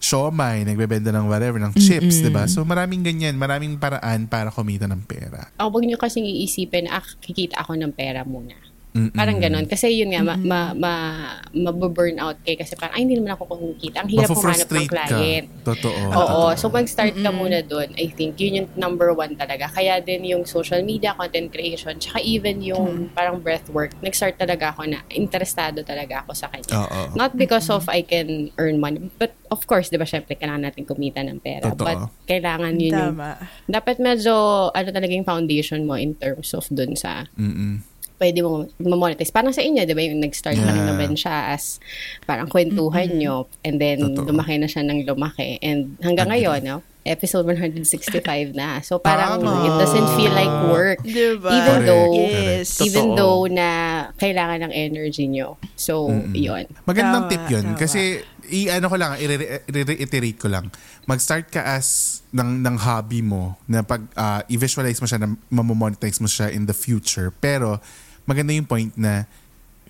siomay, 0.00 0.62
nagbebenta 0.64 1.10
ng 1.10 1.26
whatever, 1.26 1.58
ng 1.58 1.74
chips, 1.76 2.22
di 2.22 2.30
ba? 2.30 2.46
So 2.46 2.62
maraming 2.62 3.02
ganyan, 3.02 3.36
maraming 3.36 3.76
paraan 3.76 4.30
para 4.30 4.48
kumita 4.48 4.86
ng 4.86 5.02
pera. 5.04 5.50
Ako, 5.58 5.74
huwag 5.76 5.84
niyo 5.84 5.98
kasing 5.98 6.24
iisipin, 6.24 6.88
ah, 6.88 7.02
kikita 7.20 7.60
ako 7.60 7.74
ng 7.76 7.92
pera 7.92 8.24
muna. 8.24 8.54
Mm-mm. 8.90 9.14
Parang 9.14 9.38
ganon. 9.38 9.66
Kasi 9.70 9.94
yun 9.94 10.10
nga, 10.10 10.22
ma, 10.26 10.34
ma, 10.34 10.60
ma, 10.74 10.92
mababurn 11.54 12.18
out 12.18 12.42
kay 12.42 12.58
kasi 12.58 12.74
parang, 12.74 12.98
ay, 12.98 13.06
hindi 13.06 13.14
naman 13.18 13.38
ako 13.38 13.54
kumikita. 13.54 14.02
Ang 14.02 14.10
hirap 14.10 14.34
humanap 14.34 14.66
ng 14.66 14.66
Mafo-frustrate 14.66 14.90
ka. 14.90 15.06
client. 15.06 15.46
Totoo. 15.62 16.00
Oo. 16.10 16.42
So, 16.58 16.66
mag-start 16.68 17.14
ka 17.14 17.30
muna 17.30 17.62
doon. 17.62 17.94
I 17.94 18.10
think 18.10 18.34
yun 18.42 18.64
yung 18.64 18.68
number 18.74 19.14
one 19.14 19.38
talaga. 19.38 19.70
Kaya 19.70 20.02
din 20.02 20.26
yung 20.26 20.42
social 20.42 20.82
media, 20.82 21.14
content 21.14 21.54
creation, 21.54 22.02
tsaka 22.02 22.18
even 22.22 22.58
yung 22.66 23.14
parang 23.14 23.38
breathwork, 23.38 23.94
nag-start 24.02 24.34
talaga 24.34 24.74
ako 24.74 24.90
na 24.90 25.06
interesado 25.14 25.86
talaga 25.86 26.26
ako 26.26 26.34
sa 26.34 26.50
kanya. 26.50 26.74
Oo. 26.86 27.14
Not 27.14 27.38
because 27.38 27.70
of 27.70 27.86
I 27.86 28.02
can 28.02 28.50
earn 28.58 28.82
money, 28.82 29.06
but 29.18 29.38
of 29.50 29.66
course, 29.66 29.90
di 29.90 29.98
ba, 29.98 30.06
syempre, 30.06 30.34
kailangan 30.34 30.66
natin 30.66 30.82
kumita 30.82 31.22
ng 31.22 31.38
pera. 31.38 31.70
Totoo. 31.70 31.86
But 31.86 31.98
kailangan 32.26 32.74
yun 32.78 32.94
yung, 32.94 33.14
Tama. 33.18 33.38
dapat 33.66 34.02
medyo, 34.02 34.34
ano 34.70 34.88
talaga 34.90 35.12
yung 35.14 35.26
foundation 35.26 35.86
mo 35.86 35.94
in 35.94 36.14
terms 36.18 36.50
of 36.54 36.66
dun 36.70 36.94
sa 36.94 37.26
Mm-mm. 37.38 37.82
Pwede 38.20 38.44
mo 38.44 38.68
ma-monetize. 38.76 39.32
Parang 39.32 39.50
sa 39.50 39.64
inyo, 39.64 39.80
di 39.82 39.96
ba, 39.96 40.04
yung 40.04 40.20
nag-start 40.20 40.54
Yeah. 40.54 40.68
lang 40.68 40.84
naman 40.84 41.16
siya 41.16 41.56
as 41.56 41.80
parang 42.28 42.46
kwentuhan 42.46 43.16
nyo 43.16 43.48
and 43.64 43.80
then 43.80 43.96
Totoo. 44.12 44.28
lumaki 44.28 44.60
na 44.60 44.68
siya 44.68 44.84
ng 44.84 45.08
lumaki. 45.08 45.56
And 45.58 45.96
hanggang 45.98 46.28
Agree. 46.28 46.44
ngayon, 46.44 46.60
no? 46.62 46.78
episode 47.00 47.48
165 47.48 48.52
na. 48.52 48.84
So 48.84 49.00
parang 49.00 49.40
Tama. 49.40 49.64
it 49.64 49.72
doesn't 49.80 50.08
feel 50.14 50.30
like 50.30 50.52
work. 50.68 51.00
Diba? 51.00 51.48
Even 51.48 51.64
Correct. 51.80 51.88
though, 51.88 52.12
Yes. 52.12 52.68
even 52.84 53.06
Totoo. 53.08 53.16
though 53.16 53.42
na 53.48 53.68
kailangan 54.20 54.68
ng 54.68 54.72
energy 54.76 55.24
nyo. 55.24 55.56
So, 55.80 56.12
Mm-mm. 56.12 56.36
yun. 56.36 56.68
Magandang 56.84 57.24
Tama, 57.24 57.32
tip 57.32 57.44
yun. 57.48 57.64
tama. 57.72 57.80
Kasi, 57.80 58.20
i-ano 58.52 58.86
ko 58.86 58.96
lang, 59.00 59.16
i-re- 59.16 59.64
i-reiterate 59.64 60.36
ko 60.36 60.52
lang. 60.52 60.68
Mag-start 61.08 61.48
ka 61.48 61.64
as 61.64 62.20
ng, 62.36 62.60
ng 62.60 62.76
hobby 62.76 63.24
mo 63.24 63.56
na 63.64 63.80
pag 63.80 64.04
ah, 64.12 64.44
i-visualize 64.46 65.00
mo 65.00 65.08
siya 65.08 65.24
na 65.24 65.32
mamomonetize 65.48 66.20
mo 66.20 66.28
siya 66.28 66.52
in 66.52 66.68
the 66.68 66.76
future. 66.76 67.32
Pero, 67.32 67.80
maganda 68.30 68.54
yung 68.54 68.64
point 68.64 68.94
na 68.94 69.26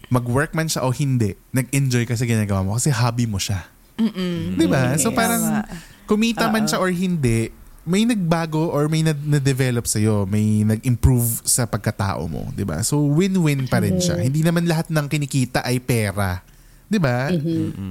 mag-work 0.09 0.51
man 0.51 0.65
siya 0.65 0.81
o 0.81 0.91
hindi, 0.91 1.37
nag-enjoy 1.51 2.03
ka 2.03 2.17
sa 2.17 2.25
ginagawa 2.25 2.65
mo 2.65 2.75
kasi 2.75 2.89
hobby 2.89 3.29
mo 3.29 3.37
siya. 3.37 3.69
Mm-mm. 3.95 4.57
Di 4.57 4.65
ba? 4.65 4.97
So 4.97 5.13
parang 5.13 5.61
kumita 6.05 6.49
man 6.49 6.65
siya 6.65 6.81
or 6.81 6.89
hindi, 6.89 7.53
may 7.83 8.03
nagbago 8.03 8.67
or 8.67 8.89
may 8.89 9.01
na- 9.01 9.13
na-develop 9.15 9.85
sa'yo, 9.85 10.25
may 10.25 10.65
nag-improve 10.65 11.45
sa 11.45 11.65
pagkatao 11.65 12.25
mo, 12.25 12.49
'di 12.51 12.63
ba? 12.63 12.81
So 12.81 13.01
win-win 13.03 13.65
pa 13.67 13.79
rin 13.79 13.97
siya. 13.97 14.19
Hindi 14.19 14.41
naman 14.41 14.65
lahat 14.65 14.89
ng 14.89 15.07
kinikita 15.07 15.61
ay 15.61 15.79
pera. 15.79 16.41
'Di 16.87 16.99
ba? 16.99 17.31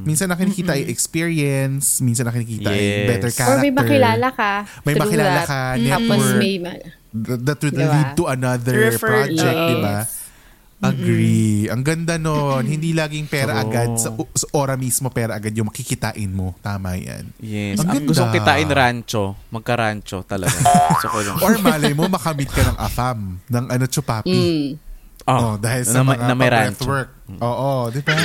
Minsan 0.03 0.27
ang 0.27 0.37
kinikita 0.37 0.75
ay 0.75 0.85
experience, 0.85 1.99
minsan 1.99 2.25
ang 2.25 2.35
kinikita 2.35 2.69
ay 2.69 2.79
Yes. 2.79 3.07
better 3.07 3.29
Or 3.29 3.37
character. 3.37 3.61
may 3.61 3.71
makilala 3.71 4.27
ka. 4.29 4.51
May 4.83 4.93
makilala 4.93 5.39
that. 5.39 5.47
ka, 5.47 5.61
Tapos 5.73 6.19
network. 6.21 6.37
may, 6.37 6.53
ma- 6.59 6.81
Th- 7.09 7.41
that 7.41 7.57
would 7.59 7.73
Diba? 7.73 7.89
lead 7.89 8.09
to 8.13 8.23
another 8.27 8.75
Refer- 8.87 9.07
project, 9.09 9.41
Yes. 9.55 9.65
'di 9.65 9.77
ba? 9.79 9.97
Agree. 10.79 11.67
Ang 11.67 11.83
ganda 11.83 12.15
nun. 12.15 12.63
Hindi 12.63 12.95
laging 12.95 13.27
pera 13.27 13.51
True. 13.53 13.63
agad. 13.67 13.89
Sa, 13.95 14.09
sa 14.15 14.47
ora 14.53 14.73
mismo, 14.73 15.11
pera 15.11 15.35
agad 15.35 15.51
yung 15.51 15.67
makikitain 15.67 16.29
mo. 16.29 16.55
Tama 16.59 16.95
yan. 16.95 17.27
Yes. 17.37 17.83
Ang 17.83 17.87
Ang 17.93 18.07
gusto 18.07 18.23
ganda. 18.23 18.35
kitain 18.39 18.69
rancho. 18.69 19.35
Magka-rancho 19.49 20.23
talaga. 20.23 20.55
Gusto 20.95 21.07
ko 21.09 21.17
yung... 21.19 21.37
Or 21.37 21.53
malay 21.59 21.91
mo, 21.91 22.07
makamit 22.07 22.47
ka 22.47 22.63
ng 22.63 22.77
afam, 22.79 23.37
ng 23.43 23.65
ano, 23.67 23.85
chupapi. 23.85 24.31
mm, 24.31 24.67
Oh, 25.27 25.59
dahil 25.61 25.83
sa 25.85 26.01
na, 26.01 26.09
mga 26.09 26.25
na 26.25 26.33
may 26.33 26.49
rancho. 26.49 26.87
work. 26.87 27.11
Oo, 27.37 27.93
di 27.93 28.01
ba? 28.01 28.17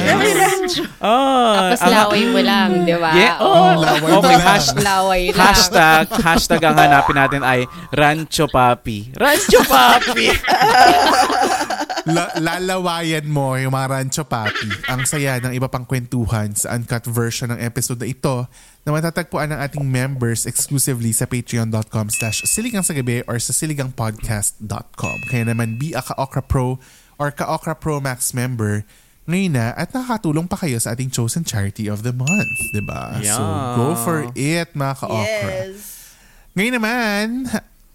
Oh, 1.04 1.52
tapos 1.68 1.82
ang- 1.82 1.92
laway 1.92 2.22
mo 2.24 2.40
lang, 2.40 2.70
di 2.80 2.96
ba? 2.96 3.12
Yeah, 3.12 3.36
Oo. 3.36 3.52
oh, 3.52 3.70
laway 3.76 4.00
mo 4.00 4.18
okay, 4.22 4.32
lang. 4.32 4.46
hash, 4.48 4.68
laway 4.72 5.22
lang. 5.28 5.44
hashtag, 5.44 6.06
hashtag 6.16 6.60
ang 6.64 6.72
hanapin 6.72 7.12
natin 7.12 7.42
ay 7.44 7.60
Rancho 7.92 8.48
Papi. 8.48 9.12
Rancho 9.12 9.60
Papi! 9.66 10.32
La- 12.04 12.36
lalawayan 12.36 13.24
mo 13.24 13.56
yung 13.56 13.72
mga 13.72 13.88
rancho 13.88 14.24
papi. 14.24 14.68
Ang 14.86 15.08
saya 15.08 15.40
ng 15.40 15.56
iba 15.56 15.66
pang 15.66 15.88
kwentuhan 15.88 16.52
sa 16.52 16.76
uncut 16.76 17.08
version 17.08 17.48
ng 17.48 17.60
episode 17.60 17.96
na 17.96 18.08
ito 18.08 18.44
na 18.84 18.92
matatagpuan 18.92 19.48
ng 19.48 19.60
ating 19.60 19.84
members 19.84 20.44
exclusively 20.44 21.10
sa 21.10 21.24
patreon.com 21.24 22.12
slash 22.12 22.44
siligang 22.44 22.84
sa 22.84 22.92
gabi 22.92 23.24
or 23.24 23.40
sa 23.40 23.56
siligangpodcast.com. 23.56 25.16
Kaya 25.26 25.44
naman 25.48 25.80
be 25.80 25.96
a 25.96 26.04
Ka-Okra 26.04 26.44
Pro 26.44 26.76
or 27.16 27.32
Ka-Okra 27.32 27.72
Pro 27.74 27.98
Max 27.98 28.36
member 28.36 28.84
ngayon 29.24 29.56
na 29.56 29.72
at 29.72 29.88
nakakatulong 29.88 30.44
pa 30.44 30.60
kayo 30.60 30.76
sa 30.76 30.92
ating 30.92 31.08
chosen 31.08 31.48
charity 31.48 31.88
of 31.88 32.04
the 32.04 32.12
month. 32.12 32.52
'di 32.76 32.84
ba? 32.84 33.16
So 33.24 33.40
Yeah. 33.40 33.72
go 33.80 33.86
for 33.96 34.18
it 34.36 34.68
mga 34.76 34.94
Ka-Okra. 35.00 35.52
Yes. 35.72 36.12
Ngayon 36.52 36.74
naman, 36.76 37.26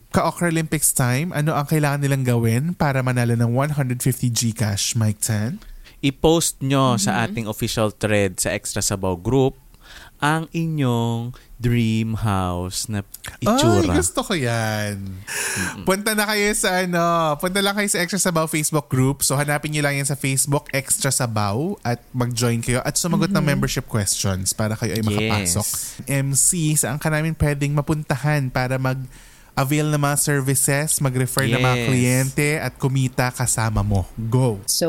Ka-Okra 0.09 0.49
Olympics 0.49 0.89
time, 0.89 1.29
ano 1.37 1.53
ang 1.53 1.69
kailangan 1.69 2.01
nilang 2.01 2.25
gawin 2.25 2.63
para 2.73 3.05
manalo 3.05 3.37
ng 3.37 3.53
150 3.53 4.01
Gcash, 4.33 4.97
Mike 4.97 5.21
Tan? 5.21 5.61
I-post 6.01 6.65
nyo 6.65 6.97
sa 6.97 7.21
ating 7.27 7.45
official 7.45 7.93
thread 7.93 8.41
sa 8.41 8.49
Extra 8.49 8.81
Sabaw 8.81 9.19
group 9.21 9.53
ang 10.19 10.51
inyong 10.51 11.31
dream 11.55 12.15
house 12.19 12.91
na 12.91 13.07
Ay, 13.39 13.47
itsura. 13.47 13.95
gusto 13.95 14.19
ko 14.19 14.33
yan. 14.35 14.99
Punta 15.87 16.11
na 16.11 16.27
kayo 16.27 16.51
sa 16.55 16.83
ano, 16.83 17.35
punta 17.39 17.63
lang 17.63 17.75
kayo 17.75 17.87
sa 17.87 18.03
Extra 18.03 18.19
Sabaw 18.19 18.47
Facebook 18.51 18.91
group. 18.91 19.23
So 19.23 19.39
hanapin 19.39 19.71
niyo 19.71 19.83
lang 19.83 19.95
yan 19.95 20.07
sa 20.07 20.19
Facebook 20.19 20.67
Extra 20.75 21.11
Sabaw 21.11 21.79
at 21.87 22.03
mag-join 22.11 22.59
kayo 22.59 22.83
at 22.83 22.99
sumagot 22.99 23.31
ng 23.31 23.43
membership 23.43 23.87
questions 23.87 24.51
para 24.51 24.75
kayo 24.75 24.91
ay 24.99 25.03
makapasok. 25.03 25.67
MC, 26.07 26.75
saan 26.75 26.99
ka 26.99 27.07
namin 27.07 27.31
pwedeng 27.37 27.71
mapuntahan 27.71 28.51
para 28.51 28.75
mag 28.75 28.99
avail 29.59 29.91
ng 29.91 29.99
mga 29.99 30.17
services, 30.17 31.03
mag-refer 31.03 31.43
ng 31.45 31.59
mga 31.59 31.77
Yes. 31.77 31.85
kliyente 31.85 32.47
at 32.55 32.73
kumita 32.79 33.27
kasama 33.29 33.83
mo. 33.83 34.07
Go! 34.15 34.63
So, 34.65 34.87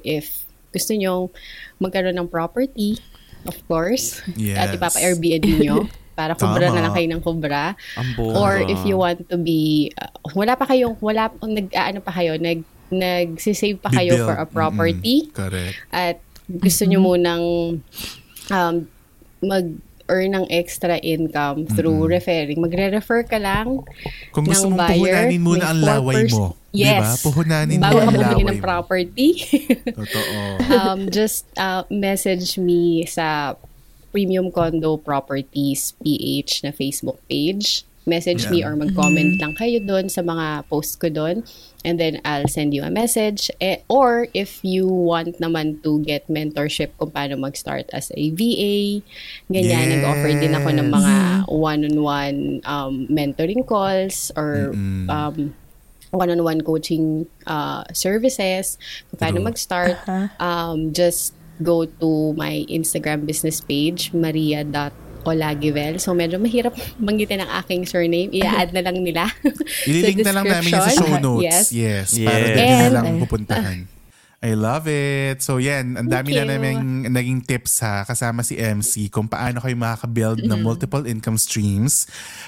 if 0.00 0.48
gusto 0.72 0.96
nyo 0.96 1.28
magkaroon 1.76 2.16
ng 2.16 2.28
property, 2.28 2.96
of 3.44 3.60
course, 3.68 4.24
Yes. 4.32 4.56
at 4.56 4.68
ipapa-Airbnb 4.72 5.60
nyo, 5.60 5.84
para 6.18 6.32
kubra 6.32 6.72
Tama. 6.72 6.74
na 6.74 6.88
lang 6.88 6.92
kayo 6.96 7.08
ng 7.12 7.20
kubra. 7.20 7.76
Or 8.16 8.56
if 8.56 8.80
you 8.88 8.96
want 8.96 9.28
to 9.28 9.36
be, 9.36 9.92
uh, 10.00 10.08
wala 10.32 10.56
pa 10.56 10.64
kayong, 10.64 10.96
wala, 10.98 11.28
nag, 11.44 11.68
ano 11.70 12.00
pa 12.00 12.12
kayo, 12.16 12.40
nag, 12.40 12.64
nagsisave 12.88 13.76
pa 13.76 13.92
kayo 13.92 14.24
for 14.24 14.32
a 14.32 14.48
property, 14.48 15.28
Mm-mm. 15.28 15.36
Correct. 15.36 15.76
at 15.92 16.16
gusto 16.48 16.88
nyo 16.88 17.04
munang 17.12 17.44
um, 18.48 18.76
mag-earn 20.06 20.38
ng 20.38 20.46
extra 20.48 21.02
income 21.02 21.66
through 21.66 22.06
referring, 22.06 22.62
magre-refer 22.62 23.26
ka 23.26 23.42
lang 23.42 23.82
Kung 24.30 24.46
gusto 24.46 24.70
ng 24.70 24.78
mong 24.78 24.86
buyer, 24.86 25.26
puhunanin 25.26 25.42
muna 25.42 25.64
ang 25.74 25.80
laway 25.82 26.30
4%. 26.30 26.38
mo. 26.38 26.46
Yes. 26.70 27.02
Diba? 27.02 27.10
Puhunanin 27.26 27.78
Bago 27.82 27.98
mo 27.98 28.02
ang 28.06 28.14
laway 28.14 28.44
ng 28.46 28.60
property, 28.62 29.28
Totoo. 29.98 30.36
um, 30.70 31.00
just 31.10 31.42
uh, 31.58 31.82
message 31.90 32.54
me 32.56 33.02
sa 33.04 33.58
Premium 34.14 34.48
Condo 34.48 34.96
Properties 34.96 35.92
PH 35.98 36.62
na 36.62 36.70
Facebook 36.70 37.18
page. 37.26 37.82
Message 38.06 38.46
me 38.46 38.62
Yeah. 38.62 38.70
or 38.70 38.78
mag-comment 38.78 39.34
lang 39.34 39.58
kayo 39.58 39.82
doon 39.82 40.06
sa 40.06 40.22
mga 40.22 40.70
post 40.70 41.02
ko 41.02 41.10
doon. 41.10 41.42
And 41.86 42.02
then 42.02 42.18
I'll 42.26 42.50
send 42.50 42.74
you 42.74 42.82
a 42.82 42.90
message. 42.90 43.46
Eh, 43.62 43.78
or 43.86 44.26
if 44.34 44.58
you 44.66 44.90
want 44.90 45.38
naman 45.38 45.78
to 45.86 46.02
get 46.02 46.26
mentorship 46.26 46.90
kung 46.98 47.14
paano 47.14 47.38
mag-start 47.38 47.86
as 47.94 48.10
a 48.10 48.34
VA, 48.34 49.06
ganyan, 49.46 49.86
Yes. 49.86 49.92
nag-offer 50.02 50.30
din 50.34 50.50
ako 50.50 50.68
ng 50.74 50.88
mga 50.90 51.14
one-on-one 51.46 52.38
um, 52.66 53.06
mentoring 53.06 53.62
calls 53.62 54.34
or 54.34 54.74
Mm-mm. 54.74 55.06
um, 55.06 55.54
one-on-one 56.10 56.66
coaching 56.66 57.30
uh, 57.46 57.86
services, 57.94 58.78
kung 59.10 59.18
paano 59.22 59.38
True. 59.38 59.46
mag-start, 59.46 59.96
um, 60.42 60.90
just 60.90 61.38
go 61.62 61.86
to 61.86 62.34
my 62.34 62.66
Instagram 62.66 63.24
business 63.24 63.62
page, 63.62 64.10
maria.olagivel. 65.26 65.98
So, 65.98 66.14
medyo 66.14 66.38
mahirap 66.38 66.70
banggitin 66.98 67.42
ang 67.42 67.50
aking 67.62 67.86
surname. 67.86 68.30
I-add 68.30 68.70
na 68.70 68.82
lang 68.82 69.02
nila. 69.02 69.26
Ililink 69.88 70.22
na 70.22 70.32
lang 70.32 70.46
namin 70.46 70.70
sa 70.70 70.90
show 70.90 71.10
notes. 71.18 71.42
Yes. 71.42 71.66
Yes. 71.74 72.08
Para 72.22 72.38
Yes. 72.46 72.54
doon 72.56 72.78
na 72.78 72.90
lang 72.92 73.06
pupuntahan. 73.18 73.78
I 74.38 74.52
love 74.52 74.84
it. 74.84 75.40
So 75.40 75.56
yan, 75.56 75.96
ang 75.96 76.06
dami 76.06 76.32
na 76.32 76.44
namin 76.46 76.76
naging 77.06 77.40
tips 77.40 77.80
ha, 77.80 78.02
kasama 78.02 78.40
si 78.40 78.54
MC 78.54 79.08
kung 79.08 79.24
paano 79.24 79.58
kayo 79.58 79.72
makaka-build 79.74 80.42
ng 80.42 80.60
multiple 80.60 81.02
income 81.02 81.34
streams 81.34 82.04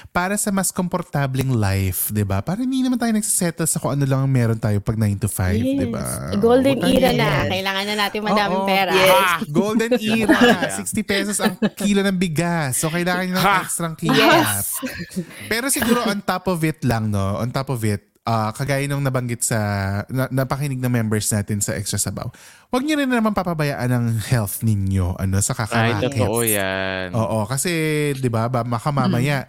para 0.09 0.35
sa 0.35 0.49
mas 0.49 0.69
komportableng 0.69 1.49
life, 1.49 2.09
'di 2.09 2.21
ba? 2.21 2.39
Para 2.39 2.61
hindi 2.61 2.79
naman 2.79 2.95
tayo 2.95 3.09
nagsisettle 3.11 3.65
sa 3.65 3.77
kung 3.77 3.93
ano 3.93 4.05
lang 4.05 4.21
ang 4.21 4.29
meron 4.29 4.55
tayo 4.55 4.77
pag 4.79 4.95
9 4.95 5.17
to 5.17 5.27
5, 5.27 5.55
Yes. 5.55 5.75
'di 5.75 5.87
ba? 5.87 6.05
Golden 6.35 6.77
tayo- 6.77 6.93
era 6.93 7.09
na. 7.11 7.29
Kailangan 7.47 7.83
na 7.83 7.95
natin 7.97 8.19
madaming 8.21 8.61
Oo. 8.61 8.69
pera. 8.69 8.91
Ah, 8.93 9.37
golden 9.45 9.91
era. 10.15 10.37
60 10.71 10.93
pesos 11.03 11.37
ang 11.39 11.57
kilo 11.73 12.01
ng 12.01 12.15
bigas. 12.15 12.77
So, 12.77 12.87
kailangan 12.87 13.23
nyo 13.25 13.35
ng 13.35 13.45
extra 13.59 13.89
kilo. 13.93 14.13
Yes. 14.13 14.77
Pero 15.45 15.67
siguro 15.69 16.05
on 16.05 16.21
top 16.21 16.47
of 16.47 16.61
it 16.61 16.81
lang, 16.81 17.09
no? 17.09 17.37
On 17.37 17.49
top 17.49 17.69
of 17.69 17.81
it, 17.81 18.08
ah, 18.27 18.51
kagaya 18.51 18.87
nung 18.87 19.03
nabanggit 19.03 19.43
sa, 19.45 19.59
na, 20.11 20.27
napakinig 20.31 20.79
ng 20.79 20.91
members 20.91 21.27
natin 21.31 21.63
sa 21.63 21.75
Extra 21.75 21.99
Sabaw, 22.01 22.27
huwag 22.71 22.83
nyo 22.83 22.95
rin 22.99 23.09
naman 23.09 23.35
papabayaan 23.35 23.89
ang 23.89 24.07
health 24.27 24.61
ninyo 24.63 25.15
ano, 25.19 25.39
sa 25.39 25.53
Ay, 25.55 25.59
kakaraket. 25.95 26.19
totoo 26.19 26.39
yan. 26.43 27.07
Oo, 27.15 27.47
kasi, 27.47 27.71
di 28.15 28.29
ba, 28.29 28.49
ba, 28.51 28.65
makamamaya, 28.65 29.47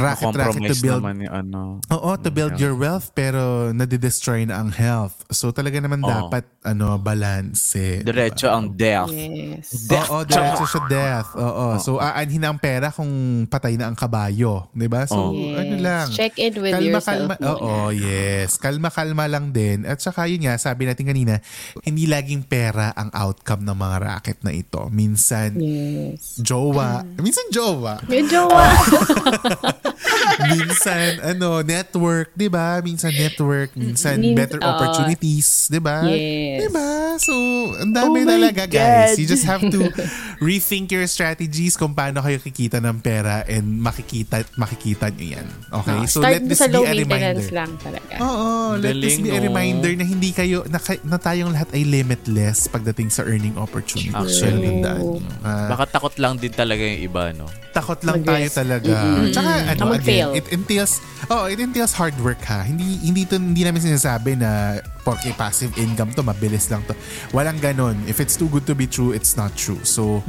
racket-racket 0.00 0.34
to 0.54 0.58
Compromise 0.58 0.80
build 0.80 1.02
naman 1.02 1.16
yung 1.20 1.34
ano. 1.34 1.60
Oo, 1.90 2.10
to 2.16 2.30
build 2.30 2.54
your 2.56 2.74
wealth 2.74 3.10
pero 3.12 3.70
nade-destroy 3.70 4.44
na 4.44 4.58
ang 4.58 4.70
health. 4.70 5.26
So 5.28 5.50
talaga 5.50 5.78
naman 5.78 6.00
Oo. 6.00 6.08
dapat 6.08 6.46
ano 6.62 6.96
balance. 6.96 7.74
Eh, 7.74 8.00
Diretso 8.00 8.46
ang 8.46 8.72
death. 8.72 9.10
Yes. 9.10 9.88
Oo, 9.88 10.22
diretso 10.22 10.64
siya 10.64 10.82
death. 10.86 11.30
Oo. 11.34 11.76
So 11.78 11.98
aanhin 11.98 12.40
na 12.40 12.50
ang 12.50 12.58
pera 12.58 12.88
kung 12.88 13.08
patay 13.46 13.74
na 13.74 13.88
ang 13.88 13.96
kabayo, 13.96 14.68
'di 14.72 14.86
ba? 14.86 15.04
So 15.04 15.30
Yes. 15.32 15.56
ano 15.56 15.74
lang. 15.78 16.06
Check 16.10 16.34
in 16.36 16.54
with 16.56 16.72
kalma, 16.72 16.88
yourself 16.98 17.16
kalma. 17.28 17.34
Oo, 17.44 17.72
yes. 17.90 18.56
Kalma-kalma 18.56 19.24
lang 19.26 19.50
din. 19.50 19.84
At 19.84 19.98
saka 19.98 20.24
yun 20.24 20.44
nga, 20.44 20.56
sabi 20.56 20.84
natin 20.84 21.04
kanina, 21.04 21.40
hindi 21.82 22.04
laging 22.04 22.44
pera 22.44 22.92
ang 22.92 23.08
outcome 23.10 23.62
ng 23.62 23.74
mga 23.74 23.96
racket 23.98 24.38
na 24.42 24.52
ito. 24.52 24.86
Minsan, 24.88 25.56
Yes. 25.56 26.38
jowa. 26.38 27.02
Minsan 27.16 27.48
jowa. 27.48 28.00
May 28.04 28.24
jowa. 28.24 28.66
minsan 30.50 31.18
ano 31.20 31.60
network 31.60 32.30
'di 32.32 32.48
ba 32.48 32.78
minsan 32.80 33.10
network 33.10 33.72
minsan 33.74 34.16
Min- 34.16 34.34
better 34.34 34.60
uh, 34.60 34.70
opportunities 34.70 35.66
'di 35.66 35.78
ba 35.78 36.04
Yes. 36.04 36.58
'di 36.58 36.68
ba 36.70 36.88
so 37.18 37.34
ang 37.76 37.90
dami 37.90 38.22
Oh 38.22 38.28
talaga 38.28 38.64
guys 38.64 39.14
God. 39.14 39.18
you 39.18 39.26
just 39.26 39.42
have 39.42 39.62
to 39.62 39.80
rethink 40.40 40.88
your 40.88 41.04
strategies 41.04 41.74
kung 41.74 41.92
paano 41.92 42.20
kayo 42.20 42.38
kikita 42.38 42.78
ng 42.78 42.98
pera 42.98 43.42
and 43.44 43.66
makikita 43.78 44.46
makikita 44.54 45.10
nyo 45.10 45.26
yan 45.34 45.46
okay 45.72 45.98
so 46.06 46.20
Start 46.20 46.38
let 46.38 46.42
this 46.46 46.58
sa 46.58 46.66
be 46.66 46.74
low 46.74 46.84
a 46.84 46.92
reminder 46.92 47.48
lang 47.50 47.70
talaga. 47.78 48.14
Oo, 48.18 48.48
let 48.76 48.94
this 48.96 49.16
Galing, 49.16 49.24
be 49.24 49.30
a 49.30 49.38
no? 49.38 49.44
reminder 49.44 49.92
na 49.94 50.04
hindi 50.04 50.30
kayo, 50.30 50.66
na, 50.66 50.78
na 51.04 51.16
tayong 51.16 51.50
lahat 51.50 51.70
ay 51.72 51.82
limitless 51.82 52.66
pagdating 52.66 53.08
sa 53.08 53.22
earning 53.22 53.54
opportunities. 53.56 54.14
Actually. 54.14 54.82
Tandaan 54.82 55.02
nyo. 55.16 55.30
Ah, 55.42 55.68
Baka 55.70 55.84
takot 55.88 56.14
lang 56.18 56.36
din 56.36 56.50
talaga 56.50 56.80
yung 56.80 57.00
iba, 57.00 57.30
no? 57.32 57.46
takot 57.70 58.00
lang 58.02 58.26
tayo 58.26 58.46
talaga. 58.50 58.90
Tsaka 59.30 59.50
ano, 59.80 59.94
again, 59.94 60.34
it 60.34 60.46
entails, 60.50 60.98
oh, 61.30 61.46
it 61.46 61.58
entails 61.58 61.94
hard 61.94 62.18
work 62.20 62.42
ha. 62.44 62.62
Hindi, 62.62 62.98
hindi, 62.98 63.24
to, 63.26 63.38
hindi 63.38 63.62
namin 63.62 63.80
sinasabi 63.80 64.38
na 64.38 64.82
porke 65.02 65.30
passive 65.34 65.70
income 65.78 66.12
to, 66.14 66.22
mabilis 66.22 66.68
lang 66.68 66.82
to. 66.84 66.94
Walang 67.30 67.62
ganon. 67.62 67.96
If 68.06 68.18
it's 68.18 68.36
too 68.36 68.48
good 68.48 68.66
to 68.66 68.74
be 68.74 68.86
true, 68.86 69.12
it's 69.12 69.36
not 69.36 69.54
true. 69.54 69.80
So, 69.82 70.20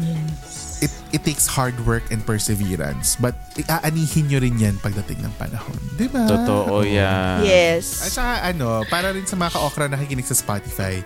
it 0.80 0.92
it 1.12 1.28
takes 1.28 1.44
hard 1.44 1.76
work 1.84 2.08
and 2.14 2.24
perseverance. 2.24 3.20
But, 3.20 3.36
aanihin 3.68 4.32
nyo 4.32 4.40
rin 4.40 4.56
yan 4.56 4.76
pagdating 4.80 5.20
ng 5.20 5.34
panahon. 5.36 5.76
Di 6.00 6.08
ba? 6.08 6.24
Totoo 6.24 6.80
Oo. 6.80 6.88
yan. 6.88 7.44
At 7.44 7.48
Yes. 7.48 7.90
saka 8.14 8.48
ano, 8.48 8.88
para 8.88 9.12
rin 9.12 9.28
sa 9.28 9.36
mga 9.36 9.60
ka-okra 9.60 9.92
na 9.92 10.00
nakikinig 10.00 10.24
sa 10.24 10.38
Spotify, 10.38 11.04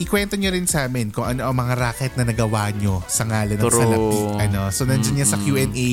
ikwento 0.00 0.34
nyo 0.40 0.50
rin 0.50 0.64
sa 0.64 0.88
amin 0.88 1.12
kung 1.12 1.28
ano 1.28 1.44
ang 1.44 1.52
mga 1.52 1.74
racket 1.76 2.12
na 2.16 2.24
nagawa 2.24 2.72
nyo 2.72 3.04
sa 3.04 3.28
ngalan 3.28 3.60
ng 3.60 3.68
True. 3.68 3.80
salapi. 3.84 4.18
Ano, 4.48 4.60
so 4.72 4.88
nandiyan 4.88 5.20
yan 5.20 5.28
sa 5.28 5.38
Q&A 5.38 5.90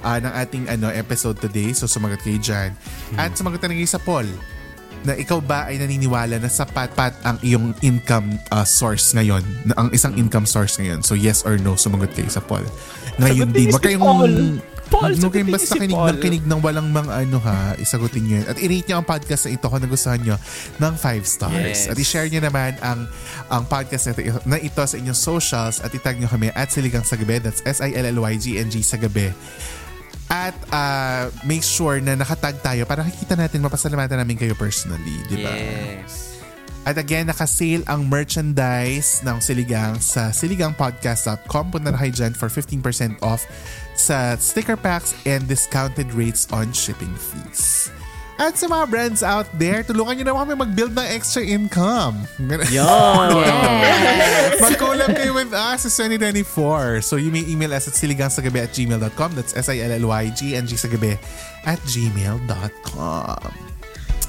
ah, 0.00 0.18
ng 0.18 0.32
ating 0.32 0.64
ano 0.72 0.88
episode 0.88 1.36
today. 1.36 1.76
So 1.76 1.84
sumagot 1.84 2.24
kayo 2.24 2.40
dyan. 2.40 2.72
At 3.20 3.36
sumagot 3.36 3.60
na 3.60 3.68
rin 3.70 3.84
kayo 3.84 3.92
sa 3.92 4.00
poll 4.00 4.26
na 5.04 5.12
ikaw 5.12 5.36
ba 5.44 5.68
ay 5.68 5.76
naniniwala 5.76 6.40
na 6.40 6.48
sapat-pat 6.48 7.12
ang 7.28 7.36
iyong 7.44 7.76
income 7.84 8.40
ah, 8.48 8.64
source 8.64 9.12
ngayon? 9.12 9.44
Na 9.68 9.76
ang 9.76 9.88
isang 9.92 10.16
income 10.16 10.48
source 10.48 10.80
ngayon. 10.80 11.04
So 11.04 11.12
yes 11.12 11.44
or 11.44 11.60
no, 11.60 11.76
sumagot 11.76 12.16
kayo 12.16 12.32
sa 12.32 12.40
poll. 12.40 12.64
Ngayon 13.20 13.52
din. 13.52 13.68
si 13.68 13.78
kayong... 13.78 14.58
Paul. 14.88 15.12
Sagutin 15.16 15.46
ni 15.48 15.52
basta 15.52 15.74
si 15.74 15.80
kinig 15.80 15.96
Paul. 15.96 16.08
ng 16.14 16.18
kinig 16.20 16.44
ng 16.46 16.60
walang 16.60 16.88
mga 16.88 17.12
ano 17.26 17.38
ha, 17.42 17.74
isagutin 17.76 18.22
nyo 18.24 18.34
yun. 18.42 18.46
At 18.48 18.56
i-rate 18.60 18.86
nyo 18.88 18.96
ang 19.02 19.06
podcast 19.08 19.42
na 19.48 19.50
ito 19.56 19.66
kung 19.66 19.82
nagustuhan 19.82 20.20
nyo 20.22 20.36
ng 20.80 20.94
5 20.96 21.24
stars. 21.26 21.78
Yes. 21.78 21.90
At 21.90 21.96
i-share 21.98 22.28
nyo 22.30 22.40
naman 22.40 22.76
ang 22.80 23.08
ang 23.52 23.62
podcast 23.68 24.08
na 24.08 24.12
ito, 24.16 24.40
na 24.48 24.58
ito 24.58 24.82
sa 24.82 24.96
inyong 24.96 25.18
socials 25.18 25.84
at 25.84 25.90
itag 25.92 26.16
nyo 26.16 26.28
kami 26.30 26.48
at 26.54 26.68
Siligang 26.72 27.04
sa 27.04 27.20
Gabi. 27.20 27.42
That's 27.44 27.60
S-I-L-L-Y-G-N-G 27.66 28.74
sa 28.80 28.96
Gabi. 28.96 29.28
At 30.32 30.56
ah, 30.72 31.28
make 31.44 31.60
sure 31.60 32.00
na 32.00 32.16
nakatag 32.16 32.64
tayo 32.64 32.88
para 32.88 33.04
nakikita 33.04 33.36
natin, 33.36 33.60
mapasalamatan 33.60 34.16
namin 34.16 34.40
kayo 34.40 34.56
personally. 34.56 35.20
Di 35.28 35.36
ba? 35.44 35.52
Yes. 35.52 36.23
At 36.84 37.00
again, 37.00 37.32
nakasale 37.32 37.80
ang 37.88 38.04
merchandise 38.12 39.24
ng 39.24 39.40
Siligang 39.40 39.96
sa 40.04 40.28
siligangpodcast.com. 40.28 41.72
Punta 41.72 41.88
na 41.88 41.96
kayo 41.96 42.12
dyan 42.12 42.36
for 42.36 42.52
15% 42.52 43.24
off 43.24 43.48
sa 43.96 44.36
sticker 44.36 44.76
packs 44.76 45.16
and 45.24 45.48
discounted 45.48 46.12
rates 46.12 46.44
on 46.52 46.68
shipping 46.76 47.12
fees. 47.16 47.88
At 48.34 48.58
sa 48.58 48.66
mga 48.66 48.90
brands 48.90 49.22
out 49.22 49.46
there, 49.54 49.86
tulungan 49.86 50.18
nyo 50.18 50.24
naman 50.34 50.40
kami 50.42 50.54
mag-build 50.66 50.92
ng 50.98 51.06
extra 51.06 51.46
income. 51.46 52.26
Yan. 52.74 53.30
Yes. 53.30 54.58
Mag-collab 54.58 55.14
kayo 55.14 55.38
with 55.38 55.54
us 55.54 55.86
sa 55.86 56.10
2024. 56.10 57.06
So 57.06 57.14
you 57.14 57.30
may 57.30 57.46
email 57.46 57.70
us 57.70 57.86
at 57.86 57.94
siligangsagabi 57.94 58.58
at 58.66 58.74
gmail.com. 58.74 59.38
That's 59.38 59.54
S-I-L-L-Y-G-N-G 59.54 60.72
sagabi 60.74 61.14
at 61.62 61.78
gmail.com. 61.86 63.52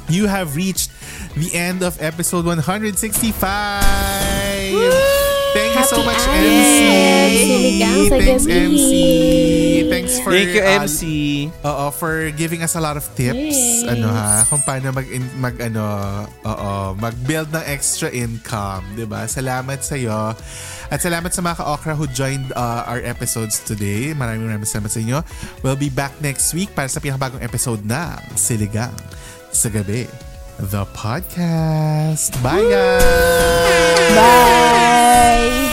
You 0.05 0.29
have 0.29 0.53
reached 0.53 0.93
the 1.35 1.51
end 1.53 1.83
of 1.83 1.99
episode 2.01 2.45
165. 2.45 2.95
Thank 5.55 5.71
you 5.71 5.85
so 5.87 6.03
Happy 6.03 6.07
much, 6.11 6.23
Addis! 6.27 6.67
MC. 6.67 7.39
Siligang 7.47 7.99
sa 8.11 8.17
Thanks. 8.19 8.43
MC. 8.43 8.91
thanks 9.87 10.13
for 10.19 10.31
Thank 10.35 10.51
you, 10.51 10.63
uh, 10.63 10.79
MC. 10.83 11.01
Oo, 11.63 11.85
for 11.95 12.27
giving 12.35 12.59
us 12.59 12.75
a 12.75 12.83
lot 12.83 12.99
of 12.99 13.07
tips. 13.15 13.55
Yes. 13.55 13.87
Ano 13.87 14.11
ha, 14.11 14.43
kung 14.51 14.59
paano 14.67 14.91
mag, 14.91 15.07
mag 15.39 15.55
ano, 15.63 15.83
oo, 16.43 16.71
mag-build 16.99 17.55
ng 17.55 17.63
extra 17.71 18.11
income, 18.11 18.83
'di 18.99 19.07
ba? 19.07 19.23
Salamat 19.31 19.79
sa 19.79 19.95
iyo. 19.95 20.35
At 20.91 20.99
salamat 20.99 21.31
sa 21.31 21.39
mga 21.39 21.63
ka-okra 21.63 21.95
who 21.95 22.11
joined 22.11 22.51
uh, 22.51 22.83
our 22.83 22.99
episodes 23.07 23.63
today. 23.63 24.11
Maraming 24.11 24.51
maraming 24.51 24.67
salamat 24.67 24.91
sa 24.91 24.99
inyo. 24.99 25.23
We'll 25.63 25.79
be 25.79 25.87
back 25.87 26.19
next 26.19 26.51
week 26.51 26.75
para 26.75 26.91
sa 26.91 26.99
pinakabagong 26.99 27.39
episode 27.39 27.79
ng 27.87 28.19
Siligang 28.35 28.91
sa 29.55 29.71
Gabi, 29.71 30.03
the 30.57 30.85
podcast. 30.87 32.41
Bye, 32.41 32.61
guys. 32.69 34.15
Bye. 34.15 35.71